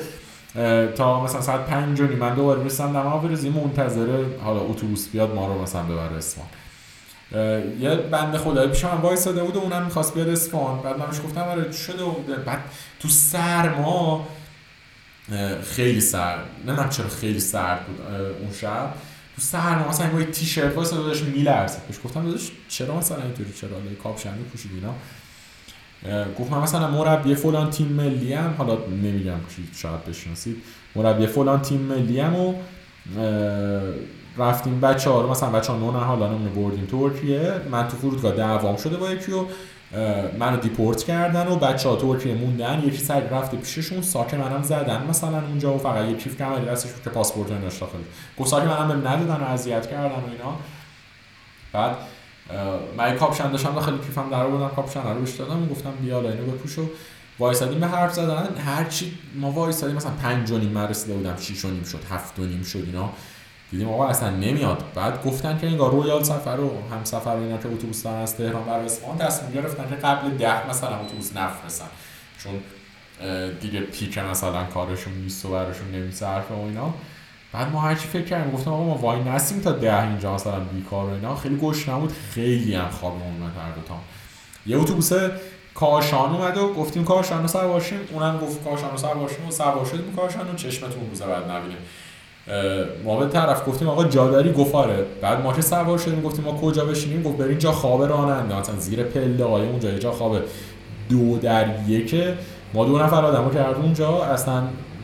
تا 0.95 1.23
مثلا 1.23 1.41
ساعت 1.41 1.65
5 1.65 2.01
من 2.01 2.35
دوباره 2.35 2.63
رسیدم 2.63 2.93
دم 2.93 2.99
عوارضی 2.99 3.49
منتظر 3.49 4.23
حالا 4.43 4.59
اتوبوس 4.59 5.07
بیاد 5.09 5.35
ما 5.35 5.47
رو 5.47 5.61
مثلا 5.61 5.83
ببره 5.83 6.17
اصفهان 6.17 6.47
یه 7.79 7.95
بنده 7.95 8.37
خدایی 8.37 8.69
پیش 8.69 8.85
من 8.85 9.01
وایساده 9.01 9.43
بود 9.43 9.55
و 9.55 9.59
اونم 9.59 9.83
می‌خواست 9.83 10.13
بیاد 10.13 10.29
اصفهان 10.29 10.81
بعد 10.81 10.99
منش 10.99 11.21
گفتم 11.21 11.41
آره 11.41 11.71
شده؟ 11.71 12.03
بعد 12.45 12.59
تو 12.99 13.07
سرما 13.07 14.27
خیلی 15.63 16.01
سرد. 16.01 16.45
نه 16.67 16.89
چرا 16.89 17.07
خیلی 17.07 17.39
سرد 17.39 17.85
بود 17.85 18.01
اون 18.41 18.53
شب. 18.61 18.93
تو 19.35 19.41
سرما 19.41 19.87
مثلا 19.89 20.09
با 20.09 20.23
تیشرت 20.23 20.77
واسه 20.77 20.95
داداش 20.95 21.21
میلرزه 21.21 21.77
بهش 21.87 21.97
گفتم 22.03 22.25
داداش 22.25 22.51
چرا 22.67 22.97
مثلا 22.97 23.23
اینطوری 23.23 23.53
چرا 23.53 23.69
لای 23.69 23.95
کاپشنی 23.95 24.43
پوشید 24.51 24.71
اینا؟ 24.73 24.93
گفت 26.39 26.51
من 26.51 26.59
مثلا 26.59 26.91
مربی 26.91 27.35
فلان 27.35 27.69
تیم 27.69 27.87
ملی 27.87 28.33
هم 28.33 28.55
حالا 28.57 28.77
نمیگم 28.87 29.39
چی 29.55 29.69
شاید 29.75 30.05
بشناسید. 30.05 30.57
مربی 30.95 31.27
فلان 31.27 31.61
تیم 31.61 31.81
ملی 31.81 32.19
هم 32.19 32.35
و 32.35 32.53
رفتیم 34.37 34.81
بچه 34.81 35.09
ها 35.09 35.21
رو 35.21 35.31
مثلا 35.31 35.49
بچه 35.49 35.73
ها 35.73 35.91
حالا 35.91 36.27
نمونه 36.27 36.49
بردیم 36.49 36.85
ترکیه 36.85 37.53
من 37.71 37.87
تو 37.87 37.97
فرودگاه 37.97 38.35
دعوام 38.35 38.77
شده 38.77 38.97
با 38.97 39.11
یکی 39.11 39.31
و 39.31 39.45
منو 40.39 40.57
دیپورت 40.57 41.03
کردن 41.03 41.47
و 41.47 41.55
بچه 41.55 41.89
ها 41.89 41.95
ترکیه 41.95 42.33
موندن. 42.33 42.83
یکی 42.85 42.97
سری 42.97 43.29
رفته 43.29 43.57
پیششون 43.57 44.01
ساک 44.01 44.33
منم 44.33 44.63
زدن. 44.63 45.03
مثلا 45.09 45.41
اونجا 45.47 45.73
و 45.73 45.77
فقط 45.77 46.05
یه 46.05 46.17
کیف 46.17 46.37
کمری 46.37 46.65
دستش 46.65 46.89
که 47.03 47.09
پاسپورت 47.09 47.61
داشت 47.61 47.79
داخل. 47.79 47.97
گفت 48.39 48.49
ساک 48.49 48.63
منم 48.63 48.87
بهم 48.87 49.07
ندادن 49.07 49.43
و 49.43 49.47
اذیت 49.47 49.89
کردن 49.89 50.05
و 50.05 50.29
اینا. 50.31 50.55
بعد 51.73 51.95
من 52.97 53.15
کاپشن 53.15 53.51
داشتم 53.51 53.73
داخل 53.73 53.97
کیفم 53.97 54.29
بود 54.31 54.69
کاپشن 54.69 55.03
رو 55.03 55.19
بهش 55.19 55.35
دادم. 55.35 55.67
گفتم 55.67 55.91
بیا 56.01 56.19
اینو 56.19 56.51
بپوش 56.51 56.79
و 56.79 56.89
وایسادیم 57.39 57.79
به 57.79 57.87
حرف 57.87 58.13
زدن. 58.13 58.47
هرچی 58.65 59.17
ما 59.35 59.51
وایسادیم 59.51 59.95
مثلا 59.95 60.11
پنج 60.11 60.51
و 60.51 60.57
نیم 60.57 60.69
من 60.69 60.87
رسیده 60.87 61.13
بودم 61.13 61.35
شیش 61.39 61.65
و 61.65 61.69
نیم 61.69 61.83
شد 61.83 61.99
هفت 62.09 62.39
و 62.39 62.45
نیم 62.45 62.63
شد 62.63 62.83
اینا. 62.85 63.09
دیدیم 63.71 63.89
آقا 63.89 64.07
اصلا 64.07 64.29
نمیاد. 64.29 64.83
بعد 64.95 65.23
گفتن 65.23 65.57
که 65.57 65.67
انگار 65.67 65.91
رویال 65.91 66.23
سفر 66.23 66.55
رو 66.55 66.71
هم 66.91 67.03
سفر 67.03 67.35
اینا 67.35 67.57
که 67.57 67.67
اتوبوس 67.67 68.03
دارن 68.03 68.21
از 68.21 68.37
تهران 68.37 68.63
بر 68.63 68.79
اصفهان 68.79 69.17
تصمیم 69.17 69.51
گرفتن 69.51 69.89
که 69.89 69.95
قبل 69.95 70.29
ده 70.29 70.69
مثلا 70.69 70.99
اتوبوس 70.99 71.37
نفرستن. 71.37 71.85
چون 72.43 72.53
دیگه 73.61 73.79
peak 73.79 74.17
مثلا 74.17 74.63
کارشون 74.63 75.13
نیست 75.13 75.45
و 75.45 75.49
براشون 75.49 75.91
نمیصرفه 75.91 76.53
و 76.53 76.61
اینا. 76.61 76.93
بعد 77.53 77.71
ما 77.71 77.81
هرچی 77.81 78.07
فکر 78.07 78.25
کردیم 78.25 78.51
گفتم 78.51 78.71
آقا 78.71 78.83
ما 78.83 78.95
وای 78.95 79.23
نسیم 79.23 79.61
تا 79.61 79.71
ده 79.71 80.03
اینجا 80.03 80.33
مثلا 80.33 80.59
بیکار 80.59 81.05
و 81.05 81.13
اینا. 81.13 81.35
خیلی 81.35 81.55
گوش 81.55 81.89
نبود. 81.89 82.13
خیلی 82.31 82.75
هم 82.75 82.89
خواب 82.89 83.13
اومد 83.13 83.51
هر 83.55 83.71
تا. 83.87 83.97
یه 84.65 84.77
اتوبوس 84.77 85.11
کاشان 85.75 86.35
اومد 86.35 86.57
و 86.57 86.73
گفتیم 86.73 87.03
کاشان 87.03 87.41
رو 87.41 87.47
سوار 87.47 87.81
شیم 87.81 87.99
اونم 88.11 88.39
گفت 88.39 88.63
کاشان 88.63 88.91
رو 88.91 88.97
سوار 88.97 89.29
شیم 89.29 89.47
و 89.47 89.51
سوار 89.51 89.85
شدیم 89.85 90.15
کاشان 90.15 90.51
و 90.51 90.55
چشمتون 90.55 91.09
روزه 91.09 91.25
بعد 91.25 91.51
نبینیم 91.51 91.77
ما 93.03 93.17
به 93.19 93.25
طرف 93.25 93.67
گفتیم 93.67 93.87
آقا 93.87 94.03
جاداری 94.03 94.51
گفاره. 94.51 95.05
بعد 95.21 95.43
ما 95.43 95.53
که 95.53 95.61
سوار 95.61 95.97
شدیم 95.97 96.21
گفتیم 96.21 96.45
ما 96.45 96.57
کجا 96.61 96.85
بشینیم؟ 96.85 97.23
گفت 97.23 97.37
برین 97.37 97.57
جا 97.57 97.71
خواب 97.71 98.03
راننده. 98.03 98.59
مثلا 98.59 98.75
زیر 98.75 99.03
پله 99.03 99.45
های 99.45 99.67
اونجا 99.67 99.89
یه 99.89 99.99
جا 99.99 100.11
خوابه. 100.11 100.41
دو 101.09 101.37
در 101.37 101.65
یک. 101.87 102.15
ما 102.73 102.85
دو 102.85 102.99
نفر 102.99 103.25
آدمو 103.25 103.49
کردیم 103.49 103.83
اونجا. 103.83 104.23
اصلا 104.23 104.63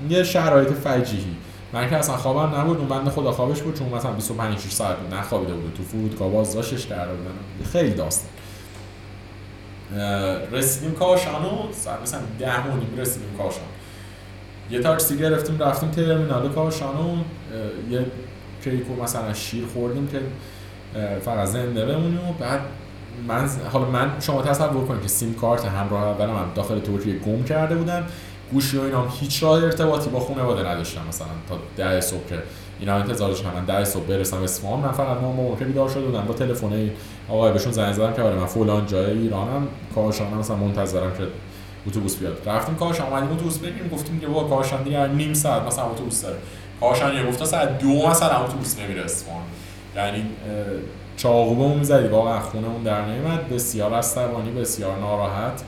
یه 0.09 0.23
شرایط 0.23 0.69
فجیحی 0.69 1.35
من 1.73 1.89
که 1.89 1.95
اصلا 1.95 2.17
خوابم 2.17 2.55
نبود. 2.55 2.77
اون 2.77 2.87
بنده 2.87 3.09
خدا 3.09 3.31
خوابش 3.31 3.61
بود 3.61 3.79
چون 3.79 3.89
مثلا 3.89 4.11
25 4.11 4.59
6 4.59 4.71
ساعت 4.71 4.97
بود. 4.97 5.13
نخوابیده 5.13 5.53
بود 5.53 5.73
تو 5.77 5.83
فرودگاه 5.83 6.29
بازداشتش 6.29 6.85
کرده 6.85 7.13
بودن 7.13 7.71
خیلی 7.71 7.93
داستان. 7.93 8.29
رسیدیم 10.51 10.91
کاشانو. 10.91 11.49
مثلا 12.03 12.19
10 12.39 12.47
و 12.47 12.77
نیم 12.77 12.97
رسیدیم 12.97 13.37
کاشان 13.37 13.63
یه 14.73 14.79
تاکسی 14.79 15.17
گرفتیم 15.17 15.59
رفتیم 15.59 15.91
ترمینال 15.91 16.49
کاشانو 16.49 17.15
یه 17.91 18.05
کیکو 18.63 19.03
مثلا 19.03 19.33
شیر 19.33 19.65
خوردیم 19.73 20.07
که 20.07 20.19
فقط 21.19 21.47
زنده 21.47 21.85
بمونیم 21.85 22.29
و 22.29 22.33
بعد 22.39 22.59
من 23.27 23.49
حالا 23.71 23.85
من 23.85 24.11
شما 24.19 24.41
تصور 24.41 24.85
کنید 24.85 25.01
که 25.01 25.07
سیم 25.07 25.33
کارت 25.33 25.65
همراه 25.65 26.03
اولم 26.03 26.29
هم 26.29 26.51
داخل 26.55 26.79
ترکیه 26.79 27.15
گم 27.15 27.43
کرده 27.43 27.75
بودم. 27.75 28.03
گوشی 28.53 28.77
و 28.77 28.81
اینام 28.81 29.07
هیچ 29.19 29.43
راه 29.43 29.63
ارتباطی 29.63 30.09
با 30.09 30.19
خانواده 30.19 30.69
نداشتم. 30.69 31.01
مثلا 31.09 31.27
تا 31.49 31.57
ده 31.77 32.01
صبح 32.01 32.27
که 32.29 32.35
اینا 32.79 32.95
انتظارش 32.95 33.45
من 33.45 33.65
ده 33.65 33.83
صبح 33.83 34.03
برسم 34.03 34.43
اصفهان 34.43 34.79
من 34.79 34.91
فقط 34.91 35.21
ما 35.21 35.31
موقع 35.31 35.65
بیدار 35.65 35.89
شده 35.89 36.05
بودم. 36.05 36.25
با 36.25 36.33
تلفن 36.33 36.89
آقای 37.29 37.51
بهشون 37.51 37.71
زنگ 37.71 37.93
زدم 37.93 38.13
که 38.13 38.21
آره 38.21 38.35
من 38.35 38.45
فلان 38.45 38.85
جای 38.85 39.11
ایرانم. 39.11 39.67
کاشان 39.95 40.33
مثلا 40.33 40.55
منتظرم 40.55 41.11
که 41.17 41.23
اتوبوس 41.87 42.17
بیاد. 42.17 42.49
رفتیم 42.49 42.75
کاشان 42.75 43.07
اومدیم 43.07 43.31
اتوبوس 43.31 43.57
بگیریم 43.57 43.89
گفتیم 43.89 44.19
که 44.19 44.27
بابا 44.27 44.55
کاشان 44.55 44.83
دیگه 44.83 45.07
نیم 45.07 45.33
ساعت 45.33 45.61
مثلا 45.63 45.85
اتوبوس 45.85 46.21
داره. 46.21 46.37
کاشان 46.79 47.15
یه 47.15 47.25
گفت 47.25 47.45
ساعت 47.45 47.79
دو 47.79 48.07
مثلا 48.07 48.45
اتوبوس 48.45 48.79
نمیره 48.79 49.03
اصفهان 49.03 49.41
یعنی 49.95 50.25
چاقوبمون 51.17 51.77
می‌زدی. 51.77 52.07
واقعا 52.07 52.39
خونمون 52.39 52.83
در 52.83 53.05
نمیاد 53.05 53.47
بسیار 53.47 53.93
عصبانی 53.93 54.51
بسیار 54.51 54.97
ناراحت. 54.97 55.63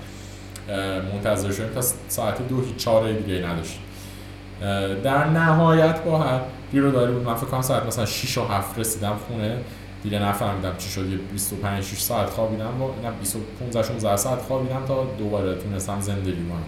منتظر 1.13 1.51
شدیم 1.51 1.70
تا 1.70 1.82
ساعت 2.07 2.47
دو. 2.47 2.61
هیچ 2.61 2.76
چاره 2.76 3.13
دیگه 3.13 3.47
نداشتیم. 3.47 3.82
در 5.03 5.26
نهایت 5.30 6.03
با 6.03 6.18
هر 6.18 6.39
رو 6.74 6.91
داری 6.91 7.13
بود 7.13 7.24
من 7.24 7.36
فکر 7.36 7.45
کنم 7.45 7.61
ساعت 7.61 7.86
مثلا 7.86 8.05
6 8.05 8.38
و 8.38 8.45
7 8.45 8.80
رسیدم 8.80 9.16
خونه. 9.28 9.57
دیگه 10.05 10.19
نفهمیدم 10.19 10.73
چی 10.77 10.89
شد 10.89 11.09
یه 11.09 11.17
25 11.17 11.83
6 11.83 11.99
ساعت 11.99 12.29
خوابیدم. 12.29 12.81
و 12.81 13.11
20 13.19 13.37
15 13.59 13.83
16 13.83 14.15
ساعت 14.15 14.39
خوابیدم 14.39 14.85
تا 14.87 15.07
دوباره 15.17 15.55
تونستم 15.55 16.01
زندگی 16.01 16.31
کنم. 16.31 16.63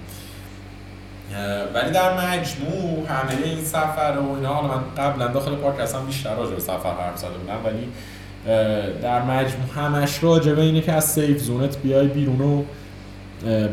ولی 1.73 1.91
در 1.91 2.13
مجموع 2.13 3.07
همه 3.07 3.43
این 3.43 3.63
سفر 3.63 4.17
و 4.19 4.35
اینا 4.35 4.53
حالا 4.53 4.67
من 4.67 4.83
قبلا 4.97 5.27
داخل 5.27 5.55
پارک 5.55 5.79
اصلا 5.79 6.01
بیشتر 6.01 6.35
راجع 6.35 6.51
به 6.51 6.59
سفر 6.59 6.93
حرف 6.93 7.17
زده 7.17 7.29
بودم 7.29 7.59
ولی 7.65 7.87
در 9.01 9.21
مجموع 9.21 9.67
همش 9.75 10.23
راجع 10.23 10.53
به 10.53 10.61
اینه 10.61 10.81
که 10.81 10.93
از 10.93 11.05
سیف 11.05 11.37
زونت 11.41 11.77
بیای 11.77 12.07
بیرون 12.07 12.41
و 12.41 12.63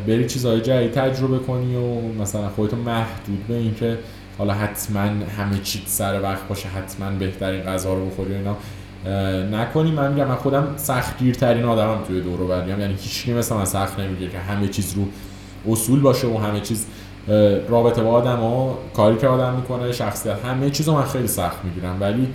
بری 0.06 0.26
چیزهای 0.26 0.60
جدید 0.60 0.92
تجربه 0.92 1.38
کنی 1.38 1.76
و 1.76 2.00
مثلا 2.22 2.48
خودتو 2.48 2.76
محدود 2.76 3.46
به 3.48 3.54
اینکه 3.54 3.98
حالا 4.38 4.54
حتما 4.54 5.00
همه 5.38 5.58
چیز 5.62 5.82
سر 5.86 6.22
وقت 6.22 6.48
باشه 6.48 6.68
حتما 6.68 7.10
بهترین 7.10 7.62
غذا 7.62 7.94
رو 7.94 8.06
بخوری 8.06 8.32
و 8.32 8.36
اینا. 8.36 8.56
نکنی 9.52 9.90
من 9.90 10.12
میگم 10.12 10.28
من 10.28 10.34
خودم 10.34 10.66
سختگیرترین 10.76 11.64
آدمم 11.64 11.98
توی 12.08 12.20
دور 12.20 12.40
و 12.40 12.68
یعنی 12.68 12.94
هیچ 12.94 13.28
مثلا 13.28 13.58
من 13.58 13.64
سخت 13.64 14.00
نمیگه 14.00 14.28
که 14.28 14.38
همه 14.38 14.68
چیز 14.68 14.94
رو 14.94 15.04
اصول 15.72 16.00
باشه 16.00 16.26
و 16.26 16.38
همه 16.38 16.60
چیز 16.60 16.86
رابطه 17.68 18.02
با 18.02 18.10
آدم 18.10 18.36
ها 18.36 18.78
کاری 18.96 19.16
که 19.16 19.26
آدم 19.26 19.54
می‌کنه 19.54 19.92
شخصیت 19.92 20.44
همه 20.44 20.70
چیز 20.70 20.88
رو 20.88 20.94
من 20.94 21.04
خیلی 21.04 21.28
سخت 21.28 21.64
می‌گیرم. 21.64 21.96
ولی 22.00 22.28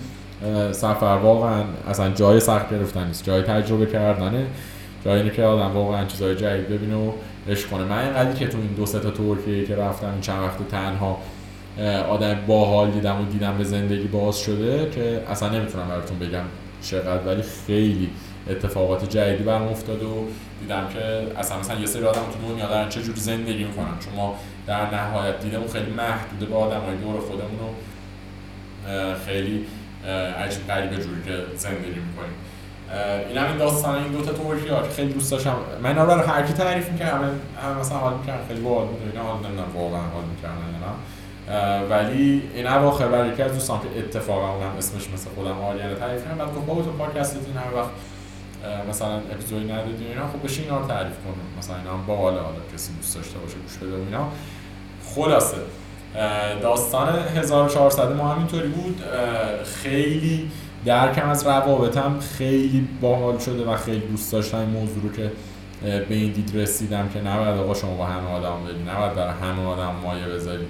سفر 0.71 1.19
واقعا 1.23 1.63
اصلا 1.89 2.09
جای 2.09 2.39
سخت 2.39 2.69
گرفتن 2.71 3.07
نیست. 3.07 3.23
جای 3.23 3.41
تجربه 3.41 3.85
کردنه 3.85 4.45
جایی 5.05 5.29
که 5.29 5.43
آدم 5.43 5.71
واقعا 5.73 6.05
چیزای 6.05 6.35
جدید 6.35 6.69
ببینه 6.69 6.95
و 6.95 7.11
عشق 7.49 7.69
کنه. 7.69 7.83
من 7.83 7.97
اینقدر 7.97 8.33
که 8.33 8.47
تو 8.47 8.57
این 8.57 8.73
دو 8.77 8.85
سه 8.85 8.99
تا 8.99 9.11
ترکیه 9.11 9.65
که 9.65 9.75
رفتم 9.75 10.11
این 10.11 10.21
چند 10.21 10.43
وقت 10.43 10.67
تنها 10.71 11.17
آدم 12.09 12.35
باحال 12.47 12.91
دیدم 12.91 13.21
و 13.21 13.25
دیدم 13.25 13.57
به 13.57 13.63
زندگی 13.63 14.07
باز 14.07 14.39
شده 14.39 14.89
که 14.89 15.23
اصلا 15.29 15.49
نمی‌تونم 15.49 15.87
براتون 15.87 16.19
بگم 16.19 16.43
چقدر 16.81 17.27
ولی 17.27 17.41
خیلی 17.67 18.09
اتفاقات 18.49 19.09
جدیدی 19.09 19.43
برام 19.43 19.67
افتاد 19.67 20.03
و 20.03 20.27
دیدم 20.61 20.87
که 20.93 20.99
اصلا 21.39 21.59
مثلا 21.59 21.79
یه 21.79 21.85
سری 21.85 22.03
آدم 22.03 22.21
تو 22.21 22.51
دنیا 22.53 22.67
دارن 22.67 22.89
چه 22.89 23.01
جور 23.01 23.15
زندگی 23.15 23.63
می‌کنن. 23.63 23.99
چون 23.99 24.15
ما 24.15 24.35
در 24.67 24.95
نهایت 24.95 25.39
دیدمون 25.39 25.67
خیلی 25.67 25.91
محدوده 25.91 26.45
به 26.45 26.55
آدمای 26.55 26.95
دور 26.95 27.19
خودمون 27.19 27.59
رو 27.59 27.73
خیلی 29.25 29.65
عجیب 30.37 30.67
غریبه 30.67 30.95
جوری 30.95 31.23
که 31.25 31.57
زندگی 31.57 31.99
می‌کنیم. 32.07 32.35
این 33.29 33.37
همین 33.37 33.57
داستان 33.57 34.03
این 34.03 34.11
دوتا 34.11 34.31
ها 34.75 34.83
خیلی 34.95 35.13
دوست 35.13 35.31
داشتم. 35.31 35.55
من 35.83 35.95
رو 35.95 36.11
هر 36.11 36.43
کی 36.43 36.53
تعریف 36.53 36.91
می‌کردم 36.91 37.21
همه 37.63 37.79
مثلا 37.79 37.97
حال 37.97 38.13
می‌کردن 38.13 38.47
خیلی 38.47 38.59
باحال 38.59 38.87
بود. 38.87 38.99
اینا 39.11 39.23
حال 39.23 39.37
نمی‌دونم 39.37 39.75
واقعا 39.75 40.01
حال 40.01 40.23
می‌کردن 40.35 40.75
اینا 40.75 40.93
ولی 41.89 42.43
این 42.55 42.67
اواخر 42.67 43.07
برای 43.07 43.29
یکی 43.29 43.41
از 43.41 43.53
دوستان 43.53 43.79
که 43.79 43.99
اتفاقا 43.99 44.53
اونم 44.55 44.75
اسمش 44.77 45.09
مثل 45.13 45.29
خودم 45.35 45.59
آریانه 45.59 45.95
تعریف 45.95 46.23
کردم 46.23 46.37
بعد 46.37 46.55
گفت 46.55 46.85
تو 46.85 46.91
پادکست 46.91 47.35
این 47.35 47.57
همه 47.57 47.75
وقت 47.75 47.89
مثلا 48.89 49.15
اپیزودی 49.15 49.65
ندادی 49.65 50.05
اینا 50.05 50.27
خب 50.27 50.43
بشین 50.43 50.63
اینا 50.63 50.87
تعریف 50.87 51.13
کن 51.13 51.33
مثلا 51.57 51.77
اینا 51.77 51.93
هم 51.93 52.05
باحال 52.05 52.33
حالا 52.33 52.59
کسی 52.73 52.93
دوست 52.93 53.15
داشته 53.15 53.39
باشه 53.39 53.55
گوش 53.55 53.77
بده 53.77 53.95
اینا. 53.95 54.27
خلاصه 55.15 55.57
داستان 56.61 57.19
1400 57.35 58.15
ما 58.15 58.33
همینطوری 58.33 58.67
بود. 58.67 59.01
خیلی 59.83 60.51
درکم 60.85 61.29
از 61.29 61.47
روابطم 61.47 62.19
خیلی 62.19 62.87
باحال 63.01 63.37
شده 63.37 63.65
و 63.65 63.75
خیلی 63.75 63.99
دوست 63.99 64.31
داشتم 64.31 64.57
این 64.57 64.69
موضوع 64.69 65.03
رو 65.03 65.11
که 65.11 65.31
به 65.81 66.15
این 66.15 66.31
دید 66.31 66.57
رسیدم 66.57 67.09
که 67.09 67.21
نباید 67.21 67.57
آقا 67.57 67.73
شما 67.73 67.95
با 67.95 68.05
همه 68.05 68.29
آدم 68.29 68.63
بدی 68.63 68.91
نباید 68.91 69.13
برای 69.13 69.33
همه 69.41 69.65
آدم 69.65 69.95
مایه 70.03 70.25
بذاری 70.25 70.67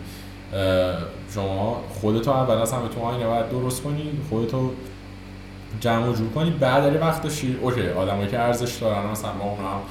شما 1.36 1.84
خودتو 2.02 2.32
اول 2.32 2.58
از 2.58 2.74
همه 2.74 2.88
تو 2.88 3.02
آینه 3.02 3.28
باید 3.28 3.50
درست 3.50 3.84
کنی 3.84 4.12
خودتو 4.30 4.72
جمع 5.80 6.08
و 6.08 6.14
جور 6.14 6.30
کنی. 6.30 6.50
بعد 6.50 6.84
داری 6.84 6.98
وقت 6.98 7.24
داشتی 7.24 7.58
اوکی 7.62 7.90
آدمایی 7.90 8.28
که 8.28 8.40
ارزش 8.40 8.76
دارن 8.76 9.12
مثلا 9.12 9.32
با 9.32 9.46
اونا 9.46 9.70
هم 9.70 9.82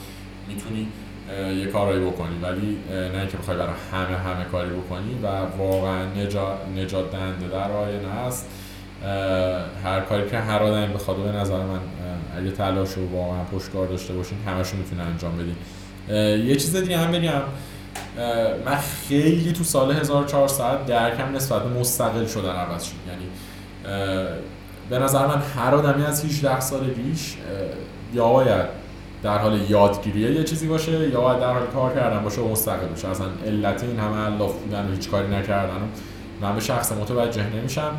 می‌تونی 0.48 0.88
یه 1.60 1.66
کارایی 1.66 2.00
بکنی. 2.06 2.38
ولی 2.42 2.78
نه 2.90 3.18
اینکه 3.18 3.36
بخوای 3.36 3.56
برای 3.56 3.74
همه 3.92 4.18
همه 4.18 4.44
کاری 4.44 4.70
بکنی 4.70 5.18
و 5.22 5.26
واقعا 5.58 6.04
نجات, 6.04 6.56
نجات 6.76 7.12
دهنده 7.12 7.48
در 7.48 7.72
آینه 7.72 8.08
است. 8.08 8.48
هر 9.84 10.00
کاری 10.00 10.30
که 10.30 10.38
هر 10.38 10.62
آدمی 10.62 10.94
بخواد 10.94 11.16
به 11.16 11.32
نظر 11.32 11.58
من 11.58 11.80
اگه 12.38 12.50
تلاش 12.50 12.92
رو 12.92 13.08
واقعا 13.08 13.44
پشتکار 13.44 13.86
داشته 13.86 14.14
باشین 14.14 14.38
همشو 14.46 14.76
می‌تونه 14.76 15.02
انجام 15.02 15.32
بدین. 15.36 15.56
یه 16.46 16.56
چیز 16.56 16.76
دیگه 16.76 16.98
هم 16.98 17.12
بگم. 17.12 17.42
من 18.66 18.76
خیلی 19.08 19.52
تو 19.52 19.64
سال 19.64 19.92
1400 19.92 20.86
درکم 20.86 21.36
نسبت 21.36 21.62
به 21.62 21.80
مستقل 21.80 22.26
شدن 22.26 22.50
عوض 22.50 22.84
شد. 22.84 22.92
یعنی 23.08 23.26
به 24.90 24.98
نظر 24.98 25.26
من 25.26 25.42
هر 25.56 25.74
آدمی 25.74 26.04
از 26.04 26.24
18 26.24 26.60
سالگیش 26.60 27.36
یا 28.14 28.28
باید 28.28 28.66
در 29.22 29.38
حال 29.38 29.60
یادگیری 29.68 30.20
یه 30.20 30.44
چیزی 30.44 30.66
باشه 30.66 31.08
یا 31.08 31.20
باید 31.20 31.40
در 31.40 31.52
حال 31.52 31.66
کار 31.66 31.94
کردن 31.94 32.22
باشه 32.22 32.40
و 32.40 32.48
مستقل 32.48 32.86
باشه 32.86 33.08
اصلا 33.08 33.26
علت 33.46 33.84
این 33.84 33.98
همه 33.98 34.16
الاف 34.16 34.52
بودن 34.52 34.88
و 34.88 34.90
هیچ 34.90 35.10
کاری 35.10 35.28
نکردن 35.28 35.80
من 36.40 36.54
به 36.54 36.60
شخص 36.60 36.92
متوجه 36.92 37.46
نمیشم. 37.56 37.90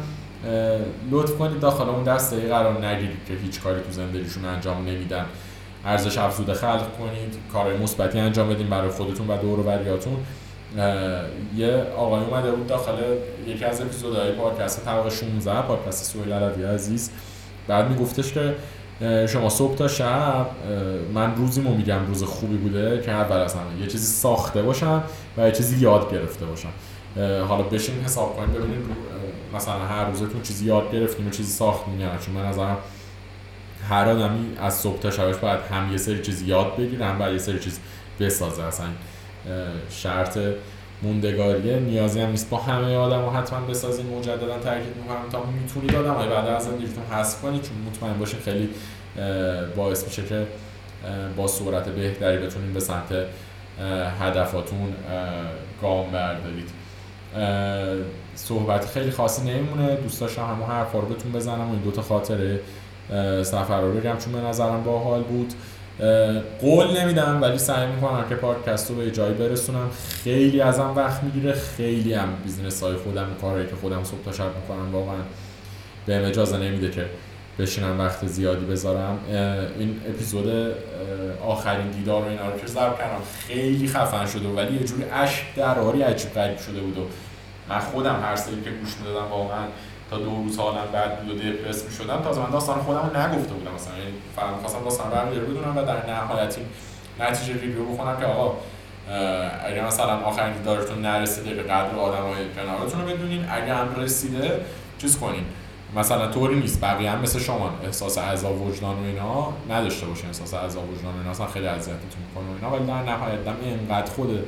لطف 1.11 1.38
کنید 1.38 1.59
داخل 1.59 1.89
اون 1.89 2.03
دسته 2.03 2.47
قرار 2.47 2.86
نگیرید 2.86 3.26
که 3.28 3.34
هیچ 3.34 3.61
کاری 3.61 3.82
تو 3.82 3.91
زندگیشون 3.91 4.45
انجام 4.45 4.86
نمیدن. 4.86 5.26
ارزش 5.86 6.18
افزوده 6.18 6.54
خلق 6.54 6.98
کنید 6.98 7.36
کارهای 7.54 7.78
مثبتی 7.78 8.20
انجام 8.20 8.50
بدین 8.50 8.70
برای 8.70 8.90
خودتون 8.90 9.28
و 9.28 9.38
دور 9.38 9.60
و 9.60 9.64
بریاتون. 9.64 10.18
یه 11.58 11.84
آقای 11.98 12.22
اومده 12.24 12.52
بود 12.52 12.68
داخل 12.68 12.94
یکی 13.48 13.66
از 13.66 13.82
اپیزودهای 13.82 14.32
پادکست 14.32 14.86
طبق 14.86 15.10
16 15.10 15.62
پادکست 15.62 16.14
سویل 16.14 16.34
عربی 16.34 16.64
عزیز. 16.64 17.12
بعد 17.68 17.90
میگفتش 17.90 18.34
که 18.34 18.56
شما 19.28 19.50
صبح 19.50 19.76
تا 19.76 19.88
شب 19.88 20.46
من 21.14 21.36
روزیمو 21.36 21.74
میگم 21.74 22.06
روز 22.08 22.24
خوبی 22.24 22.58
بوده 22.58 23.02
که 23.02 23.12
اول 23.12 23.38
از 23.38 23.54
همه 23.54 23.82
یه 23.82 23.88
چیزی 23.88 24.06
ساخته 24.06 24.62
باشم 24.62 25.04
و 25.38 25.46
یه 25.46 25.52
چیزی 25.52 25.78
یاد 25.78 26.12
گرفته 26.12 26.46
باشم. 26.46 26.70
حالا 27.48 27.64
بشین 27.64 27.96
حساب 28.06 28.36
کنیم 28.36 28.50
ببینید 28.50 28.86
مثلا 29.56 29.74
هر 29.74 30.06
روزتون 30.06 30.42
چیزی 30.42 30.66
یاد 30.66 30.92
گرفتیم 30.92 31.28
و 31.28 31.30
چیزی 31.30 31.52
ساختیم 31.52 32.02
یا 32.02 32.18
چون 32.26 32.36
من 32.36 32.46
نظرم 32.46 32.78
هر 33.90 34.10
آدمی 34.10 34.58
از 34.62 34.74
صبح 34.74 35.00
تا 35.00 35.12
شبش 35.12 35.36
باید 35.36 35.60
هم 35.60 35.92
یه 35.92 35.98
سری 35.98 36.22
چیز 36.22 36.42
یاد 36.42 36.78
بگیره 36.78 37.06
هم 37.06 37.18
باید 37.18 37.34
یه 37.34 37.40
سری 37.40 37.60
چیز 37.60 37.80
بسازه. 38.20 38.64
اصلا 38.64 38.86
شرط 39.90 40.40
موندگاریه. 41.04 41.80
نیازی 41.80 42.22
هم 42.22 42.30
نیست. 42.30 42.50
با 42.50 42.58
همه 42.58 42.96
آدم 42.96 43.24
و 43.24 43.30
حتما 43.30 43.60
بسازین 43.60 44.06
مجددا 44.06 44.60
تاکید 44.60 44.96
می‌کنم. 44.98 45.30
تا 45.32 45.44
می‌تونید 45.62 45.96
آدم 45.96 46.14
های 46.14 46.30
بعد 46.30 46.48
از 46.48 46.64
زندگیتون 46.64 47.04
حذف 47.12 47.42
کنید 47.42 47.62
چون 47.62 47.78
مطمئن 47.88 48.20
باشین 48.20 48.40
خیلی 48.40 48.70
باعث 49.76 50.06
میشه 50.06 50.26
که 50.26 50.48
با 51.38 51.48
صورت 51.48 51.90
بهتری 51.90 52.38
بتونین 52.38 52.74
به 52.74 52.80
سمت 52.80 53.26
هدفاتون 54.22 54.94
گام 55.82 56.12
بردارید. 56.12 56.70
صحبت 58.36 58.86
خیلی 58.86 59.12
خاصی 59.12 59.42
نمیمونه. 59.42 59.96
دوست 59.96 60.22
داشتم 60.22 60.42
همون 60.42 60.70
حرفا 60.70 61.00
رو 61.00 61.08
بهتون 61.08 61.32
بزنم. 61.32 61.70
و 61.70 61.72
این 61.72 61.82
دوتا 61.82 62.02
خاطره. 62.02 62.60
سفر 63.43 63.82
رو 63.82 63.93
بگم 63.93 64.18
چون 64.18 64.34
به 64.34 64.39
نظرم 64.39 64.84
باحال 64.84 65.24
بود. 65.24 65.53
قول 66.62 66.97
نمیدم 66.97 67.41
ولی 67.41 67.57
سعی 67.57 67.88
می‌کنم 67.88 68.30
که 68.30 68.36
پادکست 68.36 68.89
رو 68.89 68.95
به 68.95 69.12
جایی 69.12 69.34
برسونم. 69.34 69.89
خیلی 70.24 70.62
ازم 70.62 70.93
وقت 70.95 71.24
می‌گیره 71.24 71.53
خیلی 71.53 72.14
هم 72.14 72.30
business 72.43 72.84
های 72.84 72.95
خودم 72.95 73.28
کاری 73.41 73.68
که 73.68 73.76
خودم 73.82 74.03
صبح 74.03 74.24
تا 74.26 74.32
شب 74.32 74.55
می‌کنم 74.55 74.91
واقعا 74.95 75.22
به 76.05 76.28
اجازه 76.28 76.57
نمیده 76.57 76.91
که 76.91 77.05
بشینم 77.60 77.99
وقت 77.99 78.28
زیادی 78.28 78.66
بذارم. 78.66 79.20
این 79.80 80.01
اپیزود 80.10 80.74
آخرین 81.47 81.88
دیدار 81.88 82.22
و 82.22 82.26
اینا 82.26 82.49
رو 82.49 82.60
که 82.60 82.68
ضبط 82.68 82.97
کردم 82.97 83.22
خیلی 83.47 83.88
خفن 83.88 84.26
شده 84.26 84.47
ولی 84.47 84.74
یه 84.74 84.84
جوری 84.84 85.03
اشک 85.14 85.43
دراری 85.55 86.01
عجیب 86.01 86.34
غریب 86.34 86.57
شده 86.57 86.80
بود 86.80 86.97
و 86.97 87.01
من 87.70 87.80
خودم 87.80 88.20
هر 88.24 88.36
سری 88.36 88.62
که 88.64 88.70
گوش 88.70 88.97
می‌دادم 88.97 89.26
واقعا 89.32 89.64
تا 90.10 90.18
دو 90.18 90.36
روز 90.36 90.60
حالم 90.60 90.88
بعد 90.93 91.20
بود 91.20 91.36
و 91.36 91.39
دپرس 91.39 91.86
می 91.86 91.91
شدم 91.91 92.22
تازه 92.24 92.41
من 92.41 92.49
داستان 92.49 92.80
خودم 92.80 92.99
رو 93.14 93.22
نگفته 93.22 93.53
بودم. 93.53 93.74
مثلا 93.76 93.97
یعنی 93.97 94.12
فقط 94.36 94.53
می‌خواستم 94.55 94.84
داستان 94.84 95.12
رو 95.12 95.41
بدونم 95.41 95.78
و 95.78 95.82
در 95.82 96.12
نهایت 96.12 96.55
نتیجه 97.20 97.62
ریویو 97.62 97.86
بخونم 97.86 98.20
که 98.20 98.26
آقا 98.26 98.57
اگر 99.66 99.88
مثلا 99.88 100.18
آخرین 100.20 100.53
دیدارتون 100.53 101.01
نرسیده 101.01 101.53
به 101.53 101.64
قدر 101.64 101.95
آدمای 101.95 102.36
کنارتون 102.55 103.01
رو 103.01 103.07
بدونین. 103.07 103.45
اگر 103.51 103.74
هم 103.74 103.95
رسیده 103.95 104.62
چیز 105.01 105.20
کنین. 105.20 105.43
مثلا 105.95 106.28
طوری 106.28 106.60
نیست. 106.60 106.82
بقیه 106.82 107.12
هم 107.12 107.22
مثل 107.22 107.39
شما 107.39 107.72
احساس 107.84 108.18
عذاب 108.18 108.62
وجدان 108.62 108.95
و 108.95 109.03
اینا 109.03 109.53
نداشته 109.70 110.05
باشین. 110.05 110.28
احساس 110.28 110.53
عذاب 110.53 110.89
وجدان 110.89 111.14
و 111.14 111.18
اینا 111.18 111.32
اصلا 111.32 111.47
خیلی 111.47 111.68
اذیتتون 111.68 112.22
می‌کنه 112.28 112.49
و 112.49 112.55
اینا. 112.55 112.78
ولی 112.78 112.86
در 112.86 113.14
نهایت 113.14 113.45
دم 113.45 113.55
اینقدر 113.64 114.12
خود 114.12 114.45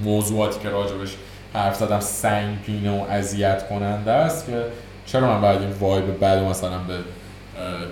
موضوعاتی 0.00 0.60
که 0.60 0.68
راجبش 0.68 1.16
حرف 1.54 1.76
زدم 1.76 2.00
سنگین 2.00 2.88
و 2.88 3.04
اذیت 3.10 3.68
کننده 3.68 4.12
است 4.12 4.46
که 4.46 4.62
چرا 5.06 5.26
من 5.26 5.40
باید 5.40 5.60
این 5.60 5.70
وایب 5.80 6.18
بعد 6.18 6.38
مثلا 6.38 6.78
به 6.78 6.94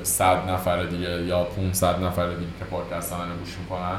صد 0.03 0.51
نفر 0.51 0.83
دیگه 0.83 1.23
یا 1.23 1.45
500 1.45 2.05
نفر 2.05 2.27
دیگه 2.27 2.51
که 2.59 2.65
پادکست 2.71 3.13
من 3.13 3.19
گوش 3.19 3.57
می‌کنن 3.59 3.97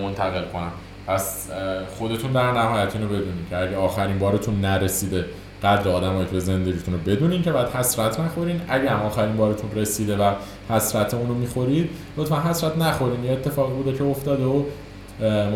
منتقل 0.00 0.44
کنم. 0.52 0.72
پس 1.06 1.50
خودتون 1.98 2.32
در 2.32 2.52
نهایت 2.52 2.96
اینو 2.96 3.06
بدونید 3.08 3.48
که 3.50 3.58
اگه 3.58 3.76
آخرین 3.76 4.18
بارتون 4.18 4.60
نرسیده 4.60 5.24
قدر 5.62 5.88
آدمایی 5.88 6.26
که 6.26 6.38
زندگیتون 6.38 6.94
رو 6.94 7.00
بدونین 7.00 7.42
که 7.42 7.52
بعد 7.52 7.70
حسرت 7.70 8.20
نخورین. 8.20 8.60
اگه 8.68 8.90
هم 8.90 9.02
آخرین 9.02 9.36
بارتون 9.36 9.70
رسیده 9.74 10.16
و 10.16 10.32
حسرت 10.70 11.14
اون 11.14 11.28
رو 11.28 11.34
می‌خورید 11.34 11.90
لطفا 12.16 12.36
حسرت 12.36 12.76
نخورین. 12.76 13.24
یه 13.24 13.32
اتفاقی 13.32 13.72
بوده 13.72 13.98
که 13.98 14.04
افتاده 14.04 14.44
و 14.44 14.62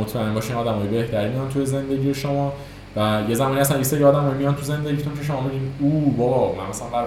مطمئن 0.00 0.34
باشین 0.34 0.56
آدمای 0.56 0.88
بهتری 0.88 1.28
میان 1.28 1.48
توی 1.48 1.66
زندگی 1.66 2.14
شما. 2.14 2.52
و 2.98 3.22
یه 3.28 3.34
زمانی 3.34 3.60
اصلا 3.60 3.76
یه 3.76 3.82
سری 3.82 4.04
آدم 4.04 4.24
میان 4.24 4.54
تو 4.54 4.62
زندگیتون 4.62 5.14
که 5.16 5.22
شما 5.22 5.40
میگین؟ 5.40 5.72
او 5.80 6.14
بابا 6.18 6.62
من 6.62 6.68
مثلا 6.68 6.88
بر, 6.88 7.06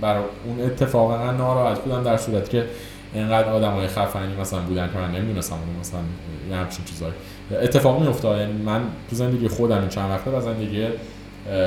بر 0.00 0.16
اون 0.44 0.60
اتفاق 0.60 1.10
انقدر 1.10 1.36
ناراحت 1.36 1.78
بودم 1.80 2.02
در 2.02 2.16
صورتی 2.16 2.50
که 2.50 2.66
اینقدر 3.14 3.48
آدم 3.48 3.72
های 3.72 3.86
خفنی 3.86 4.36
مثلا 4.40 4.60
بودن 4.60 4.86
که 4.92 4.98
من 4.98 5.10
نمی‌دونستم 5.10 5.54
اون 5.54 5.80
مثلا 5.80 6.00
یه 6.50 6.56
همچین 6.56 6.84
چیزایی. 6.84 7.12
اتفاق 7.62 8.02
میفته 8.02 8.28
یعنی 8.28 8.52
من 8.52 8.80
تو 9.10 9.16
زندگی 9.16 9.48
خودم 9.48 9.78
این 9.78 9.88
چند 9.88 10.10
وقته 10.10 10.30
و 10.30 10.40
زندگی 10.40 10.86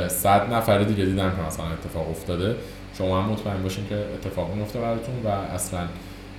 صد 0.07 0.53
نفر 0.53 0.83
دیگه 0.83 1.05
دیدم 1.05 1.29
که 1.29 1.41
مثلا 1.47 1.65
اتفاق 1.65 2.09
افتاده. 2.09 2.55
شما 2.97 3.21
هم 3.21 3.29
مطمئن 3.29 3.63
باشین 3.63 3.87
که 3.89 3.95
اتفاق 3.95 4.53
میفته 4.55 4.79
براتون 4.79 5.15
و 5.25 5.27
اصلا 5.27 5.79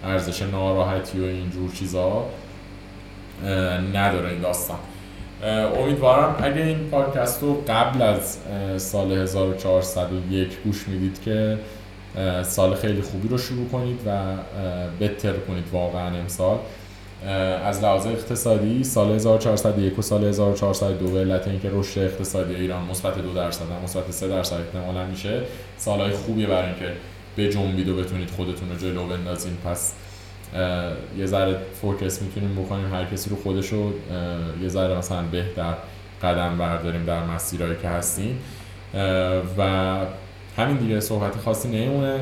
ارزش 0.05 0.43
ناراحتی 0.43 1.21
و 1.21 1.25
اینجور 1.25 1.71
چیزا 1.73 2.25
نداره 3.95 4.29
این 4.29 4.41
داستان. 4.41 4.79
امیدوارم 5.83 6.37
اگه 6.43 6.63
این 6.63 6.79
پادکست 6.79 7.43
رو 7.43 7.63
قبل 7.69 8.03
از 8.03 8.39
سال 8.77 9.13
1401 9.13 10.59
گوش 10.65 10.89
می‌دید 10.89 11.23
که 11.23 11.59
سال 12.43 12.75
خیلی 12.75 13.03
خوبی 13.03 13.29
رو 13.29 13.39
شروع 13.39 13.69
کنید 13.69 14.01
و 14.07 14.11
بهتر 14.99 15.33
کنید 15.33 15.65
واقعا 15.73 16.19
امسال. 16.19 16.59
از 17.65 17.83
لحاظ 17.83 18.07
اقتصادی 18.07 18.85
سال 18.85 19.11
1401 19.11 19.99
و 19.99 20.03
سال 20.03 20.25
1402 20.25 21.11
به 21.11 21.21
علت 21.21 21.49
اینکه 21.49 21.71
رشد 21.73 22.01
اقتصادی 22.01 22.55
ایران 22.55 22.85
مثبت 22.85 23.19
دو 23.19 23.35
درصد 23.35 23.65
مثبت 23.85 24.11
3 24.11 24.29
درصد 24.29 24.57
احتمالا 24.57 25.07
میشه 25.07 25.43
سالهای 25.79 26.13
خوبی 26.13 26.47
برای 26.47 26.67
اینکه 26.67 26.93
به 27.37 27.49
جنبید 27.49 27.89
و 27.89 27.97
بتونید 27.97 28.31
خودتون 28.31 28.69
رو 28.71 28.77
جلو 28.77 29.07
بندازین. 29.07 29.57
پس 29.65 29.93
یه 31.19 31.27
ذره 31.27 31.57
فوکس 31.83 32.23
می‌تونیم 32.23 32.55
بکنیم 32.55 32.95
هر 32.95 33.05
کسی 33.05 33.31
رو 33.31 33.37
خودش 33.37 33.69
رو 33.69 33.93
یه 34.63 34.69
ذره 34.69 34.99
مثلا 34.99 35.23
بهتر 35.23 35.75
قدم 36.23 36.59
برداریم 36.59 37.05
در 37.05 37.25
مسیرهایی 37.27 37.77
که 37.83 37.89
هستیم. 37.89 38.39
و 39.59 39.63
همین 40.57 40.77
دیگه 40.77 41.01
صحبت 41.01 41.37
خاصی 41.37 41.69
نمیمونه. 41.69 42.21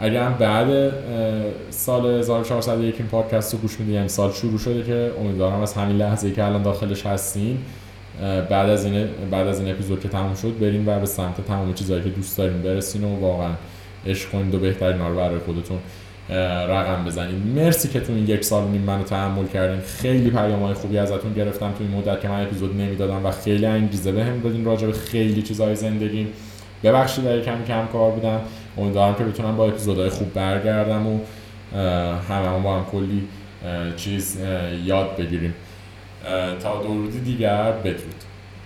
اگر 0.00 0.22
هم 0.22 0.34
بعد 0.34 0.92
سال 1.70 2.06
1401 2.06 2.94
این 2.98 3.06
پادکست 3.06 3.54
رو 3.54 3.60
گوش 3.60 3.80
یعنی 3.80 4.08
سال 4.08 4.32
شروع 4.32 4.58
شده 4.58 4.82
که 4.82 5.12
امیدوارم 5.20 5.60
از 5.60 5.74
همین 5.74 5.96
لحظه 5.96 6.32
که 6.32 6.44
الان 6.44 6.62
داخلش 6.62 7.06
هستیم 7.06 7.64
بعد 8.50 8.68
از 8.68 8.84
این 8.84 9.08
بعد 9.30 9.46
از 9.46 9.60
این 9.60 9.70
اپیزود 9.70 10.00
که 10.00 10.08
تموم 10.08 10.34
شد 10.34 10.58
بریم 10.58 10.88
و 10.88 11.00
به 11.00 11.06
سمت 11.06 11.46
تمام 11.46 11.74
چیزهایی 11.74 12.02
که 12.02 12.08
دوست 12.08 12.38
داریم 12.38 12.62
برسین 12.62 13.04
و 13.04 13.20
واقعا 13.20 13.50
عشق 14.06 14.30
کنید 14.30 14.54
و 14.54 14.58
بهترین 14.58 14.98
رو 15.00 15.16
برای 15.16 15.38
خودتون. 15.38 15.78
رقم 16.68 17.04
بزنید 17.04 17.46
مرسی 17.56 17.88
که 17.88 18.00
تو 18.00 18.12
این 18.12 18.28
یک 18.28 18.44
سال 18.44 18.68
نیم 18.68 18.82
منو 18.82 19.02
تحمل 19.02 19.46
کردین. 19.46 19.80
خیلی 19.80 20.30
پیام 20.30 20.62
های 20.62 20.74
خوبی 20.74 20.98
ازتون 20.98 21.32
گرفتم 21.32 21.72
تو 21.72 21.84
این 21.84 21.90
مدت 21.90 22.20
که 22.20 22.28
من 22.28 22.42
اپیزود 22.42 22.80
نمی‌دادم 22.80 23.26
و 23.26 23.30
خیلی 23.30 23.66
انگیزه 23.66 24.12
بهم 24.12 24.40
دادین 24.40 24.64
راجع 24.64 24.86
به 24.86 24.92
خیلی 24.92 25.42
چیزهای 25.42 25.76
زندگی 25.76 26.26
ببخشید 26.84 27.26
اگه 27.26 27.42
کم 27.42 27.64
کم 27.68 27.86
کار 27.92 28.10
بودم. 28.10 28.40
امیدوارم 28.78 29.14
که 29.14 29.24
بتونم 29.24 29.56
با 29.56 29.66
اپیزودهای 29.66 30.08
خوب 30.08 30.32
برگردم 30.34 31.06
و 31.06 31.20
همه 32.28 32.62
با 32.62 32.76
هم 32.76 32.86
کلی 32.92 33.28
چیز 33.96 34.38
یاد 34.84 35.16
بگیریم. 35.16 35.54
تا 36.62 36.82
درودی 36.82 37.20
دیگر 37.20 37.72
بدرود. 37.72 38.19